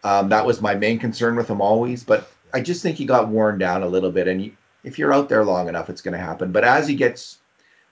Yep. 0.04 0.12
Um, 0.12 0.28
that 0.30 0.46
was 0.46 0.60
my 0.60 0.74
main 0.74 0.98
concern 0.98 1.36
with 1.36 1.48
him 1.48 1.60
always, 1.60 2.04
but 2.04 2.30
I 2.54 2.60
just 2.60 2.82
think 2.82 2.96
he 2.96 3.04
got 3.04 3.28
worn 3.28 3.58
down 3.58 3.82
a 3.82 3.88
little 3.88 4.10
bit. 4.10 4.28
And 4.28 4.52
if 4.84 4.98
you're 4.98 5.12
out 5.12 5.28
there 5.28 5.44
long 5.44 5.68
enough, 5.68 5.90
it's 5.90 6.00
going 6.00 6.16
to 6.16 6.24
happen. 6.24 6.52
But 6.52 6.64
as 6.64 6.88
he 6.88 6.94
gets 6.94 7.38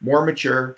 more 0.01 0.25
mature, 0.25 0.77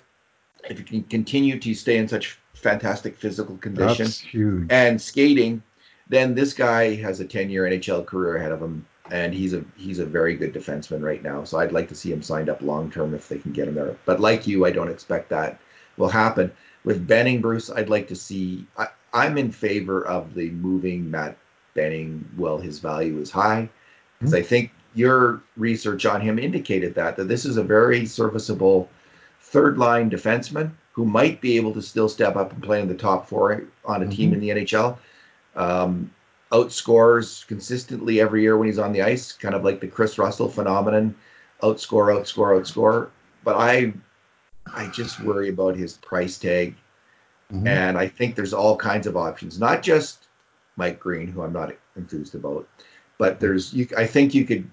if 0.69 0.79
you 0.79 0.85
can 0.85 1.03
continue 1.03 1.59
to 1.59 1.73
stay 1.73 1.97
in 1.97 2.07
such 2.07 2.37
fantastic 2.53 3.15
physical 3.17 3.57
condition 3.57 4.67
and 4.69 5.01
skating, 5.01 5.63
then 6.07 6.35
this 6.35 6.53
guy 6.53 6.95
has 6.95 7.19
a 7.19 7.25
10 7.25 7.49
year 7.49 7.63
NHL 7.63 8.05
career 8.05 8.37
ahead 8.37 8.51
of 8.51 8.61
him. 8.61 8.85
And 9.09 9.33
he's 9.33 9.53
a 9.53 9.65
he's 9.75 9.99
a 9.99 10.05
very 10.05 10.37
good 10.37 10.53
defenseman 10.53 11.01
right 11.01 11.21
now. 11.21 11.43
So 11.43 11.59
I'd 11.59 11.73
like 11.73 11.89
to 11.89 11.95
see 11.95 12.13
him 12.13 12.21
signed 12.21 12.47
up 12.47 12.61
long 12.61 12.89
term 12.89 13.13
if 13.13 13.27
they 13.27 13.39
can 13.39 13.51
get 13.51 13.67
him 13.67 13.75
there. 13.75 13.97
But 14.05 14.21
like 14.21 14.47
you, 14.47 14.65
I 14.65 14.71
don't 14.71 14.89
expect 14.89 15.29
that 15.29 15.59
will 15.97 16.07
happen. 16.07 16.49
With 16.85 17.05
Benning, 17.07 17.41
Bruce, 17.41 17.69
I'd 17.69 17.89
like 17.89 18.07
to 18.07 18.15
see 18.15 18.65
I, 18.77 18.87
I'm 19.11 19.37
in 19.37 19.51
favor 19.51 20.05
of 20.05 20.33
the 20.33 20.51
moving 20.51 21.11
Matt 21.11 21.37
Benning 21.73 22.29
while 22.37 22.57
his 22.57 22.79
value 22.79 23.19
is 23.19 23.29
high. 23.29 23.69
Because 24.17 24.33
mm-hmm. 24.33 24.43
I 24.43 24.47
think 24.47 24.71
your 24.93 25.41
research 25.57 26.05
on 26.05 26.21
him 26.21 26.39
indicated 26.39 26.95
that 26.95 27.17
that 27.17 27.27
this 27.27 27.43
is 27.43 27.57
a 27.57 27.63
very 27.63 28.05
serviceable 28.05 28.89
third 29.51 29.77
line 29.77 30.09
defenseman 30.09 30.71
who 30.93 31.05
might 31.05 31.41
be 31.41 31.57
able 31.57 31.73
to 31.73 31.81
still 31.81 32.09
step 32.09 32.35
up 32.35 32.53
and 32.53 32.63
play 32.63 32.81
in 32.81 32.87
the 32.87 32.95
top 32.95 33.27
four 33.27 33.63
on 33.85 34.01
a 34.01 34.05
mm-hmm. 34.05 34.13
team 34.13 34.33
in 34.33 34.39
the 34.39 34.49
NHL. 34.49 34.97
Um, 35.55 36.11
outscores 36.51 37.45
consistently 37.47 38.19
every 38.19 38.41
year 38.41 38.57
when 38.57 38.67
he's 38.67 38.79
on 38.79 38.93
the 38.93 39.01
ice, 39.01 39.31
kind 39.31 39.55
of 39.55 39.63
like 39.63 39.79
the 39.79 39.87
Kris 39.87 40.17
Russell 40.17 40.49
phenomenon. 40.49 41.15
Outscore, 41.61 42.15
outscore, 42.15 42.59
outscore. 42.59 43.09
But 43.43 43.55
I, 43.57 43.93
I 44.73 44.87
just 44.87 45.21
worry 45.21 45.49
about 45.49 45.75
his 45.75 45.93
price 45.93 46.37
tag, 46.37 46.75
mm-hmm. 47.51 47.67
and 47.67 47.97
I 47.97 48.07
think 48.07 48.35
there's 48.35 48.53
all 48.53 48.75
kinds 48.75 49.07
of 49.07 49.17
options, 49.17 49.59
not 49.59 49.83
just 49.83 50.27
Mike 50.75 50.99
Green, 50.99 51.27
who 51.27 51.41
I'm 51.41 51.53
not 51.53 51.73
enthused 51.95 52.35
about, 52.35 52.67
but 53.17 53.39
there's 53.39 53.73
you. 53.73 53.87
I 53.97 54.05
think 54.05 54.33
you 54.33 54.45
could. 54.45 54.69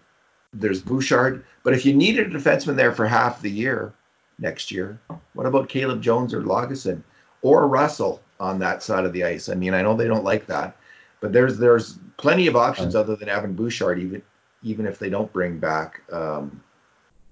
There's 0.54 0.80
Bouchard, 0.80 1.44
but 1.62 1.74
if 1.74 1.84
you 1.84 1.94
needed 1.94 2.34
a 2.34 2.38
defenseman 2.38 2.76
there 2.76 2.92
for 2.92 3.06
half 3.06 3.42
the 3.42 3.50
year, 3.50 3.92
next 4.38 4.70
year. 4.70 5.00
What 5.34 5.46
about 5.46 5.68
Caleb 5.68 6.02
Jones 6.02 6.32
or 6.32 6.42
Lagesson 6.42 7.02
or 7.42 7.66
Russell 7.66 8.20
on 8.40 8.58
that 8.60 8.82
side 8.82 9.04
of 9.04 9.12
the 9.12 9.24
ice? 9.24 9.48
I 9.48 9.54
mean, 9.54 9.74
I 9.74 9.82
know 9.82 9.96
they 9.96 10.08
don't 10.08 10.24
like 10.24 10.46
that, 10.46 10.76
but 11.20 11.32
there's 11.32 11.58
there's 11.58 11.98
plenty 12.16 12.46
of 12.46 12.56
options 12.56 12.94
other 12.94 13.16
than 13.16 13.28
Evan 13.28 13.54
Bouchard, 13.54 13.98
even 13.98 14.22
even 14.62 14.86
if 14.86 14.98
they 14.98 15.10
don't 15.10 15.32
bring 15.32 15.58
back 15.58 16.02
um, 16.12 16.62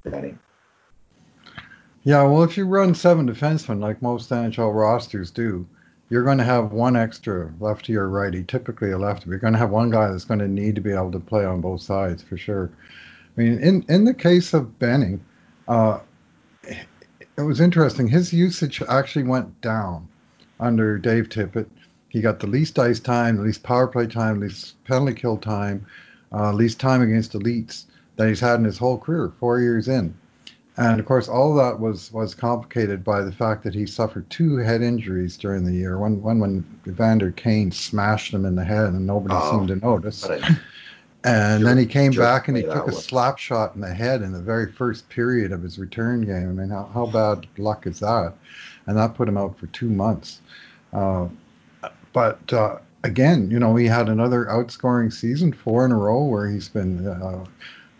Benning. 0.04 0.38
Yeah, 2.04 2.22
well, 2.22 2.44
if 2.44 2.56
you 2.56 2.66
run 2.66 2.94
seven 2.94 3.28
defensemen 3.28 3.80
like 3.80 4.00
most 4.00 4.30
NHL 4.30 4.72
rosters 4.72 5.32
do, 5.32 5.66
you're 6.08 6.22
going 6.22 6.38
to 6.38 6.44
have 6.44 6.70
one 6.70 6.94
extra 6.94 7.52
lefty 7.58 7.96
or 7.96 8.08
righty, 8.08 8.44
typically 8.44 8.92
a 8.92 8.98
lefty. 8.98 9.28
You're 9.28 9.40
going 9.40 9.54
to 9.54 9.58
have 9.58 9.70
one 9.70 9.90
guy 9.90 10.08
that's 10.08 10.24
going 10.24 10.38
to 10.38 10.46
need 10.46 10.76
to 10.76 10.80
be 10.80 10.92
able 10.92 11.10
to 11.10 11.18
play 11.18 11.44
on 11.44 11.60
both 11.60 11.82
sides 11.82 12.22
for 12.22 12.36
sure. 12.36 12.70
I 13.36 13.40
mean, 13.40 13.58
in 13.58 13.84
in 13.88 14.04
the 14.04 14.14
case 14.14 14.54
of 14.54 14.78
Benning, 14.78 15.24
uh, 15.66 15.98
it 17.36 17.42
was 17.42 17.60
interesting. 17.60 18.08
His 18.08 18.32
usage 18.32 18.82
actually 18.88 19.24
went 19.24 19.60
down 19.60 20.08
under 20.58 20.98
Dave 20.98 21.28
Tippett. 21.28 21.68
He 22.08 22.20
got 22.20 22.40
the 22.40 22.46
least 22.46 22.78
ice 22.78 23.00
time, 23.00 23.36
the 23.36 23.42
least 23.42 23.62
power 23.62 23.86
play 23.86 24.06
time, 24.06 24.40
least 24.40 24.82
penalty 24.84 25.14
kill 25.14 25.36
time, 25.36 25.86
uh, 26.32 26.52
least 26.52 26.80
time 26.80 27.02
against 27.02 27.32
elites 27.32 27.84
that 28.16 28.28
he's 28.28 28.40
had 28.40 28.58
in 28.58 28.64
his 28.64 28.78
whole 28.78 28.98
career, 28.98 29.32
four 29.38 29.60
years 29.60 29.88
in. 29.88 30.14
And 30.78 31.00
of 31.00 31.06
course, 31.06 31.28
all 31.28 31.58
of 31.58 31.64
that 31.64 31.80
was 31.80 32.12
was 32.12 32.34
complicated 32.34 33.02
by 33.02 33.22
the 33.22 33.32
fact 33.32 33.64
that 33.64 33.74
he 33.74 33.86
suffered 33.86 34.28
two 34.28 34.58
head 34.58 34.82
injuries 34.82 35.38
during 35.38 35.64
the 35.64 35.72
year. 35.72 35.98
One 35.98 36.22
one 36.22 36.38
when 36.38 36.64
Evander 36.86 37.30
Kane 37.32 37.72
smashed 37.72 38.34
him 38.34 38.44
in 38.44 38.56
the 38.56 38.64
head, 38.64 38.88
and 38.88 39.06
nobody 39.06 39.34
oh, 39.34 39.50
seemed 39.52 39.68
to 39.68 39.76
notice. 39.76 40.26
And 41.26 41.66
then 41.66 41.76
he 41.76 41.86
came 41.86 42.12
back 42.12 42.46
and 42.46 42.56
he 42.56 42.62
took 42.62 42.86
a 42.86 42.92
slap 42.92 43.36
shot 43.36 43.74
in 43.74 43.80
the 43.80 43.92
head 43.92 44.22
in 44.22 44.30
the 44.30 44.40
very 44.40 44.70
first 44.70 45.08
period 45.08 45.50
of 45.50 45.60
his 45.60 45.76
return 45.76 46.20
game. 46.20 46.48
I 46.48 46.52
mean, 46.52 46.70
how, 46.70 46.88
how 46.94 47.06
bad 47.06 47.48
luck 47.58 47.88
is 47.88 47.98
that? 47.98 48.32
And 48.86 48.96
that 48.96 49.16
put 49.16 49.28
him 49.28 49.36
out 49.36 49.58
for 49.58 49.66
two 49.68 49.88
months. 49.88 50.40
Uh, 50.92 51.26
but 52.12 52.52
uh, 52.52 52.78
again, 53.02 53.50
you 53.50 53.58
know, 53.58 53.74
he 53.74 53.86
had 53.86 54.08
another 54.08 54.44
outscoring 54.44 55.12
season, 55.12 55.52
four 55.52 55.84
in 55.84 55.90
a 55.90 55.96
row, 55.96 56.22
where 56.22 56.48
he's 56.48 56.68
been 56.68 57.08
uh, 57.08 57.44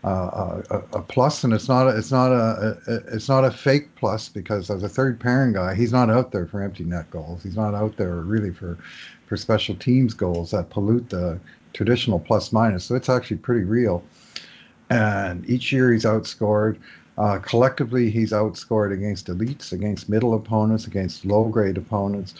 uh, 0.05 0.07
uh 0.07 0.61
a, 0.69 0.97
a 0.97 1.01
plus, 1.01 1.43
and 1.43 1.53
it's 1.53 1.67
not 1.67 1.87
a, 1.87 1.97
it's 1.97 2.11
not 2.11 2.31
a, 2.31 2.77
a, 2.87 2.95
it's 3.13 3.27
not 3.27 3.43
a 3.43 3.51
fake 3.51 3.93
plus 3.95 4.29
because 4.29 4.69
as 4.69 4.83
a 4.83 4.89
third 4.89 5.19
pairing 5.19 5.51
guy, 5.51 5.75
he's 5.75 5.91
not 5.91 6.09
out 6.09 6.31
there 6.31 6.47
for 6.47 6.61
empty 6.61 6.85
net 6.85 7.11
goals. 7.11 7.43
He's 7.43 7.57
not 7.57 7.73
out 7.73 7.97
there 7.97 8.15
really 8.15 8.53
for 8.53 8.77
for 9.25 9.35
special 9.35 9.75
teams 9.75 10.13
goals 10.13 10.51
that 10.51 10.69
pollute 10.69 11.09
the 11.09 11.37
traditional 11.77 12.19
plus 12.19 12.51
minus. 12.51 12.83
So 12.83 12.95
it's 12.95 13.07
actually 13.07 13.37
pretty 13.37 13.63
real. 13.63 14.03
And 14.89 15.47
each 15.47 15.71
year 15.71 15.93
he's 15.93 16.05
outscored. 16.05 16.77
Uh, 17.17 17.37
collectively, 17.39 18.09
he's 18.09 18.31
outscored 18.31 18.91
against 18.91 19.27
elites, 19.27 19.71
against 19.71 20.09
middle 20.09 20.33
opponents, 20.33 20.87
against 20.87 21.25
low 21.25 21.45
grade 21.45 21.77
opponents. 21.77 22.33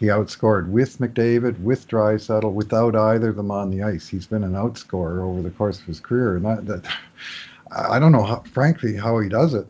He 0.00 0.06
outscored 0.06 0.68
with 0.70 0.98
McDavid, 0.98 1.60
with 1.60 1.86
Draisaitl, 1.86 2.52
without 2.52 2.96
either 2.96 3.28
of 3.30 3.36
them 3.36 3.50
on 3.50 3.70
the 3.70 3.82
ice. 3.82 4.08
He's 4.08 4.26
been 4.26 4.44
an 4.44 4.54
outscorer 4.54 5.22
over 5.22 5.42
the 5.42 5.50
course 5.50 5.78
of 5.78 5.84
his 5.84 6.00
career, 6.00 6.36
and 6.36 6.44
that, 6.46 6.66
that 6.66 6.84
I 7.70 7.98
don't 7.98 8.12
know, 8.12 8.24
how, 8.24 8.42
frankly, 8.52 8.96
how 8.96 9.18
he 9.20 9.28
does 9.28 9.54
it. 9.54 9.66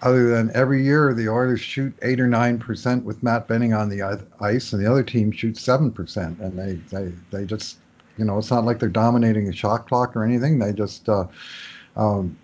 Other 0.00 0.28
than 0.28 0.50
every 0.54 0.84
year 0.84 1.14
the 1.14 1.28
Oilers 1.28 1.60
shoot 1.60 1.94
eight 2.02 2.20
or 2.20 2.26
nine 2.26 2.58
percent 2.58 3.04
with 3.04 3.22
Matt 3.22 3.48
Benning 3.48 3.72
on 3.72 3.88
the 3.88 4.02
ice, 4.40 4.72
and 4.72 4.84
the 4.84 4.90
other 4.90 5.02
team 5.02 5.32
shoots 5.32 5.62
seven 5.62 5.90
percent, 5.90 6.38
and 6.40 6.58
they 6.58 6.74
they 6.94 7.12
they 7.30 7.44
just 7.46 7.78
you 8.16 8.24
know, 8.24 8.38
it's 8.38 8.50
not 8.50 8.64
like 8.64 8.78
they're 8.78 8.88
dominating 8.88 9.46
the 9.46 9.52
shot 9.52 9.88
clock 9.88 10.16
or 10.16 10.24
anything. 10.24 10.58
They 10.58 10.72
just 10.72 11.08
uh, 11.08 11.26
um, 11.96 12.36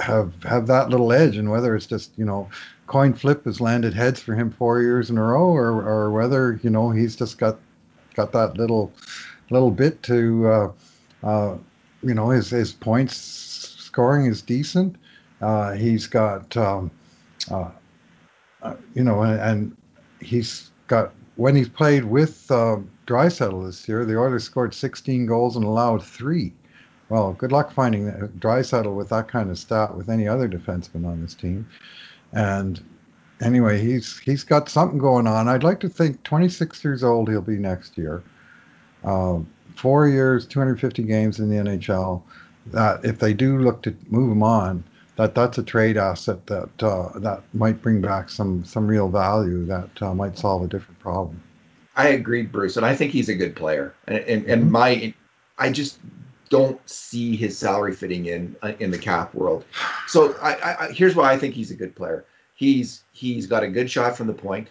have 0.00 0.32
have 0.44 0.66
that 0.66 0.90
little 0.90 1.12
edge, 1.12 1.36
and 1.36 1.50
whether 1.50 1.74
it's 1.76 1.86
just 1.86 2.12
you 2.16 2.24
know, 2.24 2.48
coin 2.86 3.12
flip 3.12 3.44
has 3.44 3.60
landed 3.60 3.94
heads 3.94 4.20
for 4.20 4.34
him 4.34 4.50
four 4.50 4.80
years 4.80 5.10
in 5.10 5.18
a 5.18 5.22
row, 5.22 5.48
or 5.48 5.86
or 5.86 6.10
whether 6.10 6.60
you 6.62 6.70
know 6.70 6.90
he's 6.90 7.16
just 7.16 7.38
got 7.38 7.58
got 8.14 8.32
that 8.32 8.56
little 8.56 8.92
little 9.50 9.70
bit 9.70 10.02
to 10.04 10.48
uh, 10.48 10.72
uh, 11.22 11.56
you 12.02 12.14
know 12.14 12.30
his 12.30 12.50
his 12.50 12.72
points 12.72 13.16
scoring 13.16 14.26
is 14.26 14.42
decent. 14.42 14.96
Uh, 15.40 15.72
he's 15.72 16.06
got 16.06 16.56
um, 16.56 16.90
uh, 17.50 17.70
uh, 18.62 18.76
you 18.94 19.02
know, 19.02 19.22
and, 19.22 19.40
and, 19.40 19.76
he's 20.20 20.70
got 20.86 21.12
when 21.34 21.56
he's 21.56 21.68
played 21.68 22.04
with 22.04 22.48
uh, 22.48 22.76
Draisaitl 23.06 23.66
this 23.66 23.88
year, 23.88 24.04
the 24.04 24.18
Oilers 24.18 24.44
scored 24.44 24.74
16 24.74 25.26
goals 25.26 25.56
and 25.56 25.64
allowed 25.64 26.04
three. 26.04 26.52
Well, 27.08 27.32
good 27.34 27.52
luck 27.52 27.72
finding 27.72 28.10
Draisaitl 28.38 28.94
with 28.94 29.08
that 29.10 29.28
kind 29.28 29.50
of 29.50 29.58
stat 29.58 29.96
with 29.96 30.08
any 30.08 30.28
other 30.28 30.48
defenseman 30.48 31.06
on 31.06 31.20
this 31.20 31.34
team. 31.34 31.66
And 32.32 32.82
anyway, 33.42 33.80
he's 33.80 34.18
he's 34.18 34.44
got 34.44 34.68
something 34.68 34.98
going 34.98 35.26
on. 35.26 35.48
I'd 35.48 35.64
like 35.64 35.80
to 35.80 35.88
think 35.88 36.22
26 36.22 36.82
years 36.84 37.04
old 37.04 37.28
he'll 37.28 37.42
be 37.42 37.58
next 37.58 37.98
year. 37.98 38.22
Um, 39.04 39.46
four 39.76 40.08
years, 40.08 40.46
250 40.46 41.02
games 41.02 41.38
in 41.38 41.50
the 41.50 41.56
NHL. 41.56 42.22
That 42.66 43.04
if 43.04 43.18
they 43.18 43.34
do 43.34 43.58
look 43.58 43.82
to 43.82 43.94
move 44.08 44.30
him 44.30 44.42
on, 44.42 44.84
that 45.16 45.34
that's 45.34 45.58
a 45.58 45.62
trade 45.62 45.96
asset 45.96 46.46
that 46.46 46.82
uh, 46.82 47.18
that 47.18 47.42
might 47.52 47.82
bring 47.82 48.00
back 48.00 48.30
some 48.30 48.64
some 48.64 48.86
real 48.86 49.08
value 49.08 49.66
that 49.66 49.90
uh, 50.00 50.14
might 50.14 50.38
solve 50.38 50.62
a 50.62 50.68
different 50.68 50.98
problem. 51.00 51.42
I 51.96 52.08
agree, 52.08 52.42
Bruce, 52.42 52.76
and 52.76 52.86
I 52.86 52.94
think 52.94 53.12
he's 53.12 53.28
a 53.28 53.34
good 53.34 53.54
player. 53.54 53.94
And 54.06 54.18
and, 54.18 54.46
and 54.46 54.62
mm-hmm. 54.62 54.72
my, 54.72 55.14
I 55.58 55.70
just 55.70 55.98
don't 56.48 56.78
see 56.88 57.34
his 57.36 57.56
salary 57.56 57.94
fitting 57.94 58.26
in 58.26 58.56
uh, 58.62 58.72
in 58.78 58.90
the 58.90 58.98
cap 58.98 59.34
world. 59.34 59.64
So 60.06 60.34
I, 60.42 60.86
I, 60.86 60.92
here's 60.92 61.16
why 61.16 61.32
I 61.32 61.38
think 61.38 61.54
he's 61.54 61.70
a 61.70 61.74
good 61.74 61.94
player. 61.94 62.24
He's 62.54 63.02
he's 63.12 63.46
got 63.46 63.62
a 63.62 63.68
good 63.68 63.90
shot 63.90 64.16
from 64.16 64.26
the 64.26 64.34
point. 64.34 64.68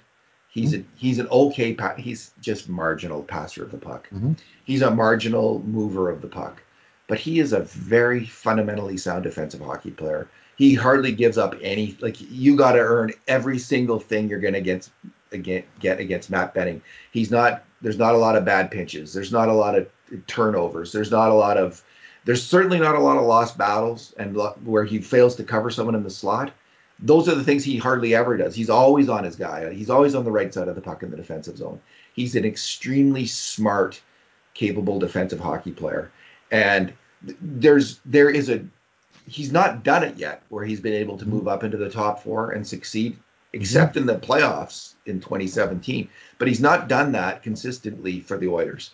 He's 0.49 0.73
mm-hmm. 0.73 0.81
a 0.81 0.99
he's 0.99 1.19
an 1.19 1.27
okay 1.27 1.73
pa- 1.73 1.95
he's 1.95 2.31
just 2.41 2.69
marginal 2.69 3.23
passer 3.23 3.63
of 3.63 3.71
the 3.71 3.77
puck. 3.77 4.09
Mm-hmm. 4.11 4.33
He's 4.65 4.81
a 4.81 4.91
marginal 4.91 5.63
mover 5.65 6.09
of 6.09 6.21
the 6.21 6.27
puck, 6.27 6.61
but 7.07 7.19
he 7.19 7.39
is 7.39 7.53
a 7.53 7.61
very 7.61 8.25
fundamentally 8.25 8.97
sound 8.97 9.23
defensive 9.23 9.61
hockey 9.61 9.91
player. 9.91 10.27
He 10.57 10.75
hardly 10.75 11.11
gives 11.11 11.37
up 11.37 11.55
any 11.61 11.97
like 12.01 12.17
you 12.19 12.55
got 12.55 12.73
to 12.73 12.79
earn 12.79 13.13
every 13.27 13.57
single 13.57 13.99
thing 13.99 14.29
you're 14.29 14.39
going 14.39 14.53
to 14.53 14.61
get 14.61 14.89
get 15.37 15.99
against 15.99 16.29
Matt 16.29 16.53
Benning. 16.53 16.81
He's 17.11 17.31
not 17.31 17.63
there's 17.81 17.97
not 17.97 18.15
a 18.15 18.17
lot 18.17 18.35
of 18.35 18.45
bad 18.45 18.71
pinches. 18.71 19.13
There's 19.13 19.31
not 19.31 19.49
a 19.49 19.53
lot 19.53 19.77
of 19.77 19.87
turnovers. 20.27 20.91
There's 20.91 21.11
not 21.11 21.31
a 21.31 21.33
lot 21.33 21.57
of 21.57 21.83
there's 22.25 22.43
certainly 22.43 22.79
not 22.79 22.95
a 22.95 22.99
lot 22.99 23.17
of 23.17 23.23
lost 23.23 23.57
battles 23.57 24.13
and 24.17 24.37
where 24.63 24.83
he 24.83 24.99
fails 24.99 25.35
to 25.35 25.43
cover 25.43 25.71
someone 25.71 25.95
in 25.95 26.03
the 26.03 26.09
slot 26.09 26.51
those 27.01 27.27
are 27.27 27.35
the 27.35 27.43
things 27.43 27.63
he 27.63 27.77
hardly 27.77 28.13
ever 28.13 28.37
does. 28.37 28.53
He's 28.53 28.69
always 28.69 29.09
on 29.09 29.23
his 29.23 29.35
guy. 29.35 29.73
He's 29.73 29.89
always 29.89 30.13
on 30.13 30.23
the 30.23 30.31
right 30.31 30.53
side 30.53 30.67
of 30.67 30.75
the 30.75 30.81
puck 30.81 31.03
in 31.03 31.09
the 31.09 31.17
defensive 31.17 31.57
zone. 31.57 31.79
He's 32.13 32.35
an 32.35 32.45
extremely 32.45 33.25
smart, 33.25 33.99
capable 34.53 34.99
defensive 34.99 35.39
hockey 35.39 35.71
player. 35.71 36.11
And 36.51 36.93
there's 37.23 37.99
there 38.05 38.29
is 38.29 38.49
a 38.49 38.63
he's 39.27 39.51
not 39.51 39.83
done 39.83 40.03
it 40.03 40.17
yet 40.17 40.43
where 40.49 40.65
he's 40.65 40.79
been 40.79 40.93
able 40.93 41.17
to 41.17 41.27
move 41.27 41.47
up 41.47 41.63
into 41.63 41.77
the 41.77 41.89
top 41.89 42.23
four 42.23 42.51
and 42.51 42.65
succeed 42.65 43.17
except 43.53 43.97
in 43.97 44.05
the 44.05 44.15
playoffs 44.15 44.93
in 45.05 45.19
2017 45.19 46.07
but 46.37 46.47
he's 46.47 46.61
not 46.61 46.87
done 46.87 47.11
that 47.11 47.43
consistently 47.43 48.19
for 48.19 48.37
the 48.37 48.47
Oilers 48.47 48.91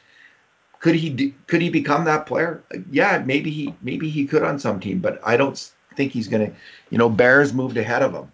could 0.79 0.95
he 0.95 1.33
could 1.47 1.61
he 1.61 1.69
become 1.69 2.05
that 2.05 2.25
player 2.25 2.63
yeah 2.91 3.21
maybe 3.25 3.51
he 3.51 3.73
maybe 3.81 4.09
he 4.09 4.25
could 4.25 4.43
on 4.43 4.59
some 4.59 4.79
team 4.79 4.99
but 4.99 5.19
I 5.23 5.37
don't 5.37 5.71
think 5.97 6.13
he's 6.13 6.29
going 6.29 6.49
to, 6.49 6.55
you 6.89 6.97
know, 6.97 7.09
Bears 7.09 7.53
moved 7.53 7.75
ahead 7.75 8.03
of 8.03 8.13
him. 8.13 8.31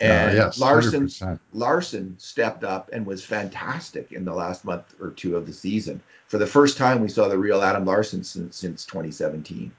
And 0.00 0.30
uh, 0.30 0.42
yes, 0.44 0.60
Larsson 0.60 1.40
Larsson 1.52 2.14
stepped 2.18 2.62
up 2.62 2.90
and 2.92 3.04
was 3.04 3.24
fantastic 3.24 4.12
in 4.12 4.24
the 4.24 4.34
last 4.34 4.64
month 4.64 4.94
or 5.00 5.10
two 5.10 5.36
of 5.36 5.46
the 5.46 5.52
season. 5.52 6.00
For 6.28 6.38
the 6.38 6.46
first 6.46 6.76
time, 6.76 7.00
we 7.00 7.08
saw 7.08 7.26
the 7.26 7.38
real 7.38 7.62
Adam 7.62 7.84
Larsson 7.84 8.22
since, 8.22 8.56
since 8.56 8.84
2017. 8.84 9.72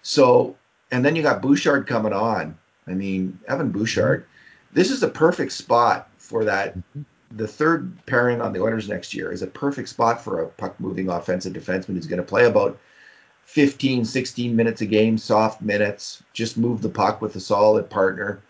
So, 0.00 0.56
and 0.90 1.04
then 1.04 1.14
you 1.14 1.22
got 1.22 1.42
Bouchard 1.42 1.86
coming 1.86 2.14
on. 2.14 2.56
I 2.86 2.92
mean, 2.92 3.38
Evan 3.48 3.70
Bouchard. 3.70 4.24
This 4.72 4.90
is 4.90 5.02
a 5.02 5.08
perfect 5.08 5.52
spot 5.52 6.08
for 6.18 6.44
that. 6.44 6.76
Mm-hmm. 6.76 7.02
The 7.32 7.46
third 7.46 8.06
pairing 8.06 8.40
on 8.40 8.52
the 8.52 8.60
Oilers 8.60 8.88
next 8.88 9.14
year 9.14 9.30
is 9.32 9.42
a 9.42 9.46
perfect 9.46 9.88
spot 9.88 10.22
for 10.22 10.42
a 10.42 10.48
puck 10.48 10.78
moving 10.80 11.08
offensive 11.08 11.52
defenseman 11.52 11.94
who's 11.94 12.06
going 12.06 12.20
to 12.20 12.26
play 12.26 12.44
about 12.44 12.78
15, 13.44 14.04
16 14.04 14.54
minutes 14.54 14.80
a 14.80 14.86
game, 14.86 15.16
soft 15.16 15.62
minutes. 15.62 16.22
Just 16.32 16.56
move 16.56 16.82
the 16.82 16.88
puck 16.88 17.20
with 17.20 17.36
a 17.36 17.40
solid 17.40 17.88
partner 17.88 18.40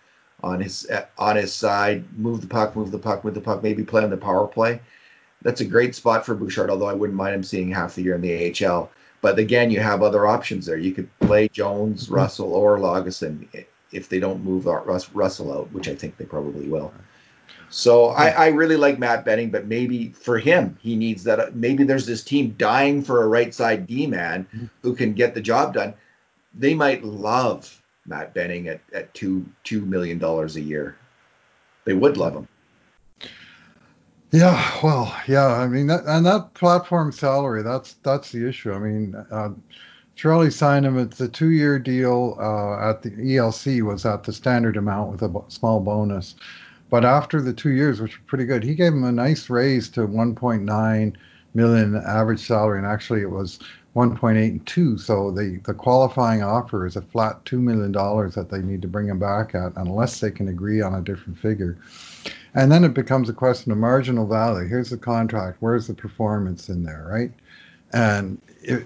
on 0.43 0.61
his 0.61 0.87
on 1.19 1.37
his 1.37 1.53
side. 1.53 2.05
Move 2.19 2.41
the 2.41 2.47
puck, 2.47 2.75
move 2.77 2.91
the 2.91 2.99
puck, 2.99 3.25
move 3.25 3.35
the 3.35 3.41
puck. 3.41 3.63
Maybe 3.63 3.83
play 3.83 4.03
on 4.03 4.11
the 4.11 4.17
power 4.17 4.47
play. 4.47 4.81
That's 5.43 5.61
a 5.61 5.67
great 5.67 5.95
spot 5.95 6.25
for 6.25 6.35
Bouchard. 6.35 6.71
Although 6.71 6.89
I 6.89 6.95
wouldn't 6.95 7.17
mind 7.17 7.35
him 7.35 7.43
seeing 7.43 7.71
half 7.71 7.95
the 7.95 8.03
year 8.03 8.15
in 8.15 8.21
the 8.21 8.67
AHL. 8.67 8.91
But 9.23 9.39
again, 9.39 9.71
you 9.71 9.81
have 9.81 10.03
other 10.03 10.27
options 10.27 10.67
there. 10.67 10.79
You 10.79 10.93
could 10.93 11.09
play 11.21 11.49
Jones, 11.49 12.05
mm-hmm. 12.05 12.15
Russell, 12.15 12.55
or 12.55 12.79
Lagesson 12.79 13.47
if 13.93 14.09
they 14.09 14.21
don't 14.21 14.45
move 14.45 14.67
Russ, 14.67 15.11
Russell 15.13 15.53
out, 15.53 15.73
which 15.73 15.89
I 15.89 15.95
think 15.95 16.17
they 16.17 16.25
probably 16.25 16.69
will. 16.69 16.93
So 17.71 18.07
I, 18.07 18.29
I 18.29 18.47
really 18.49 18.77
like 18.77 18.99
Matt 18.99 19.25
Benning, 19.25 19.51
but 19.51 19.67
maybe 19.67 20.09
for 20.09 20.39
him, 20.39 20.77
he 20.83 20.97
needs 20.97 21.23
that. 21.25 21.55
Maybe 21.55 21.85
there's 21.85 22.07
this 22.07 22.25
team 22.25 22.55
dying 22.59 23.03
for 23.03 23.23
a 23.23 23.29
right 23.29 23.55
side 23.55 23.87
D 23.87 24.07
man 24.07 24.45
mm-hmm. 24.55 24.67
who 24.83 24.95
can 24.95 25.15
get 25.15 25.35
the 25.35 25.41
job 25.41 25.75
done. 25.75 25.95
They 26.53 26.75
might 26.75 27.05
love 27.05 27.81
Matt 28.07 28.35
Benning 28.35 28.67
at, 28.69 28.81
at 28.93 29.15
two 29.15 29.47
two 29.63 29.83
million 29.83 30.19
dollars 30.19 30.57
a 30.57 30.61
year. 30.61 30.97
They 31.85 31.95
would 31.95 32.17
love 32.17 32.35
him. 32.35 32.49
Yeah, 34.33 34.79
well, 34.83 35.17
yeah. 35.27 35.47
I 35.47 35.67
mean, 35.67 35.89
that, 35.89 36.05
and 36.07 36.25
that 36.27 36.55
platform 36.55 37.13
salary, 37.13 37.63
that's 37.63 37.95
that's 38.03 38.33
the 38.33 38.49
issue. 38.49 38.73
I 38.73 38.79
mean, 38.79 39.15
uh, 39.31 39.51
Chiarelli 40.17 40.53
signed 40.53 40.85
him. 40.85 40.99
It's 40.99 41.21
a 41.21 41.29
two-year 41.29 41.79
deal. 41.79 42.37
Uh, 42.39 42.91
at 42.91 43.03
the 43.03 43.11
ELC 43.11 43.83
was 43.83 44.05
at 44.05 44.25
the 44.25 44.33
standard 44.33 44.77
amount 44.77 45.13
with 45.13 45.23
a 45.23 45.43
small 45.49 45.81
bonus. 45.81 46.35
But 46.91 47.05
after 47.05 47.41
the 47.41 47.53
two 47.53 47.71
years, 47.71 48.01
which 48.01 48.19
were 48.19 48.25
pretty 48.27 48.45
good, 48.45 48.65
he 48.65 48.75
gave 48.75 48.93
him 48.93 49.05
a 49.05 49.13
nice 49.13 49.49
raise 49.49 49.89
to 49.91 50.01
1.9 50.01 51.17
million 51.55 51.97
average 51.97 52.47
salary, 52.47 52.79
and 52.79 52.87
actually 52.87 53.23
it 53.23 53.31
was 53.31 53.61
1.8 53.97 54.37
and 54.37 54.67
2. 54.67 54.99
So 54.99 55.31
the, 55.31 55.61
the 55.65 55.75
qualifying 55.75 56.43
offer 56.43 56.87
is 56.87 56.97
a 56.97 57.03
flat 57.03 57.45
$2 57.45 57.61
million 57.61 57.93
that 57.93 58.49
they 58.51 58.61
need 58.61 58.83
to 58.83 58.89
bring 58.89 59.09
him 59.09 59.19
back 59.19 59.55
at, 59.55 59.73
unless 59.77 60.21
they 60.21 60.31
can 60.31 60.49
agree 60.49 60.81
on 60.81 60.95
a 60.95 61.01
different 61.01 61.39
figure. 61.39 61.79
And 62.55 62.71
then 62.71 62.85
it 62.85 62.95
becomes 62.95 63.29
a 63.29 63.33
question 63.33 63.71
of 63.73 63.79
marginal 63.79 64.27
value. 64.27 64.67
Here's 64.67 64.91
the 64.91 64.99
contract. 64.99 65.59
Where's 65.61 65.87
the 65.87 65.95
performance 65.95 66.69
in 66.69 66.83
there, 66.83 67.07
right? 67.09 67.33
And 67.93 68.41
if, 68.63 68.85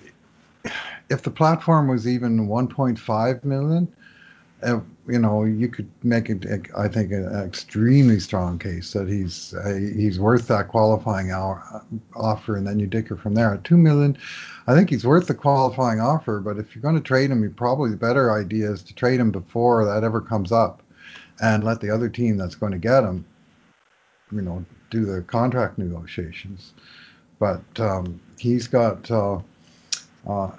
if 1.11 1.22
the 1.22 1.30
platform 1.30 1.88
was 1.88 2.09
even 2.09 2.48
1.5 2.48 3.44
million, 3.44 3.88
uh, 4.62 4.80
you 5.07 5.18
know, 5.18 5.44
you 5.44 5.68
could 5.68 5.90
make 6.02 6.30
it, 6.30 6.46
I 6.76 6.88
think, 6.88 7.12
an 7.12 7.26
extremely 7.44 8.18
strong 8.18 8.59
case 8.59 8.92
that 8.94 9.09
he's 9.09 9.52
uh, 9.52 9.74
he's 9.74 10.18
worth 10.18 10.48
that 10.48 10.68
qualifying 10.68 11.30
hour, 11.30 11.62
uh, 11.74 11.80
offer, 12.16 12.57
and 12.57 12.66
then 12.66 12.78
you 12.78 12.86
dicker 12.86 13.16
from 13.16 13.34
there. 13.34 13.52
At 13.52 13.64
two 13.64 13.76
million, 13.76 14.16
I 14.66 14.74
think 14.74 14.88
he's 14.88 15.05
worth 15.05 15.26
the 15.26 15.34
qualifying 15.34 16.00
offer. 16.00 16.40
But 16.40 16.59
if 16.59 16.74
you're 16.74 16.82
going 16.82 16.94
to 16.94 17.02
trade 17.02 17.30
him, 17.30 17.42
you 17.42 17.50
probably 17.50 17.90
the 17.90 17.96
better 17.96 18.32
idea 18.32 18.70
is 18.70 18.82
to 18.84 18.94
trade 18.94 19.20
him 19.20 19.30
before 19.30 19.84
that 19.84 20.05
ever 20.05 20.22
comes 20.22 20.52
up, 20.52 20.82
and 21.42 21.62
let 21.62 21.82
the 21.82 21.90
other 21.90 22.09
team 22.09 22.38
that's 22.38 22.55
going 22.55 22.72
to 22.72 22.78
get 22.78 23.05
him, 23.05 23.26
you 24.32 24.40
know, 24.40 24.64
do 24.90 25.05
the 25.05 25.20
contract 25.22 25.76
negotiations. 25.76 26.72
But 27.38 27.62
um, 27.78 28.18
he's 28.38 28.66
got. 28.66 29.11
Uh, 29.11 29.40
uh, 30.26 30.50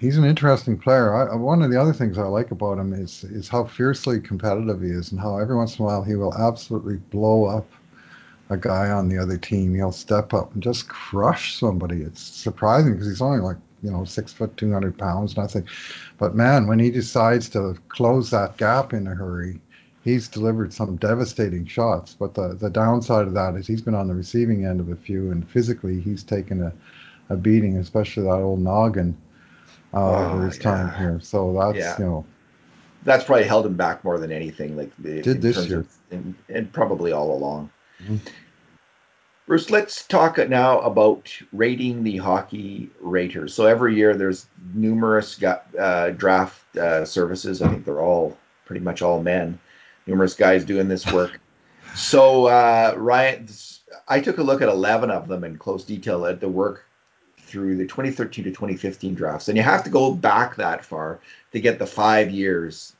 he's 0.00 0.18
an 0.18 0.24
interesting 0.24 0.76
player. 0.76 1.14
I, 1.14 1.34
one 1.36 1.62
of 1.62 1.70
the 1.70 1.80
other 1.80 1.92
things 1.92 2.18
I 2.18 2.24
like 2.24 2.50
about 2.50 2.78
him 2.78 2.92
is 2.92 3.24
is 3.24 3.48
how 3.48 3.64
fiercely 3.64 4.20
competitive 4.20 4.82
he 4.82 4.88
is, 4.88 5.12
and 5.12 5.20
how 5.20 5.38
every 5.38 5.56
once 5.56 5.78
in 5.78 5.84
a 5.84 5.86
while 5.86 6.02
he 6.02 6.16
will 6.16 6.34
absolutely 6.34 6.96
blow 6.96 7.44
up 7.44 7.66
a 8.50 8.56
guy 8.56 8.90
on 8.90 9.08
the 9.08 9.18
other 9.18 9.38
team. 9.38 9.74
He'll 9.74 9.92
step 9.92 10.34
up 10.34 10.52
and 10.54 10.62
just 10.62 10.88
crush 10.88 11.58
somebody. 11.58 12.02
It's 12.02 12.20
surprising 12.20 12.92
because 12.92 13.06
he's 13.06 13.22
only 13.22 13.40
like 13.40 13.56
you 13.84 13.90
know 13.90 14.04
six 14.04 14.32
foot, 14.32 14.56
two 14.56 14.72
hundred 14.72 14.98
pounds, 14.98 15.36
nothing. 15.36 15.66
But 16.18 16.34
man, 16.34 16.66
when 16.66 16.80
he 16.80 16.90
decides 16.90 17.48
to 17.50 17.76
close 17.88 18.30
that 18.30 18.56
gap 18.56 18.92
in 18.92 19.06
a 19.06 19.14
hurry, 19.14 19.60
he's 20.02 20.26
delivered 20.26 20.72
some 20.72 20.96
devastating 20.96 21.66
shots. 21.66 22.16
But 22.18 22.34
the 22.34 22.54
the 22.54 22.70
downside 22.70 23.28
of 23.28 23.34
that 23.34 23.54
is 23.54 23.68
he's 23.68 23.82
been 23.82 23.94
on 23.94 24.08
the 24.08 24.14
receiving 24.14 24.66
end 24.66 24.80
of 24.80 24.88
a 24.88 24.96
few, 24.96 25.30
and 25.30 25.48
physically 25.48 26.00
he's 26.00 26.24
taken 26.24 26.62
a 26.64 26.72
a 27.30 27.36
beating, 27.36 27.76
especially 27.78 28.24
that 28.24 28.30
old 28.30 28.60
noggin 28.60 29.16
uh, 29.92 29.96
oh, 29.96 30.32
over 30.32 30.46
his 30.46 30.58
time 30.58 30.96
here. 30.98 31.20
So 31.22 31.52
that's 31.52 31.78
yeah. 31.78 31.98
you 31.98 32.04
know 32.04 32.24
that's 33.04 33.24
probably 33.24 33.44
held 33.44 33.66
him 33.66 33.76
back 33.76 34.04
more 34.04 34.18
than 34.18 34.32
anything. 34.32 34.76
Like 34.76 34.90
did 35.02 35.42
this 35.42 35.66
year, 35.66 35.80
of, 35.80 35.88
and, 36.10 36.34
and, 36.48 36.72
probably 36.72 37.12
all 37.12 37.34
along. 37.34 37.70
Mm-hmm. 38.02 38.16
Bruce, 39.46 39.68
let's 39.68 40.06
talk 40.06 40.38
now 40.48 40.80
about 40.80 41.30
rating 41.52 42.02
the 42.02 42.16
hockey 42.16 42.88
raters. 43.00 43.52
So 43.52 43.66
every 43.66 43.94
year 43.94 44.16
there's 44.16 44.46
numerous 44.72 45.38
uh, 45.42 46.14
draft 46.16 46.76
uh, 46.78 47.04
services. 47.04 47.60
I 47.60 47.68
think 47.68 47.84
they're 47.84 48.00
all 48.00 48.38
pretty 48.64 48.80
much 48.80 49.02
all 49.02 49.22
men. 49.22 49.58
Numerous 50.06 50.34
guys 50.34 50.64
doing 50.64 50.88
this 50.88 51.10
work. 51.12 51.40
So 51.94 52.46
uh, 52.46 52.94
Ryan, 52.96 53.46
I 54.08 54.20
took 54.20 54.38
a 54.38 54.42
look 54.42 54.62
at 54.62 54.68
11 54.68 55.10
of 55.10 55.28
them 55.28 55.44
in 55.44 55.58
close 55.58 55.84
detail 55.84 56.24
at 56.24 56.40
the 56.40 56.48
work 56.48 56.83
through 57.54 57.76
the 57.76 57.86
2013 57.86 58.44
to 58.44 58.50
2015 58.50 59.14
drafts, 59.14 59.48
and 59.48 59.56
you 59.56 59.62
have 59.62 59.84
to 59.84 59.90
go 59.90 60.12
back 60.12 60.56
that 60.56 60.84
far 60.84 61.20
to 61.52 61.60
get 61.60 61.78
the 61.78 61.86
five 61.86 62.32
years 62.32 62.94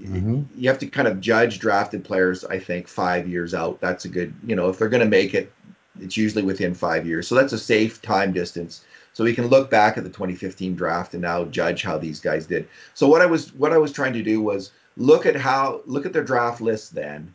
mm-hmm. 0.00 0.42
you 0.54 0.68
have 0.68 0.78
to 0.78 0.86
kind 0.86 1.08
of 1.08 1.20
judge 1.20 1.58
drafted 1.58 2.04
players. 2.04 2.44
I 2.44 2.60
think 2.60 2.86
five 2.86 3.26
years 3.26 3.54
out. 3.54 3.80
That's 3.80 4.04
a 4.04 4.08
good. 4.08 4.32
You 4.46 4.54
know, 4.54 4.68
if 4.68 4.78
they're 4.78 4.88
going 4.88 5.02
to 5.02 5.08
make 5.08 5.34
it, 5.34 5.52
it's 6.00 6.16
usually 6.16 6.44
within 6.44 6.74
five 6.74 7.06
years. 7.06 7.26
So 7.26 7.34
that's 7.34 7.52
a 7.52 7.58
safe 7.58 8.00
time 8.00 8.32
distance. 8.32 8.84
So 9.14 9.24
we 9.24 9.34
can 9.34 9.48
look 9.48 9.68
back 9.68 9.98
at 9.98 10.04
the 10.04 10.10
2015 10.10 10.76
draft 10.76 11.14
and 11.14 11.22
now 11.22 11.44
judge 11.46 11.82
how 11.82 11.98
these 11.98 12.20
guys 12.20 12.46
did. 12.46 12.68
So 12.94 13.08
what 13.08 13.20
I 13.20 13.26
was 13.26 13.52
what 13.54 13.72
I 13.72 13.78
was 13.78 13.90
trying 13.90 14.12
to 14.12 14.22
do 14.22 14.40
was 14.40 14.70
look 14.96 15.26
at 15.26 15.34
how 15.34 15.82
look 15.86 16.06
at 16.06 16.12
their 16.12 16.22
draft 16.22 16.60
list 16.60 16.94
then 16.94 17.34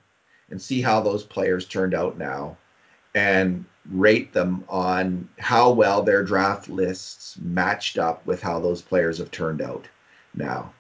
and 0.49 0.61
see 0.61 0.81
how 0.81 1.01
those 1.01 1.23
players 1.23 1.65
turned 1.65 1.93
out 1.93 2.17
now 2.17 2.55
and 3.15 3.65
rate 3.91 4.33
them 4.33 4.63
on 4.69 5.27
how 5.39 5.71
well 5.71 6.01
their 6.03 6.23
draft 6.23 6.69
lists 6.69 7.37
matched 7.41 7.97
up 7.97 8.25
with 8.25 8.41
how 8.41 8.59
those 8.59 8.81
players 8.81 9.17
have 9.17 9.31
turned 9.31 9.61
out 9.61 9.87
now. 10.33 10.73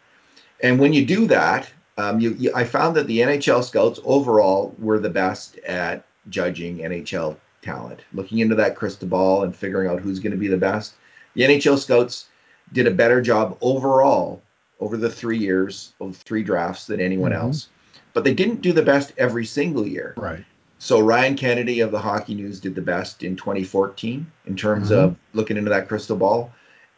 And 0.61 0.79
when 0.79 0.93
you 0.93 1.05
do 1.05 1.27
that, 1.27 1.69
um, 1.97 2.19
you, 2.19 2.31
you, 2.39 2.51
I 2.55 2.63
found 2.63 2.95
that 2.95 3.07
the 3.07 3.19
NHL 3.19 3.63
scouts 3.63 3.99
overall 4.03 4.73
were 4.79 4.99
the 4.99 5.09
best 5.09 5.57
at 5.59 6.05
judging 6.29 6.77
NHL 6.77 7.35
talent, 7.61 8.01
looking 8.13 8.39
into 8.39 8.55
that 8.55 8.75
crystal 8.75 9.07
ball 9.07 9.43
and 9.43 9.55
figuring 9.55 9.89
out 9.89 9.99
who's 9.99 10.19
going 10.19 10.31
to 10.31 10.37
be 10.37 10.47
the 10.47 10.57
best. 10.57 10.93
The 11.35 11.43
NHL 11.43 11.77
scouts 11.77 12.27
did 12.71 12.87
a 12.87 12.91
better 12.91 13.21
job 13.21 13.57
overall 13.61 14.41
over 14.79 14.97
the 14.97 15.09
three 15.09 15.37
years 15.37 15.93
of 16.01 16.15
three 16.17 16.43
drafts 16.43 16.87
than 16.87 16.99
anyone 16.99 17.31
mm-hmm. 17.31 17.47
else, 17.47 17.69
but 18.13 18.23
they 18.23 18.33
didn't 18.33 18.61
do 18.61 18.73
the 18.73 18.81
best 18.81 19.13
every 19.17 19.45
single 19.45 19.87
year. 19.87 20.13
Right. 20.17 20.43
So 20.83 20.99
Ryan 20.99 21.37
Kennedy 21.37 21.79
of 21.79 21.91
the 21.91 21.99
Hockey 21.99 22.35
News 22.35 22.59
did 22.59 22.75
the 22.75 22.81
best 22.81 23.23
in 23.23 23.37
2014 23.37 24.29
in 24.45 24.55
terms 24.57 24.89
mm-hmm. 24.89 24.99
of 24.99 25.15
looking 25.31 25.55
into 25.55 25.69
that 25.69 25.87
crystal 25.87 26.17
ball. 26.17 26.51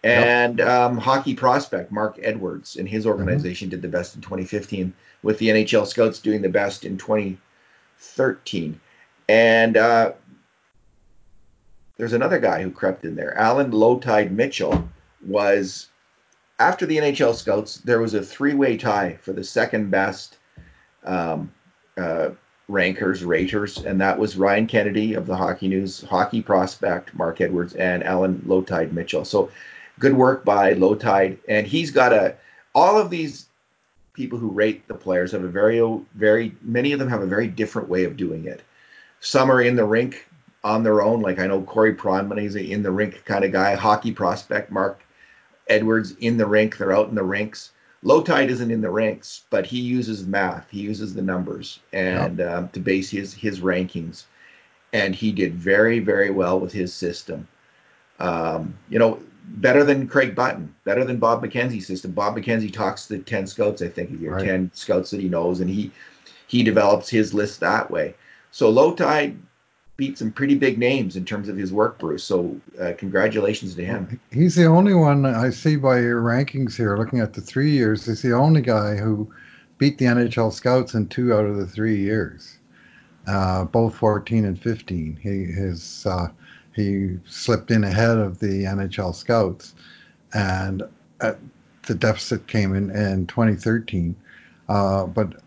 And 0.03 0.57
yep. 0.57 0.67
um, 0.67 0.97
hockey 0.97 1.35
prospect 1.35 1.91
Mark 1.91 2.17
Edwards 2.19 2.77
and 2.77 2.89
his 2.89 3.03
mm-hmm. 3.03 3.11
organization 3.11 3.67
mm-hmm. 3.67 3.75
did 3.75 3.81
the 3.83 3.95
best 3.95 4.15
in 4.15 4.21
2015, 4.21 4.91
with 5.21 5.37
the 5.37 5.49
NHL 5.49 5.85
scouts 5.85 6.17
doing 6.17 6.41
the 6.41 6.49
best 6.49 6.83
in 6.83 6.97
2013. 6.97 8.81
And 9.29 9.77
uh, 9.77 10.13
there's 11.97 12.13
another 12.13 12.39
guy 12.39 12.63
who 12.63 12.71
crept 12.71 13.05
in 13.05 13.15
there. 13.15 13.37
Allan 13.37 13.69
Lowetide 13.69 14.31
Mitchell 14.31 14.89
was, 15.23 15.89
after 16.57 16.87
the 16.87 16.97
NHL 16.97 17.35
scouts, 17.35 17.77
there 17.77 18.01
was 18.01 18.15
a 18.15 18.23
three 18.23 18.55
way 18.55 18.77
tie 18.77 19.19
for 19.21 19.31
the 19.31 19.43
second 19.43 19.91
best 19.91 20.39
um, 21.03 21.51
uh, 21.97 22.29
rankers, 22.67 23.23
raters, 23.23 23.77
and 23.77 24.01
that 24.01 24.17
was 24.17 24.37
Ryan 24.37 24.67
Kennedy 24.67 25.13
of 25.13 25.27
the 25.27 25.35
Hockey 25.35 25.67
News, 25.67 26.01
hockey 26.01 26.41
prospect 26.41 27.13
Mark 27.13 27.41
Edwards, 27.41 27.73
and 27.75 28.03
Allan 28.03 28.41
Lowetide 28.45 28.93
Mitchell. 28.93 29.25
So 29.25 29.51
good 29.99 30.13
work 30.13 30.43
by 30.43 30.73
Lowetide, 30.73 31.37
and 31.47 31.67
he's 31.67 31.91
got 31.91 32.13
a 32.13 32.35
all 32.73 32.97
of 32.97 33.09
these 33.09 33.47
people 34.13 34.39
who 34.39 34.49
rate 34.49 34.87
the 34.87 34.93
players 34.93 35.31
have 35.31 35.43
a 35.43 35.47
very 35.47 35.79
very 36.15 36.55
many 36.61 36.93
of 36.93 36.99
them 36.99 37.09
have 37.09 37.21
a 37.21 37.27
very 37.27 37.47
different 37.47 37.89
way 37.89 38.03
of 38.03 38.17
doing 38.17 38.45
it. 38.45 38.61
Some 39.19 39.51
are 39.51 39.61
in 39.61 39.75
the 39.75 39.85
rink 39.85 40.27
on 40.63 40.83
their 40.83 41.01
own, 41.01 41.21
like 41.21 41.39
I 41.39 41.47
know 41.47 41.61
Corey 41.61 41.93
Pronman, 41.93 42.39
an 42.39 42.57
in 42.57 42.81
the 42.81 42.91
rink 42.91 43.23
kind 43.25 43.45
of 43.45 43.51
guy. 43.51 43.75
Hockey 43.75 44.11
prospect 44.11 44.71
Mark 44.71 45.01
Edwards 45.67 46.15
in 46.19 46.37
the 46.37 46.45
rink, 46.45 46.77
they're 46.77 46.91
out 46.95 47.09
in 47.09 47.15
the 47.15 47.23
rinks. 47.23 47.71
Lowetide 48.03 48.49
isn't 48.49 48.71
in 48.71 48.81
the 48.81 48.89
ranks, 48.89 49.43
but 49.49 49.65
he 49.65 49.79
uses 49.79 50.25
math. 50.25 50.69
He 50.69 50.81
uses 50.81 51.13
the 51.13 51.21
numbers 51.21 51.79
and 51.93 52.39
yep. 52.39 52.51
um, 52.51 52.69
to 52.69 52.79
base 52.79 53.09
his 53.09 53.33
his 53.33 53.61
rankings, 53.61 54.25
and 54.93 55.15
he 55.15 55.31
did 55.31 55.55
very 55.55 55.99
very 55.99 56.29
well 56.29 56.59
with 56.59 56.71
his 56.71 56.93
system. 56.93 57.47
Um, 58.19 58.75
you 58.89 58.99
know, 58.99 59.19
better 59.45 59.83
than 59.83 60.07
Craig 60.07 60.35
Button, 60.35 60.73
better 60.83 61.03
than 61.03 61.17
Bob 61.17 61.43
McKenzie's 61.43 61.87
system. 61.87 62.11
Bob 62.11 62.35
McKenzie 62.35 62.71
talks 62.71 63.07
to 63.07 63.19
ten 63.19 63.47
scouts, 63.47 63.81
I 63.81 63.87
think, 63.87 64.11
a 64.11 64.17
year, 64.17 64.35
right. 64.35 64.45
ten 64.45 64.71
scouts 64.73 65.11
that 65.11 65.19
he 65.19 65.29
knows, 65.29 65.59
and 65.59 65.69
he 65.69 65.91
he 66.47 66.63
develops 66.63 67.09
his 67.09 67.33
list 67.33 67.59
that 67.61 67.89
way. 67.89 68.15
So 68.51 68.71
Lowetide 68.71 69.37
beat 69.97 70.17
some 70.17 70.31
pretty 70.31 70.55
big 70.55 70.77
names 70.77 71.15
in 71.15 71.23
terms 71.23 71.47
of 71.47 71.55
his 71.55 71.71
work, 71.71 71.97
Bruce. 71.99 72.23
So 72.23 72.59
uh, 72.79 72.93
congratulations 72.97 73.75
to 73.75 73.85
him. 73.85 74.19
He's 74.31 74.55
the 74.55 74.65
only 74.65 74.93
one 74.93 75.25
I 75.25 75.49
see 75.49 75.77
by 75.77 75.99
your 75.99 76.21
rankings 76.21 76.75
here, 76.75 76.97
looking 76.97 77.19
at 77.19 77.33
the 77.33 77.41
three 77.41 77.71
years. 77.71 78.05
He's 78.05 78.21
the 78.21 78.33
only 78.33 78.61
guy 78.61 78.97
who 78.97 79.31
beat 79.77 79.97
the 79.97 80.05
NHL 80.05 80.51
scouts 80.51 80.93
in 80.93 81.07
two 81.07 81.33
out 81.33 81.45
of 81.45 81.57
the 81.57 81.65
three 81.65 81.97
years, 81.97 82.57
uh, 83.27 83.65
both 83.65 83.95
14 83.95 84.45
and 84.45 84.61
15. 84.61 85.17
He 85.21 85.45
his 85.45 86.05
uh, 86.05 86.27
he 86.73 87.17
slipped 87.25 87.71
in 87.71 87.85
ahead 87.85 88.17
of 88.17 88.39
the 88.39 88.65
NHL 88.65 89.15
scouts, 89.15 89.75
and 90.33 90.83
the 91.19 91.95
deficit 91.95 92.47
came 92.47 92.75
in 92.75 92.89
in 92.89 93.27
2013. 93.27 94.15
Uh, 94.67 95.05
but 95.05 95.41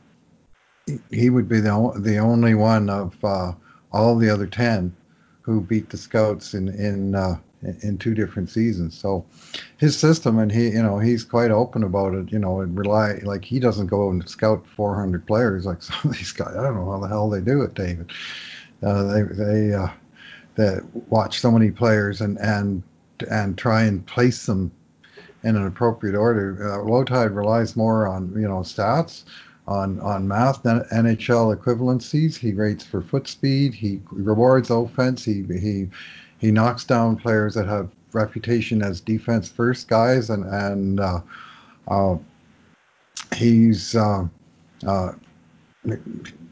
he 1.10 1.28
would 1.28 1.48
be 1.48 1.60
the 1.60 1.92
the 1.98 2.16
only 2.16 2.54
one 2.54 2.88
of 2.88 3.14
uh, 3.22 3.52
all 3.92 4.16
the 4.16 4.30
other 4.30 4.46
10 4.46 4.94
who 5.42 5.60
beat 5.60 5.88
the 5.88 5.96
scouts 5.96 6.54
in 6.54 6.68
in 6.68 7.14
uh, 7.14 7.36
in 7.82 7.98
two 7.98 8.14
different 8.14 8.50
seasons. 8.50 8.96
So 8.96 9.24
his 9.78 9.98
system, 9.98 10.38
and 10.38 10.52
he, 10.52 10.68
you 10.68 10.82
know, 10.82 10.98
he's 10.98 11.24
quite 11.24 11.50
open 11.50 11.82
about 11.82 12.14
it. 12.14 12.30
You 12.30 12.38
know, 12.38 12.60
and 12.60 12.78
rely 12.78 13.14
like 13.22 13.44
he 13.44 13.58
doesn't 13.58 13.86
go 13.86 14.10
and 14.10 14.28
scout 14.28 14.66
400 14.76 15.26
players 15.26 15.64
like 15.64 15.82
some 15.88 16.10
of 16.10 16.16
these 16.16 16.32
guys. 16.32 16.54
I 16.56 16.62
don't 16.62 16.74
know 16.74 16.90
how 16.90 16.98
the 16.98 17.08
hell 17.08 17.30
they 17.30 17.40
do 17.40 17.62
it, 17.62 17.74
David. 17.74 18.10
Uh, 18.82 19.04
they 19.04 19.22
they 19.22 19.72
uh, 19.72 19.88
they 20.56 20.76
watch 21.08 21.40
so 21.40 21.50
many 21.50 21.70
players 21.70 22.20
and 22.20 22.38
and 22.38 22.82
and 23.30 23.56
try 23.56 23.84
and 23.84 24.06
place 24.06 24.46
them 24.46 24.70
in 25.42 25.56
an 25.56 25.66
appropriate 25.66 26.14
order. 26.14 26.72
Uh, 26.72 26.84
Lowetide 26.84 27.34
relies 27.34 27.74
more 27.74 28.06
on 28.06 28.32
you 28.34 28.46
know 28.46 28.58
stats 28.58 29.24
on 29.68 30.00
on 30.00 30.26
math 30.26 30.62
NHL 30.62 31.54
equivalencies. 31.54 32.36
He 32.36 32.52
rates 32.52 32.84
for 32.84 33.02
foot 33.02 33.28
speed. 33.28 33.74
He 33.74 34.00
rewards 34.10 34.70
offense. 34.70 35.24
He 35.24 35.44
he 35.44 35.88
he 36.38 36.50
knocks 36.50 36.84
down 36.84 37.16
players 37.16 37.54
that 37.54 37.66
have 37.66 37.90
reputation 38.12 38.82
as 38.82 39.00
defense 39.00 39.48
first 39.48 39.86
guys, 39.86 40.30
and 40.30 40.44
and 40.46 41.00
uh, 41.00 41.20
uh, 41.86 42.16
he's 43.36 43.94
uh, 43.94 44.26
uh 44.86 45.12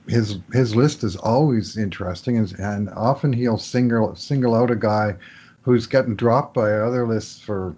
his 0.06 0.38
his 0.52 0.76
list 0.76 1.02
is 1.02 1.16
always 1.16 1.78
interesting, 1.78 2.36
and, 2.36 2.52
and 2.58 2.90
often 2.90 3.32
he'll 3.32 3.58
single 3.58 4.14
single 4.14 4.54
out 4.54 4.70
a 4.70 4.76
guy 4.76 5.16
who's 5.62 5.86
getting 5.86 6.14
dropped 6.14 6.54
by 6.54 6.70
other 6.70 7.08
lists 7.08 7.40
for 7.40 7.74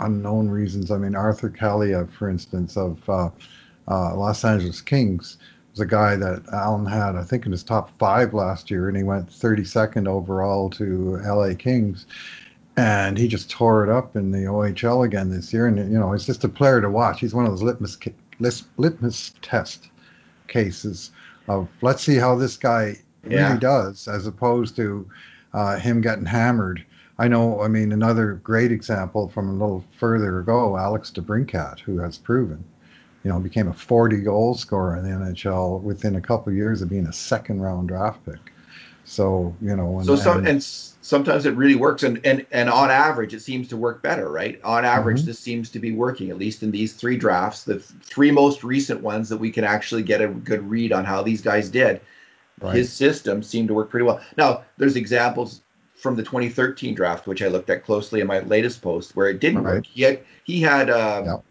unknown 0.00 0.48
reasons. 0.48 0.90
I 0.90 0.96
mean, 0.96 1.14
Arthur 1.14 1.50
Kaliyev, 1.50 2.10
for 2.10 2.30
instance, 2.30 2.76
of 2.76 3.08
uh, 3.08 3.28
Los 3.90 4.44
Angeles 4.44 4.80
Kings 4.80 5.36
was 5.72 5.80
a 5.80 5.86
guy 5.86 6.16
that 6.16 6.48
Alan 6.52 6.86
had, 6.86 7.16
I 7.16 7.24
think, 7.24 7.46
in 7.46 7.52
his 7.52 7.62
top 7.62 7.90
five 7.98 8.34
last 8.34 8.70
year, 8.70 8.88
and 8.88 8.96
he 8.96 9.02
went 9.02 9.28
32nd 9.28 10.06
overall 10.06 10.70
to 10.70 11.16
LA 11.24 11.54
Kings. 11.54 12.06
And 12.76 13.18
he 13.18 13.28
just 13.28 13.50
tore 13.50 13.84
it 13.84 13.90
up 13.90 14.16
in 14.16 14.30
the 14.30 14.46
OHL 14.46 15.04
again 15.04 15.30
this 15.30 15.52
year. 15.52 15.66
And, 15.66 15.76
you 15.92 15.98
know, 15.98 16.12
he's 16.12 16.24
just 16.24 16.44
a 16.44 16.48
player 16.48 16.80
to 16.80 16.88
watch. 16.88 17.20
He's 17.20 17.34
one 17.34 17.44
of 17.44 17.50
those 17.50 17.62
litmus, 17.62 17.98
litmus 18.78 19.34
test 19.42 19.88
cases 20.48 21.10
of 21.48 21.68
let's 21.82 22.02
see 22.02 22.16
how 22.16 22.36
this 22.36 22.56
guy 22.56 22.96
yeah. 23.28 23.48
really 23.48 23.60
does, 23.60 24.08
as 24.08 24.26
opposed 24.26 24.76
to 24.76 25.08
uh, 25.52 25.78
him 25.78 26.00
getting 26.00 26.26
hammered. 26.26 26.84
I 27.18 27.28
know, 27.28 27.60
I 27.60 27.68
mean, 27.68 27.92
another 27.92 28.34
great 28.34 28.72
example 28.72 29.28
from 29.28 29.48
a 29.48 29.52
little 29.52 29.84
further 29.98 30.38
ago, 30.38 30.78
Alex 30.78 31.10
DeBrincat, 31.10 31.80
who 31.80 31.98
has 31.98 32.16
proven 32.16 32.64
you 33.24 33.30
know, 33.30 33.38
became 33.38 33.68
a 33.68 33.74
40 33.74 34.18
goal 34.18 34.54
scorer 34.54 34.96
in 34.96 35.04
the 35.04 35.10
NHL 35.10 35.82
within 35.82 36.16
a 36.16 36.20
couple 36.20 36.50
of 36.50 36.56
years 36.56 36.82
of 36.82 36.88
being 36.88 37.06
a 37.06 37.12
second 37.12 37.60
round 37.60 37.88
draft 37.88 38.24
pick. 38.24 38.52
So, 39.04 39.54
you 39.60 39.74
know, 39.74 40.02
so 40.04 40.14
some, 40.14 40.46
and, 40.46 40.62
sometimes 40.62 41.44
it 41.44 41.54
really 41.56 41.74
works. 41.74 42.02
And, 42.02 42.24
and, 42.24 42.46
and 42.50 42.70
on 42.70 42.90
average, 42.90 43.34
it 43.34 43.40
seems 43.40 43.68
to 43.68 43.76
work 43.76 44.02
better, 44.02 44.30
right? 44.30 44.60
On 44.62 44.84
average, 44.84 45.18
mm-hmm. 45.18 45.26
this 45.26 45.38
seems 45.38 45.70
to 45.70 45.78
be 45.78 45.92
working, 45.92 46.30
at 46.30 46.38
least 46.38 46.62
in 46.62 46.70
these 46.70 46.92
three 46.92 47.16
drafts, 47.16 47.64
the 47.64 47.80
three 47.80 48.30
most 48.30 48.62
recent 48.62 49.00
ones 49.00 49.28
that 49.28 49.38
we 49.38 49.50
can 49.50 49.64
actually 49.64 50.02
get 50.02 50.20
a 50.20 50.28
good 50.28 50.68
read 50.68 50.92
on 50.92 51.04
how 51.04 51.22
these 51.22 51.40
guys 51.40 51.68
did. 51.68 52.00
Right. 52.60 52.76
His 52.76 52.92
system 52.92 53.42
seemed 53.42 53.68
to 53.68 53.74
work 53.74 53.90
pretty 53.90 54.04
well. 54.04 54.20
Now, 54.36 54.64
there's 54.76 54.96
examples 54.96 55.62
from 55.94 56.16
the 56.16 56.22
2013 56.22 56.94
draft, 56.94 57.26
which 57.26 57.42
I 57.42 57.48
looked 57.48 57.70
at 57.70 57.84
closely 57.84 58.20
in 58.20 58.26
my 58.26 58.40
latest 58.40 58.80
post, 58.82 59.16
where 59.16 59.28
it 59.28 59.40
didn't 59.40 59.62
right. 59.62 59.76
work. 59.76 59.86
He 59.86 60.02
had 60.02 60.20
he 60.44 60.60
had 60.60 60.90
uh, 60.90 61.22
yep. 61.24 61.44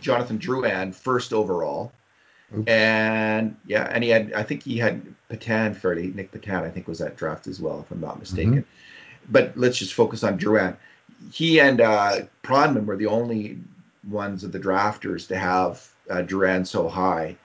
Jonathan 0.00 0.38
Drouin 0.38 0.94
first 0.94 1.32
overall. 1.32 1.92
Oops. 2.56 2.66
And 2.66 3.56
yeah, 3.66 3.88
and 3.92 4.02
he 4.02 4.10
had 4.10 4.32
I 4.32 4.42
think 4.42 4.62
he 4.62 4.78
had 4.78 5.02
Petan 5.30 5.76
fairly 5.76 6.12
Nic 6.14 6.32
Petan 6.32 6.62
I 6.62 6.70
think 6.70 6.88
was 6.88 6.98
that 6.98 7.16
draft 7.16 7.46
as 7.46 7.60
well 7.60 7.80
if 7.80 7.90
I'm 7.90 8.00
not 8.00 8.18
mistaken. 8.18 8.62
Mm-hmm. 8.62 9.32
But 9.32 9.52
let's 9.56 9.78
just 9.78 9.92
focus 9.92 10.24
on 10.24 10.38
Drouin. 10.38 10.76
He 11.32 11.60
and 11.60 11.80
uh, 11.80 12.20
Pronman 12.42 12.86
were 12.86 12.96
the 12.96 13.06
only 13.06 13.58
ones 14.08 14.44
of 14.44 14.52
the 14.52 14.60
drafters 14.60 15.28
to 15.28 15.36
have 15.36 15.86
uh, 16.08 16.22
Drouin 16.22 16.66
so 16.66 16.88
high, 16.88 17.36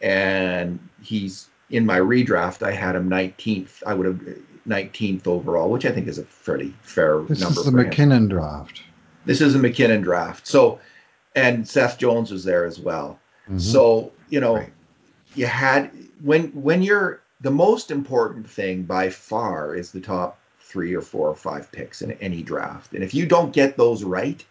and 0.00 0.78
he's 1.02 1.48
in 1.68 1.84
my 1.84 1.98
redraft. 1.98 2.62
I 2.62 2.72
had 2.72 2.94
him 2.96 3.10
19th. 3.10 3.82
I 3.86 3.92
would 3.92 4.06
have 4.06 4.38
19th 4.66 5.26
overall, 5.26 5.70
which 5.70 5.84
I 5.84 5.92
think 5.92 6.08
is 6.08 6.18
a 6.18 6.24
fairly 6.24 6.74
fair 6.82 7.20
this 7.20 7.40
number. 7.40 7.54
This 7.54 7.58
is 7.58 7.64
the 7.66 7.72
MacKinnon 7.72 8.22
him. 8.24 8.28
draft. 8.28 8.82
This 9.24 9.40
is 9.40 9.54
a 9.54 9.58
MacKinnon 9.58 10.02
draft. 10.02 10.46
So 10.46 10.78
and 11.36 11.68
Seth 11.68 11.98
Jones 11.98 12.32
was 12.32 12.42
there 12.42 12.64
as 12.64 12.80
well. 12.80 13.20
Mm-hmm. 13.44 13.58
So 13.58 14.12
you 14.28 14.40
know, 14.40 14.56
right. 14.56 14.72
you 15.36 15.46
had 15.46 15.90
when 16.22 16.48
when 16.48 16.82
you're 16.82 17.22
the 17.40 17.50
most 17.50 17.90
important 17.90 18.48
thing 18.48 18.82
by 18.82 19.10
far 19.10 19.76
is 19.76 19.92
the 19.92 20.00
top 20.00 20.40
three 20.58 20.94
or 20.94 21.02
four 21.02 21.28
or 21.28 21.36
five 21.36 21.70
picks 21.70 22.02
in 22.02 22.12
any 22.12 22.42
draft, 22.42 22.92
and 22.94 23.04
if 23.04 23.14
you 23.14 23.26
don't 23.26 23.52
get 23.52 23.76
those 23.76 24.02
right, 24.02 24.44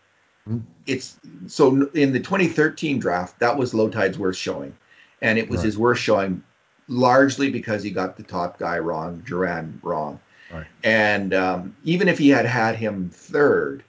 mm-hmm. 0.48 0.60
it's 0.86 1.20
so 1.48 1.90
in 1.94 2.14
the 2.14 2.20
2013 2.20 3.00
draft 3.00 3.40
that 3.40 3.58
was 3.58 3.74
Lowetide's 3.74 4.18
worst 4.18 4.40
showing, 4.40 4.74
and 5.22 5.38
it 5.38 5.50
was 5.50 5.58
right. 5.58 5.66
his 5.66 5.78
worst 5.78 6.02
showing 6.02 6.42
largely 6.88 7.50
because 7.50 7.84
he 7.84 7.90
got 7.90 8.16
the 8.16 8.24
top 8.24 8.60
guy 8.60 8.78
wrong, 8.78 9.22
Drouin 9.26 9.80
wrong. 9.84 10.20
Right. 10.54 10.68
And 10.84 11.34
um, 11.34 11.76
even 11.84 12.08
if 12.08 12.20
he 12.20 12.30
had 12.30 12.46
had 12.46 12.76
him 12.76 13.10
third, 13.10 13.84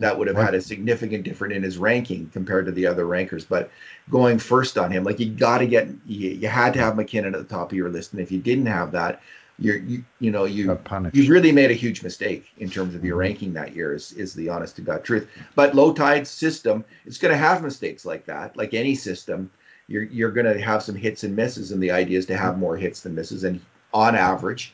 that 0.00 0.18
would 0.18 0.26
have 0.26 0.36
right. 0.36 0.46
had 0.46 0.54
a 0.54 0.60
significant 0.60 1.24
difference 1.24 1.54
in 1.54 1.62
his 1.62 1.78
ranking 1.78 2.28
compared 2.32 2.66
to 2.66 2.72
the 2.72 2.86
other 2.86 3.06
rankers. 3.06 3.44
But 3.44 3.70
going 4.10 4.38
first 4.38 4.76
on 4.76 4.90
him, 4.90 5.04
like 5.04 5.20
you 5.20 5.30
got 5.30 5.58
to 5.58 5.66
get, 5.66 5.88
you, 6.06 6.30
you, 6.30 6.48
had 6.48 6.72
to 6.74 6.80
have 6.80 6.96
MacKinnon 6.96 7.34
at 7.34 7.38
the 7.38 7.54
top 7.54 7.70
of 7.70 7.76
your 7.76 7.90
list, 7.90 8.12
and 8.12 8.20
if 8.20 8.32
you 8.32 8.40
didn't 8.40 8.66
have 8.66 8.92
that, 8.92 9.20
you're 9.58 9.76
you 9.76 10.02
you 10.20 10.30
know 10.30 10.44
you 10.44 10.78
you 11.12 11.30
really 11.30 11.52
made 11.52 11.70
a 11.70 11.74
huge 11.74 12.02
mistake 12.02 12.46
in 12.58 12.70
terms 12.70 12.94
of 12.94 13.04
your 13.04 13.14
mm-hmm. 13.14 13.20
ranking 13.20 13.52
that 13.52 13.76
year. 13.76 13.94
Is 13.94 14.12
is 14.12 14.32
the 14.32 14.48
honest 14.48 14.76
to 14.76 14.82
god 14.82 15.04
truth. 15.04 15.28
But 15.54 15.74
Lowetide 15.74 16.26
system, 16.26 16.82
it's 17.04 17.18
going 17.18 17.32
to 17.32 17.38
have 17.38 17.62
mistakes 17.62 18.06
like 18.06 18.24
that, 18.24 18.56
like 18.56 18.72
any 18.72 18.94
system. 18.94 19.50
You're 19.86 20.04
you're 20.04 20.30
going 20.30 20.46
to 20.46 20.58
have 20.62 20.82
some 20.82 20.94
hits 20.94 21.24
and 21.24 21.36
misses, 21.36 21.72
and 21.72 21.82
the 21.82 21.90
idea 21.90 22.18
is 22.18 22.26
to 22.26 22.38
have 22.38 22.58
more 22.58 22.76
hits 22.76 23.02
than 23.02 23.14
misses. 23.14 23.44
And 23.44 23.60
on 23.92 24.16
average, 24.16 24.72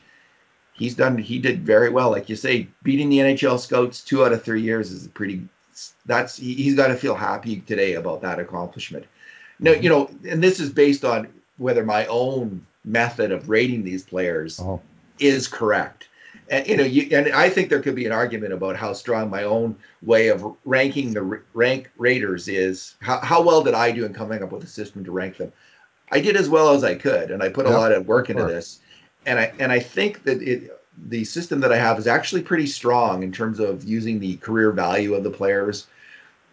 he's 0.77 0.95
done 0.95 1.17
he 1.17 1.39
did 1.39 1.65
very 1.65 1.89
well. 1.89 2.11
Like 2.11 2.29
you 2.29 2.35
say 2.35 2.67
beating 2.83 3.09
the 3.09 3.19
nhl 3.19 3.59
scouts 3.59 4.01
two 4.01 4.23
out 4.23 4.33
of 4.33 4.43
three 4.43 4.61
years 4.61 4.91
is 4.91 5.05
a 5.05 5.09
pretty 5.09 5.47
that's 6.05 6.37
he, 6.37 6.65
has 6.65 6.75
got 6.75 6.87
to 6.87 6.95
feel 6.95 7.15
happy 7.15 7.61
today 7.61 7.93
about 7.95 8.21
that 8.21 8.39
accomplishment. 8.39 9.05
Now 9.59 9.71
mm-hmm. 9.71 9.83
you 9.83 9.89
know 9.89 10.09
and 10.29 10.41
this 10.43 10.59
is 10.59 10.69
based 10.69 11.03
on 11.03 11.27
whether 11.57 11.83
my 11.83 12.05
own 12.05 12.65
method 12.85 13.31
of 13.31 13.49
rating 13.49 13.83
these 13.83 14.03
players 14.03 14.59
oh. 14.59 14.81
is 15.19 15.47
correct. 15.47 16.07
And 16.49 16.65
you 16.67 16.77
know 16.77 16.83
you, 16.83 17.17
and 17.17 17.29
i 17.33 17.49
think 17.49 17.69
there 17.69 17.81
could 17.81 17.95
be 17.95 18.05
an 18.05 18.13
argument 18.13 18.53
about 18.53 18.77
how 18.77 18.93
strong 18.93 19.29
my 19.29 19.43
own 19.43 19.75
way 20.01 20.29
of 20.29 20.45
ranking 20.63 21.13
the 21.13 21.41
rank 21.53 21.91
raters 21.97 22.47
is. 22.47 22.95
How, 23.01 23.19
how 23.19 23.41
well 23.41 23.63
did 23.63 23.73
i 23.73 23.91
do 23.91 24.05
in 24.05 24.13
coming 24.13 24.41
up 24.41 24.51
with 24.51 24.63
a 24.63 24.67
system 24.67 25.03
to 25.03 25.11
rank 25.11 25.37
them? 25.37 25.51
I 26.09 26.21
did 26.21 26.37
as 26.37 26.47
well 26.47 26.69
as 26.69 26.85
i 26.85 26.95
could 26.95 27.31
and 27.31 27.43
i 27.43 27.49
put 27.49 27.65
yep. 27.65 27.75
a 27.75 27.77
lot 27.77 27.91
of 27.91 28.07
work 28.07 28.29
into 28.29 28.45
this 28.45 28.79
and 29.27 29.39
I 29.39 29.53
and 29.59 29.71
I 29.71 29.79
think 29.79 30.23
that 30.23 30.41
it 30.41 30.73
the 31.09 31.23
system 31.25 31.59
that 31.59 31.71
I 31.71 31.77
have 31.77 31.99
is 31.99 32.07
actually 32.07 32.41
pretty 32.41 32.65
strong 32.65 33.21
in 33.21 33.31
terms 33.31 33.59
of 33.59 33.83
using 33.83 34.19
the 34.19 34.37
career 34.37 34.71
value 34.71 35.13
of 35.13 35.23
the 35.23 35.29
players 35.29 35.85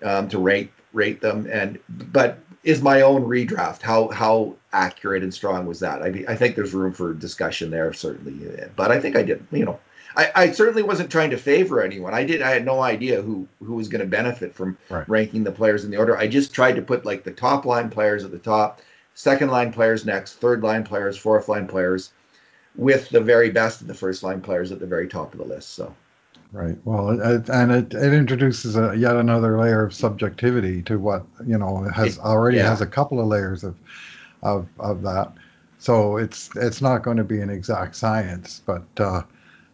um, 0.02 0.28
to 0.28 0.38
rate 0.38 0.70
rate 0.92 1.20
them. 1.22 1.48
And 1.50 1.78
but 1.88 2.38
is 2.62 2.82
my 2.82 3.00
own 3.00 3.24
redraft 3.24 3.80
how 3.80 4.08
how 4.08 4.56
accurate 4.72 5.22
and 5.22 5.32
strong 5.32 5.66
was 5.66 5.80
that? 5.80 6.02
I 6.02 6.24
I 6.28 6.36
think 6.36 6.56
there's 6.56 6.74
room 6.74 6.92
for 6.92 7.14
discussion 7.14 7.70
there 7.70 7.92
certainly. 7.92 8.68
But 8.76 8.90
I 8.90 9.00
think 9.00 9.16
I 9.16 9.22
did. 9.22 9.46
You 9.52 9.64
know, 9.64 9.80
I, 10.16 10.32
I 10.34 10.50
certainly 10.50 10.82
wasn't 10.82 11.10
trying 11.10 11.30
to 11.30 11.38
favor 11.38 11.80
anyone. 11.80 12.12
I 12.12 12.24
did. 12.24 12.42
I 12.42 12.50
had 12.50 12.64
no 12.64 12.80
idea 12.80 13.22
who 13.22 13.46
who 13.60 13.74
was 13.74 13.88
going 13.88 14.02
to 14.02 14.06
benefit 14.06 14.54
from 14.54 14.76
right. 14.90 15.08
ranking 15.08 15.44
the 15.44 15.52
players 15.52 15.84
in 15.84 15.90
the 15.92 15.96
order. 15.96 16.18
I 16.18 16.26
just 16.26 16.52
tried 16.52 16.74
to 16.74 16.82
put 16.82 17.06
like 17.06 17.22
the 17.22 17.32
top 17.32 17.64
line 17.64 17.88
players 17.88 18.24
at 18.24 18.32
the 18.32 18.38
top, 18.38 18.82
second 19.14 19.50
line 19.50 19.72
players 19.72 20.04
next, 20.04 20.34
third 20.34 20.62
line 20.62 20.84
players, 20.84 21.16
fourth 21.16 21.48
line 21.48 21.68
players 21.68 22.10
with 22.76 23.08
the 23.10 23.20
very 23.20 23.50
best 23.50 23.80
of 23.80 23.86
the 23.86 23.94
first 23.94 24.22
line 24.22 24.40
players 24.40 24.72
at 24.72 24.80
the 24.80 24.86
very 24.86 25.08
top 25.08 25.32
of 25.32 25.38
the 25.38 25.44
list. 25.44 25.70
So. 25.70 25.94
Right. 26.52 26.76
Well, 26.84 27.10
it, 27.20 27.48
and 27.48 27.72
it, 27.72 27.94
it 27.94 28.12
introduces 28.12 28.76
a, 28.76 28.94
yet 28.96 29.16
another 29.16 29.58
layer 29.58 29.84
of 29.84 29.92
subjectivity 29.92 30.82
to 30.82 31.00
what 31.00 31.26
you 31.44 31.58
know 31.58 31.88
has 31.94 32.16
already 32.20 32.58
yeah. 32.58 32.68
has 32.68 32.80
a 32.80 32.86
couple 32.86 33.20
of 33.20 33.26
layers 33.26 33.64
of, 33.64 33.74
of 34.42 34.68
of 34.78 35.02
that. 35.02 35.32
So 35.78 36.16
it's 36.16 36.50
it's 36.54 36.80
not 36.80 37.02
going 37.02 37.16
to 37.16 37.24
be 37.24 37.40
an 37.40 37.50
exact 37.50 37.96
science, 37.96 38.62
but 38.64 38.84
uh, 39.00 39.02
uh, 39.04 39.22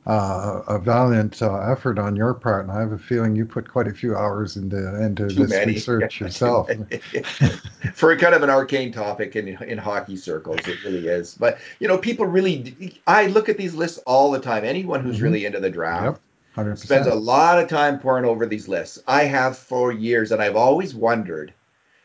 a 0.07 0.79
valiant 0.79 1.43
uh, 1.43 1.59
effort 1.71 1.99
on 1.99 2.17
your 2.17 2.33
part, 2.33 2.65
and 2.65 2.73
I 2.73 2.81
have 2.81 2.93
a 2.93 2.99
feeling 2.99 3.37
you 3.37 3.45
put 3.45 3.69
quite 3.69 3.87
a 3.87 3.93
few 3.93 4.17
hours 4.17 4.57
into 4.57 5.03
into 5.03 5.29
Too 5.29 5.35
this 5.35 5.51
many. 5.51 5.75
research 5.75 6.21
yourself. 6.21 6.71
For 7.95 8.13
a 8.13 8.19
kind 8.19 8.35
of 8.35 8.43
an 8.43 8.51
arcane 8.51 8.93
topic 8.93 9.37
in 9.37 9.49
in 9.49 9.79
hockey 9.79 10.17
circles, 10.17 10.61
it 10.67 10.83
really 10.85 11.07
is. 11.07 11.35
But 11.35 11.59
you 11.81 11.89
know, 11.89 11.99
people 11.99 12.27
really, 12.27 12.99
I 13.07 13.27
look 13.27 13.49
at 13.49 13.59
these 13.59 13.75
lists 13.75 13.99
all 14.07 14.31
the 14.31 14.41
time. 14.41 14.65
Anyone 14.65 15.01
who's 15.01 15.17
mm-hmm. 15.17 15.25
really 15.25 15.45
into 15.45 15.61
the 15.61 15.71
draft. 15.71 16.21
Yep. 16.57 16.79
Spends 16.79 17.07
a 17.07 17.15
lot 17.15 17.61
of 17.61 17.69
time 17.69 18.01
pouring 18.01 18.25
over 18.25 18.45
these 18.45 18.67
lists. 18.67 19.01
I 19.07 19.25
have 19.25 19.57
for 19.57 19.93
years, 19.93 20.33
and 20.33 20.43
I've 20.43 20.57
always 20.57 20.95
wondered 20.95 21.55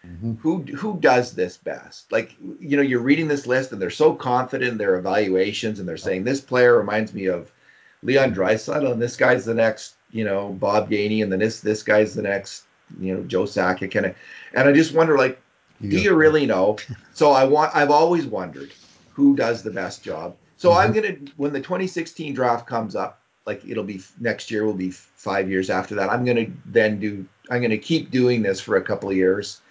mm-hmm. 0.05 0.33
who 0.35 0.61
who 0.61 0.97
does 0.99 1.33
this 1.33 1.57
best. 1.57 2.11
Like 2.11 2.35
you 2.59 2.77
know, 2.77 2.83
you're 2.83 2.99
reading 2.99 3.27
this 3.27 3.47
list, 3.47 3.71
and 3.71 3.81
they're 3.81 3.89
so 3.89 4.13
confident 4.13 4.73
in 4.73 4.77
their 4.77 4.97
evaluations, 4.97 5.79
and 5.79 5.89
they're 5.89 5.97
saying 5.97 6.23
this 6.23 6.41
player 6.41 6.77
reminds 6.77 7.13
me 7.13 7.25
of 7.25 7.51
Leon 8.03 8.33
Draisaitl, 8.33 8.91
and 8.91 9.01
this 9.01 9.15
guy's 9.15 9.45
the 9.45 9.53
next, 9.53 9.95
you 10.11 10.23
know, 10.23 10.49
Bob 10.49 10.89
Gainey, 10.89 11.23
and 11.23 11.31
then 11.31 11.39
this 11.39 11.61
this 11.61 11.83
guy's 11.83 12.13
the 12.13 12.21
next, 12.21 12.63
you 12.99 13.13
know, 13.15 13.23
Joe 13.23 13.43
Sakic, 13.43 13.91
kind 13.91 14.07
of. 14.07 14.15
And 14.53 14.69
I 14.69 14.73
just 14.73 14.93
wonder, 14.93 15.17
like, 15.17 15.41
do 15.81 15.97
you 15.97 16.13
really 16.13 16.45
know? 16.45 16.77
So 17.13 17.31
I 17.31 17.45
want. 17.45 17.73
I've 17.73 17.91
always 17.91 18.25
wondered 18.25 18.73
who 19.13 19.37
does 19.37 19.63
the 19.63 19.71
best 19.71 20.03
job. 20.03 20.35
So 20.57 20.69
mm-hmm. 20.69 20.79
I'm 20.79 20.91
gonna 20.91 21.15
when 21.37 21.53
the 21.53 21.61
2016 21.61 22.33
draft 22.33 22.67
comes 22.67 22.93
up, 22.93 23.21
like 23.45 23.63
it'll 23.65 23.85
be 23.85 24.01
next 24.19 24.51
year, 24.51 24.65
will 24.65 24.73
be 24.73 24.91
five 24.91 25.49
years 25.49 25.69
after 25.69 25.95
that. 25.95 26.09
I'm 26.09 26.25
gonna 26.25 26.47
then 26.65 26.99
do. 26.99 27.25
I'm 27.49 27.61
gonna 27.61 27.77
keep 27.77 28.11
doing 28.11 28.41
this 28.41 28.59
for 28.59 28.75
a 28.75 28.81
couple 28.81 29.09
of 29.09 29.15
years, 29.15 29.61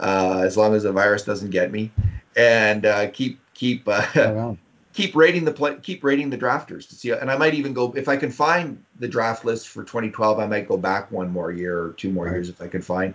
uh, 0.00 0.40
as 0.44 0.56
long 0.56 0.74
as 0.74 0.84
the 0.84 0.92
virus 0.92 1.24
doesn't 1.24 1.50
get 1.50 1.70
me, 1.70 1.90
and 2.36 2.86
uh, 2.86 3.10
keep 3.10 3.38
keep 3.52 3.86
uh, 3.86 4.54
keep 4.98 5.14
rating 5.14 5.44
the 5.44 5.52
play, 5.52 5.76
keep 5.80 6.02
rating 6.02 6.28
the 6.28 6.36
drafters 6.36 6.88
to 6.88 6.96
see. 6.96 7.10
And 7.12 7.30
I 7.30 7.36
might 7.36 7.54
even 7.54 7.72
go 7.72 7.92
if 7.96 8.08
I 8.08 8.16
can 8.16 8.32
find 8.32 8.84
the 8.98 9.06
draft 9.06 9.44
list 9.44 9.68
for 9.68 9.84
2012. 9.84 10.40
I 10.40 10.46
might 10.46 10.66
go 10.66 10.76
back 10.76 11.12
one 11.12 11.30
more 11.30 11.52
year 11.52 11.80
or 11.80 11.92
two 11.92 12.10
more 12.10 12.24
right. 12.24 12.32
years 12.32 12.48
if 12.48 12.60
I 12.60 12.66
can 12.66 12.82
find. 12.82 13.14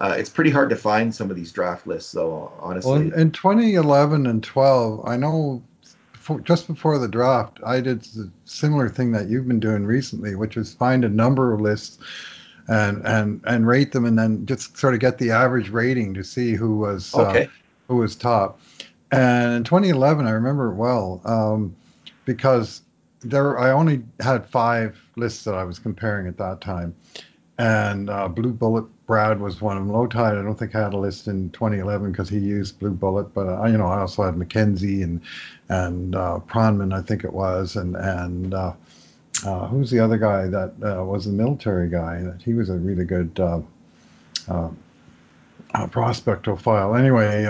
Uh, 0.00 0.14
it's 0.16 0.30
pretty 0.30 0.50
hard 0.50 0.70
to 0.70 0.76
find 0.76 1.14
some 1.14 1.28
of 1.28 1.36
these 1.36 1.52
draft 1.52 1.86
lists, 1.86 2.12
though. 2.12 2.50
Honestly, 2.60 2.90
well, 2.90 3.00
in, 3.00 3.12
in 3.20 3.30
2011 3.30 4.26
and 4.26 4.42
12, 4.42 5.06
I 5.06 5.16
know 5.18 5.62
before, 6.12 6.40
just 6.40 6.66
before 6.66 6.98
the 6.98 7.08
draft, 7.08 7.60
I 7.66 7.82
did 7.82 8.02
the 8.02 8.30
similar 8.46 8.88
thing 8.88 9.12
that 9.12 9.28
you've 9.28 9.48
been 9.48 9.60
doing 9.60 9.84
recently, 9.84 10.34
which 10.34 10.56
is 10.56 10.72
find 10.72 11.04
a 11.04 11.10
number 11.10 11.52
of 11.52 11.60
lists 11.60 11.98
and 12.68 13.04
and 13.04 13.40
and 13.44 13.66
rate 13.66 13.92
them, 13.92 14.04
and 14.06 14.18
then 14.18 14.46
just 14.46 14.78
sort 14.78 14.94
of 14.94 15.00
get 15.00 15.18
the 15.18 15.30
average 15.30 15.68
rating 15.68 16.14
to 16.14 16.24
see 16.24 16.54
who 16.54 16.76
was 16.78 17.14
uh, 17.14 17.28
okay. 17.28 17.44
uh, 17.44 17.48
who 17.88 17.96
was 17.96 18.16
top. 18.16 18.60
And 19.10 19.54
in 19.54 19.64
2011, 19.64 20.26
I 20.26 20.30
remember 20.30 20.70
it 20.70 20.74
well 20.74 21.20
um, 21.24 21.74
because 22.24 22.82
there 23.20 23.58
I 23.58 23.72
only 23.72 24.02
had 24.20 24.46
five 24.46 25.00
lists 25.16 25.44
that 25.44 25.54
I 25.54 25.64
was 25.64 25.78
comparing 25.78 26.26
at 26.26 26.36
that 26.38 26.60
time, 26.60 26.94
and 27.58 28.10
uh, 28.10 28.28
Blue 28.28 28.52
Bullet 28.52 28.84
Brad 29.06 29.40
was 29.40 29.60
one 29.60 29.76
of 29.76 29.84
them. 29.84 29.92
Lowetide 29.92 30.38
I 30.38 30.42
don't 30.42 30.58
think 30.58 30.74
I 30.74 30.82
had 30.82 30.92
a 30.92 30.98
list 30.98 31.26
in 31.26 31.50
2011 31.50 32.12
because 32.12 32.28
he 32.28 32.38
used 32.38 32.78
Blue 32.78 32.90
Bullet, 32.90 33.34
but 33.34 33.48
uh, 33.48 33.64
you 33.66 33.78
know 33.78 33.86
I 33.86 34.00
also 34.00 34.24
had 34.24 34.34
McKenzie 34.34 35.02
and 35.02 35.20
and 35.68 36.14
uh, 36.14 36.40
Pronman, 36.46 36.94
I 36.94 37.02
think 37.02 37.24
it 37.24 37.32
was, 37.32 37.76
and 37.76 37.96
and 37.96 38.54
uh, 38.54 38.74
uh, 39.44 39.66
who's 39.68 39.90
the 39.90 40.00
other 40.00 40.18
guy 40.18 40.46
that 40.48 40.74
uh, 40.82 41.02
was 41.04 41.24
the 41.24 41.32
military 41.32 41.88
guy? 41.88 42.20
That 42.22 42.42
he 42.42 42.54
was 42.54 42.68
a 42.68 42.76
really 42.76 43.04
good 43.04 43.38
uh, 43.40 43.60
uh 44.48 44.70
prospectophile. 45.72 46.98
Anyway, 46.98 47.44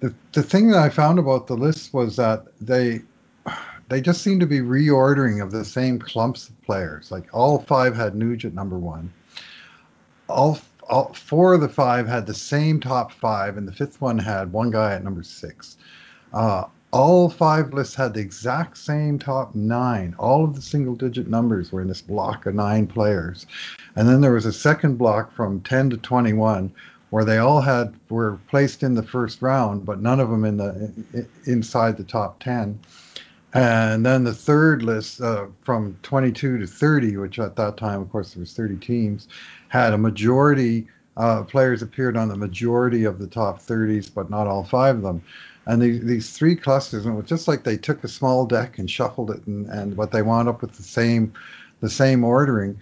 the, 0.00 0.14
the 0.32 0.42
thing 0.42 0.68
that 0.70 0.78
I 0.78 0.88
found 0.88 1.18
about 1.18 1.46
the 1.46 1.56
list 1.56 1.92
was 1.92 2.16
that 2.16 2.46
they 2.60 3.02
they 3.88 4.00
just 4.00 4.22
seem 4.22 4.38
to 4.40 4.46
be 4.46 4.60
reordering 4.60 5.42
of 5.42 5.50
the 5.50 5.64
same 5.64 5.98
clumps 5.98 6.48
of 6.48 6.62
players. 6.62 7.10
Like 7.10 7.26
all 7.32 7.60
five 7.60 7.96
had 7.96 8.12
Nuge 8.12 8.44
at 8.44 8.54
number 8.54 8.78
one. 8.78 9.12
All, 10.28 10.58
all 10.90 11.14
four 11.14 11.54
of 11.54 11.62
the 11.62 11.70
five 11.70 12.06
had 12.06 12.26
the 12.26 12.34
same 12.34 12.80
top 12.80 13.12
five, 13.12 13.56
and 13.56 13.66
the 13.66 13.72
fifth 13.72 14.00
one 14.00 14.18
had 14.18 14.52
one 14.52 14.70
guy 14.70 14.94
at 14.94 15.02
number 15.04 15.22
six. 15.22 15.78
Uh, 16.34 16.64
all 16.90 17.30
five 17.30 17.72
lists 17.72 17.94
had 17.94 18.12
the 18.12 18.20
exact 18.20 18.76
same 18.76 19.18
top 19.18 19.54
nine. 19.54 20.14
All 20.18 20.44
of 20.44 20.54
the 20.54 20.62
single 20.62 20.94
digit 20.94 21.28
numbers 21.28 21.72
were 21.72 21.80
in 21.80 21.88
this 21.88 22.02
block 22.02 22.44
of 22.46 22.54
nine 22.54 22.86
players. 22.86 23.46
And 23.96 24.08
then 24.08 24.20
there 24.20 24.32
was 24.32 24.46
a 24.46 24.52
second 24.52 24.96
block 24.96 25.32
from 25.32 25.60
10 25.62 25.90
to 25.90 25.96
21 25.96 26.72
where 27.10 27.24
they 27.24 27.38
all 27.38 27.60
had 27.60 27.94
were 28.08 28.38
placed 28.48 28.82
in 28.82 28.94
the 28.94 29.02
first 29.02 29.40
round, 29.40 29.84
but 29.84 30.00
none 30.00 30.20
of 30.20 30.30
them 30.30 30.44
in 30.44 30.56
the 30.56 31.26
inside 31.46 31.96
the 31.96 32.04
top 32.04 32.38
ten. 32.40 32.78
And 33.54 34.04
then 34.04 34.24
the 34.24 34.34
third 34.34 34.82
list 34.82 35.22
uh, 35.22 35.46
from 35.64 35.96
22 36.02 36.58
to 36.58 36.66
30, 36.66 37.16
which 37.16 37.38
at 37.38 37.56
that 37.56 37.78
time, 37.78 38.02
of 38.02 38.10
course, 38.12 38.34
there 38.34 38.40
was 38.40 38.52
30 38.52 38.76
teams, 38.76 39.26
had 39.68 39.94
a 39.94 39.98
majority 39.98 40.86
uh, 41.16 41.42
players 41.44 41.82
appeared 41.82 42.16
on 42.16 42.28
the 42.28 42.36
majority 42.36 43.04
of 43.04 43.18
the 43.18 43.26
top 43.26 43.60
30s, 43.60 44.12
but 44.12 44.30
not 44.30 44.46
all 44.46 44.64
five 44.64 44.96
of 44.96 45.02
them. 45.02 45.22
And 45.66 45.82
these, 45.82 46.04
these 46.04 46.30
three 46.30 46.56
clusters, 46.56 47.04
and 47.04 47.14
it 47.14 47.16
was 47.16 47.28
just 47.28 47.48
like 47.48 47.64
they 47.64 47.76
took 47.76 48.04
a 48.04 48.08
small 48.08 48.46
deck 48.46 48.78
and 48.78 48.90
shuffled 48.90 49.30
it, 49.30 49.46
and, 49.46 49.66
and 49.66 49.96
but 49.96 50.12
they 50.12 50.22
wound 50.22 50.48
up 50.48 50.62
with 50.62 50.74
the 50.74 50.82
same, 50.82 51.32
the 51.80 51.90
same 51.90 52.24
ordering 52.24 52.78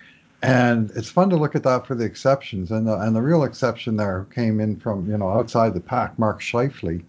and 0.47 0.91
it's 0.95 1.11
fun 1.11 1.29
to 1.31 1.37
look 1.37 1.57
at 1.57 1.65
that 1.65 1.87
for 1.87 1.95
the 1.97 2.05
exceptions. 2.05 2.71
And 2.71 2.87
the, 2.87 2.97
and 3.01 3.17
the 3.17 3.23
real 3.23 3.43
exception 3.43 3.97
there 3.97 4.27
came 4.33 4.61
in 4.61 4.77
from, 4.79 5.11
you 5.11 5.19
know, 5.19 5.29
outside 5.29 5.75
the 5.75 5.81
pack. 5.81 6.19
Mark 6.19 6.41
Scheifele 6.41 7.03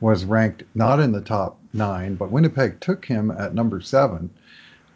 was 0.00 0.24
ranked 0.24 0.64
not 0.74 1.00
in 1.00 1.12
the 1.12 1.22
top 1.22 1.58
nine, 1.72 2.14
but 2.14 2.30
Winnipeg 2.30 2.78
took 2.80 3.04
him 3.04 3.30
at 3.30 3.54
number 3.54 3.80
seven. 3.80 4.30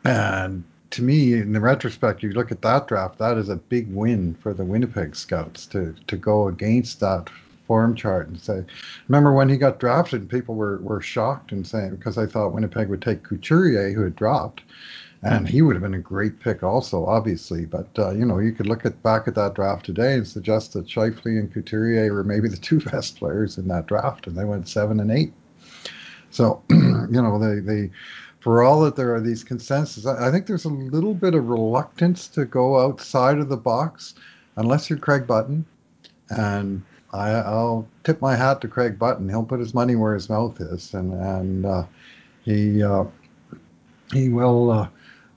And 0.04 0.64
to 0.90 1.02
me, 1.02 1.32
in 1.32 1.52
the 1.52 1.60
retrospect, 1.60 2.22
you 2.22 2.32
look 2.32 2.52
at 2.52 2.60
that 2.60 2.88
draft, 2.88 3.18
that 3.18 3.38
is 3.38 3.48
a 3.48 3.56
big 3.56 3.92
win 3.92 4.34
for 4.34 4.52
the 4.52 4.64
Winnipeg 4.64 5.16
scouts 5.16 5.64
to, 5.66 5.94
to 6.08 6.16
go 6.16 6.48
against 6.48 7.00
that 7.00 7.30
form 7.66 7.94
chart 7.94 8.28
and 8.28 8.38
say, 8.38 8.62
remember 9.08 9.32
when 9.32 9.48
he 9.48 9.56
got 9.56 9.80
drafted, 9.80 10.28
people 10.28 10.56
were, 10.56 10.76
were 10.78 11.00
shocked 11.00 11.52
and 11.52 11.66
saying, 11.66 11.96
because 11.96 12.18
I 12.18 12.26
thought 12.26 12.52
Winnipeg 12.52 12.88
would 12.88 13.00
take 13.00 13.22
Couturier, 13.22 13.92
who 13.92 14.02
had 14.02 14.16
dropped, 14.16 14.62
and 15.22 15.48
he 15.48 15.62
would 15.62 15.76
have 15.76 15.82
been 15.82 15.94
a 15.94 16.00
great 16.00 16.40
pick 16.40 16.62
also, 16.62 17.06
obviously. 17.06 17.64
But 17.64 17.88
uh, 17.98 18.10
you 18.10 18.24
know, 18.24 18.38
you 18.38 18.52
could 18.52 18.66
look 18.66 18.84
at 18.84 19.02
back 19.02 19.28
at 19.28 19.34
that 19.36 19.54
draft 19.54 19.86
today 19.86 20.14
and 20.14 20.26
suggest 20.26 20.72
that 20.72 20.86
Scheifele 20.86 21.38
and 21.38 21.52
Couturier 21.52 22.12
were 22.12 22.24
maybe 22.24 22.48
the 22.48 22.56
two 22.68 22.80
best 22.80 23.18
players 23.18 23.58
in 23.58 23.68
that 23.68 23.86
draft, 23.86 24.26
and 24.26 24.36
they 24.36 24.44
went 24.44 24.68
seven 24.68 25.00
and 25.00 25.10
eight. 25.10 25.32
So, 26.30 26.62
you 26.70 27.06
know, 27.22 27.38
they 27.38 27.60
they 27.60 27.90
for 28.42 28.64
all 28.64 28.80
that 28.80 28.96
there 28.96 29.14
are 29.14 29.20
these 29.20 29.44
consensus, 29.44 30.04
I, 30.04 30.28
think 30.32 30.46
there's 30.46 30.64
a 30.64 30.68
little 30.68 31.14
bit 31.14 31.34
of 31.34 31.48
reluctance 31.48 32.26
to 32.28 32.44
go 32.44 32.80
outside 32.80 33.38
of 33.38 33.48
the 33.48 33.56
box, 33.56 34.14
unless 34.56 34.90
you're 34.90 34.98
Craig 34.98 35.28
Button, 35.28 35.64
and 36.28 36.82
I, 37.12 37.30
will 37.48 37.86
tip 38.02 38.20
my 38.20 38.34
hat 38.34 38.60
to 38.62 38.68
Craig 38.68 38.98
Button. 38.98 39.28
He'll 39.28 39.44
put 39.44 39.60
his 39.60 39.74
money 39.74 39.94
where 39.94 40.14
his 40.14 40.28
mouth 40.28 40.60
is, 40.60 40.92
and 40.92 41.12
and 41.12 41.64
uh, 41.64 41.84
he 42.42 42.82
uh, 42.82 43.04
he 44.12 44.28
will 44.28 44.90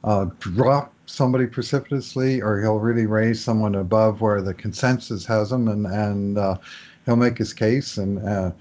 uh, 0.05 0.27
drop 0.39 0.93
somebody 1.07 1.47
precipitously, 1.47 2.41
or 2.41 2.61
he'll 2.61 2.79
really 2.79 3.07
raise 3.07 3.43
someone 3.43 3.75
above 3.75 4.21
where 4.21 4.41
the 4.41 4.53
consensus 4.53 5.25
has 5.25 5.51
him, 5.51 5.67
and 5.67 5.85
and 5.87 6.37
uh, 6.37 6.57
he'll 7.05 7.15
make 7.15 7.37
his 7.37 7.53
case. 7.53 7.97
And 7.97 8.19
uh, 8.19 8.51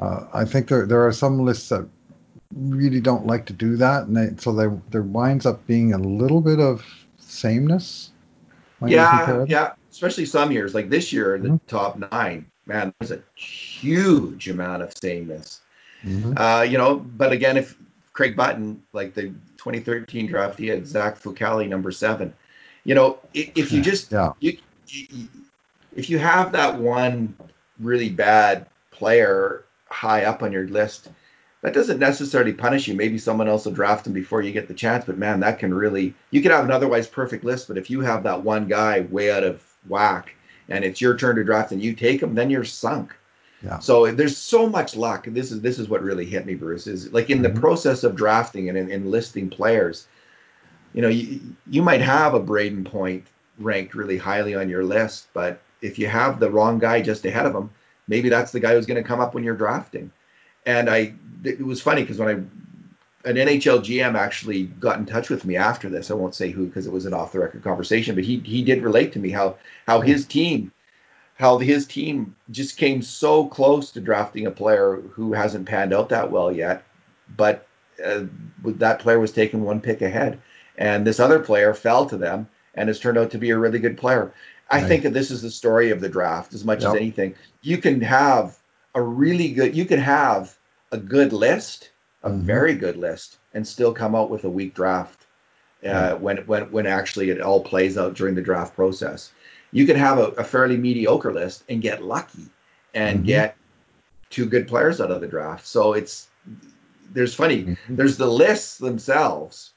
uh, 0.00 0.26
I 0.34 0.44
think 0.44 0.68
there 0.68 0.86
there 0.86 1.06
are 1.06 1.12
some 1.12 1.38
lists 1.44 1.68
that 1.70 1.88
really 2.54 3.00
don't 3.00 3.26
like 3.26 3.46
to 3.46 3.52
do 3.52 3.76
that, 3.76 4.04
and 4.04 4.16
they, 4.16 4.30
so 4.42 4.52
they 4.52 4.66
there 4.90 5.02
winds 5.02 5.46
up 5.46 5.64
being 5.66 5.94
a 5.94 5.98
little 5.98 6.40
bit 6.40 6.58
of 6.58 6.84
sameness. 7.18 8.10
Yeah, 8.84 9.44
yeah, 9.48 9.72
especially 9.90 10.26
some 10.26 10.52
years 10.52 10.74
like 10.74 10.90
this 10.90 11.12
year 11.12 11.38
the 11.38 11.48
mm-hmm. 11.48 11.66
top 11.66 11.98
nine. 12.12 12.46
Man, 12.66 12.92
there's 12.98 13.12
a 13.12 13.22
huge 13.34 14.48
amount 14.48 14.82
of 14.82 14.92
sameness. 14.94 15.60
Mm-hmm. 16.04 16.36
Uh, 16.36 16.62
you 16.62 16.76
know, 16.76 16.96
but 16.96 17.32
again, 17.32 17.56
if 17.56 17.76
Craig 18.18 18.34
Button, 18.34 18.82
like 18.92 19.14
the 19.14 19.28
2013 19.58 20.26
draft, 20.26 20.58
he 20.58 20.66
had 20.66 20.88
Zach 20.88 21.22
Fucale 21.22 21.68
number 21.68 21.92
seven. 21.92 22.34
You 22.82 22.96
know, 22.96 23.20
if 23.32 23.70
you 23.70 23.80
just 23.80 24.10
yeah. 24.10 24.32
you, 24.40 24.58
you, 24.88 25.28
if 25.94 26.10
you 26.10 26.18
have 26.18 26.50
that 26.50 26.80
one 26.80 27.36
really 27.78 28.08
bad 28.08 28.66
player 28.90 29.62
high 29.88 30.24
up 30.24 30.42
on 30.42 30.50
your 30.50 30.66
list, 30.66 31.08
that 31.62 31.74
doesn't 31.74 32.00
necessarily 32.00 32.52
punish 32.52 32.88
you. 32.88 32.94
Maybe 32.94 33.18
someone 33.18 33.46
else 33.46 33.66
will 33.66 33.72
draft 33.72 34.08
him 34.08 34.14
before 34.14 34.42
you 34.42 34.50
get 34.50 34.66
the 34.66 34.74
chance, 34.74 35.04
but 35.04 35.16
man, 35.16 35.38
that 35.38 35.60
can 35.60 35.72
really 35.72 36.12
you 36.32 36.42
could 36.42 36.50
have 36.50 36.64
an 36.64 36.72
otherwise 36.72 37.06
perfect 37.06 37.44
list, 37.44 37.68
but 37.68 37.78
if 37.78 37.88
you 37.88 38.00
have 38.00 38.24
that 38.24 38.42
one 38.42 38.66
guy 38.66 39.02
way 39.02 39.30
out 39.30 39.44
of 39.44 39.62
whack 39.86 40.34
and 40.68 40.84
it's 40.84 41.00
your 41.00 41.16
turn 41.16 41.36
to 41.36 41.44
draft 41.44 41.70
and 41.70 41.80
you 41.80 41.94
take 41.94 42.20
him, 42.20 42.34
then 42.34 42.50
you're 42.50 42.64
sunk. 42.64 43.14
Yeah. 43.62 43.80
So 43.80 44.10
there's 44.12 44.36
so 44.36 44.68
much 44.68 44.94
luck. 44.94 45.26
This 45.28 45.50
is 45.50 45.60
this 45.60 45.78
is 45.78 45.88
what 45.88 46.02
really 46.02 46.24
hit 46.24 46.46
me, 46.46 46.54
Bruce. 46.54 46.86
Is 46.86 47.12
like 47.12 47.30
in 47.30 47.42
mm-hmm. 47.42 47.54
the 47.54 47.60
process 47.60 48.04
of 48.04 48.14
drafting 48.14 48.68
and 48.68 48.78
enlisting 48.90 49.50
players, 49.50 50.06
you 50.92 51.02
know, 51.02 51.08
you, 51.08 51.40
you 51.68 51.82
might 51.82 52.00
have 52.00 52.34
a 52.34 52.40
Brayden 52.40 52.84
Point 52.84 53.26
ranked 53.58 53.94
really 53.94 54.16
highly 54.16 54.54
on 54.54 54.68
your 54.68 54.84
list, 54.84 55.28
but 55.32 55.60
if 55.82 55.98
you 55.98 56.06
have 56.06 56.40
the 56.40 56.50
wrong 56.50 56.78
guy 56.78 57.02
just 57.02 57.24
ahead 57.24 57.46
of 57.46 57.54
him, 57.54 57.70
maybe 58.06 58.28
that's 58.28 58.52
the 58.52 58.60
guy 58.60 58.74
who's 58.74 58.86
going 58.86 59.02
to 59.02 59.08
come 59.08 59.20
up 59.20 59.34
when 59.34 59.44
you're 59.44 59.56
drafting. 59.56 60.10
And 60.66 60.88
I, 60.88 61.14
it 61.44 61.64
was 61.64 61.80
funny 61.80 62.02
because 62.02 62.18
when 62.18 62.28
I, 62.28 62.32
an 63.28 63.36
NHL 63.36 63.80
GM 63.80 64.14
actually 64.14 64.64
got 64.64 64.98
in 64.98 65.06
touch 65.06 65.28
with 65.28 65.44
me 65.44 65.56
after 65.56 65.88
this. 65.88 66.10
I 66.10 66.14
won't 66.14 66.34
say 66.34 66.50
who 66.50 66.66
because 66.66 66.86
it 66.86 66.92
was 66.92 67.04
an 67.04 67.14
off 67.14 67.32
the 67.32 67.40
record 67.40 67.62
conversation, 67.62 68.14
but 68.14 68.24
he 68.24 68.38
he 68.40 68.62
did 68.62 68.82
relate 68.82 69.12
to 69.12 69.18
me 69.18 69.30
how 69.30 69.56
how 69.86 70.00
his 70.00 70.24
team 70.24 70.72
how 71.38 71.58
his 71.58 71.86
team 71.86 72.34
just 72.50 72.76
came 72.76 73.00
so 73.00 73.46
close 73.46 73.92
to 73.92 74.00
drafting 74.00 74.46
a 74.46 74.50
player 74.50 75.00
who 75.12 75.32
hasn't 75.32 75.66
panned 75.66 75.94
out 75.94 76.08
that 76.08 76.32
well 76.32 76.50
yet, 76.50 76.82
but 77.36 77.66
uh, 78.04 78.24
that 78.64 78.98
player 78.98 79.20
was 79.20 79.30
taken 79.30 79.62
one 79.62 79.80
pick 79.80 80.02
ahead, 80.02 80.40
and 80.76 81.06
this 81.06 81.20
other 81.20 81.38
player 81.38 81.72
fell 81.74 82.06
to 82.06 82.16
them 82.16 82.48
and 82.74 82.88
has 82.88 82.98
turned 82.98 83.18
out 83.18 83.30
to 83.30 83.38
be 83.38 83.50
a 83.50 83.58
really 83.58 83.78
good 83.78 83.96
player. 83.96 84.32
I 84.68 84.80
right. 84.80 84.88
think 84.88 85.04
that 85.04 85.12
this 85.12 85.30
is 85.30 85.40
the 85.40 85.50
story 85.50 85.90
of 85.90 86.00
the 86.00 86.08
draft 86.08 86.54
as 86.54 86.64
much 86.64 86.82
yep. 86.82 86.90
as 86.90 86.96
anything. 86.96 87.36
You 87.62 87.78
can 87.78 88.00
have 88.00 88.58
a 88.94 89.00
really 89.00 89.52
good, 89.52 89.76
you 89.76 89.84
can 89.84 90.00
have 90.00 90.58
a 90.90 90.98
good 90.98 91.32
list, 91.32 91.90
a 92.24 92.30
mm-hmm. 92.30 92.46
very 92.46 92.74
good 92.74 92.96
list, 92.96 93.38
and 93.54 93.66
still 93.66 93.94
come 93.94 94.16
out 94.16 94.28
with 94.28 94.42
a 94.42 94.50
weak 94.50 94.74
draft 94.74 95.24
uh, 95.86 96.14
when 96.16 96.38
when 96.38 96.72
when 96.72 96.86
actually 96.86 97.30
it 97.30 97.40
all 97.40 97.62
plays 97.62 97.96
out 97.96 98.14
during 98.14 98.34
the 98.34 98.42
draft 98.42 98.74
process 98.74 99.30
you 99.72 99.86
can 99.86 99.96
have 99.96 100.18
a, 100.18 100.28
a 100.28 100.44
fairly 100.44 100.76
mediocre 100.76 101.32
list 101.32 101.64
and 101.68 101.82
get 101.82 102.02
lucky 102.02 102.46
and 102.94 103.18
mm-hmm. 103.18 103.26
get 103.26 103.56
two 104.30 104.46
good 104.46 104.68
players 104.68 105.00
out 105.00 105.10
of 105.10 105.20
the 105.20 105.26
draft. 105.26 105.66
So 105.66 105.92
it's 105.92 106.28
there's 107.12 107.34
funny. 107.34 107.64
Mm-hmm. 107.64 107.96
There's 107.96 108.16
the 108.16 108.26
lists 108.26 108.78
themselves, 108.78 109.72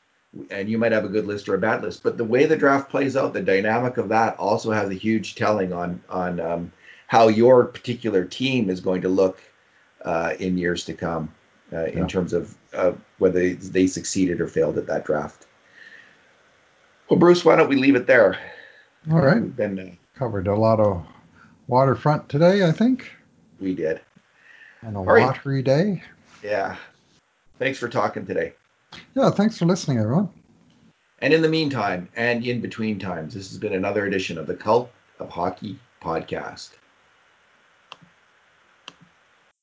and 0.50 0.70
you 0.70 0.78
might 0.78 0.92
have 0.92 1.06
a 1.06 1.10
good 1.10 1.26
list 1.26 1.50
or 1.50 1.56
a 1.56 1.60
bad 1.60 1.82
list, 1.82 2.04
but 2.04 2.18
the 2.18 2.24
way 2.24 2.46
the 2.46 2.58
draft 2.58 2.90
plays 2.90 3.16
out, 3.16 3.34
the 3.34 3.42
dynamic 3.42 3.98
of 3.98 4.10
that 4.10 4.38
also 4.38 4.72
has 4.72 4.90
a 4.90 4.96
huge 4.96 5.36
telling 5.36 5.74
on 5.74 6.02
on 6.10 6.40
um, 6.40 6.72
how 7.08 7.28
your 7.28 7.66
particular 7.66 8.26
team 8.26 8.70
is 8.70 8.80
going 8.80 9.02
to 9.02 9.10
look 9.10 9.42
uh, 10.04 10.34
in 10.40 10.58
years 10.58 10.86
to 10.86 10.94
come, 10.94 11.34
uh, 11.74 11.86
in 11.86 12.08
terms 12.08 12.34
of 12.34 12.56
uh, 12.74 12.94
whether 13.18 13.54
they 13.54 13.88
succeeded 13.88 14.42
or 14.42 14.48
failed 14.48 14.78
at 14.78 14.88
that 14.88 15.06
draft. 15.06 15.46
Well, 17.10 17.20
Bruce, 17.20 17.44
why 17.44 17.58
don't 17.58 17.68
we 17.68 17.76
leave 17.76 17.96
it 17.96 18.08
there? 18.08 18.40
All 19.10 19.20
right. 19.20 19.42
We've 19.42 19.56
been 19.56 19.80
uh, 19.80 19.92
covered 20.18 20.48
a 20.48 20.56
lot 20.56 20.80
of 20.80 21.06
waterfront 21.68 22.30
today, 22.30 22.68
I 22.68 22.72
think. 22.72 23.12
We 23.60 23.74
did. 23.74 24.02
And 24.82 24.96
a 24.96 25.00
All 25.00 25.06
watery 25.06 25.56
right. 25.58 25.66
day. 25.66 26.04
Yeah. 26.44 26.76
Thanks 27.58 27.80
for 27.80 27.88
talking 27.88 28.26
today. 28.26 28.54
Yeah, 29.16 29.30
thanks 29.32 29.58
for 29.58 29.66
listening, 29.66 30.00
everyone. 30.00 30.30
And 31.20 31.34
in 31.34 31.42
the 31.42 31.50
meantime, 31.50 32.10
and 32.16 32.46
in 32.46 32.62
between 32.62 33.00
times, 33.00 33.34
this 33.34 33.50
has 33.50 33.58
been 33.58 33.74
another 33.74 34.06
edition 34.06 34.38
of 34.38 34.48
the 34.48 34.56
Cult 34.56 34.92
of 35.20 35.30
Hockey 35.30 35.80
podcast. 36.02 36.72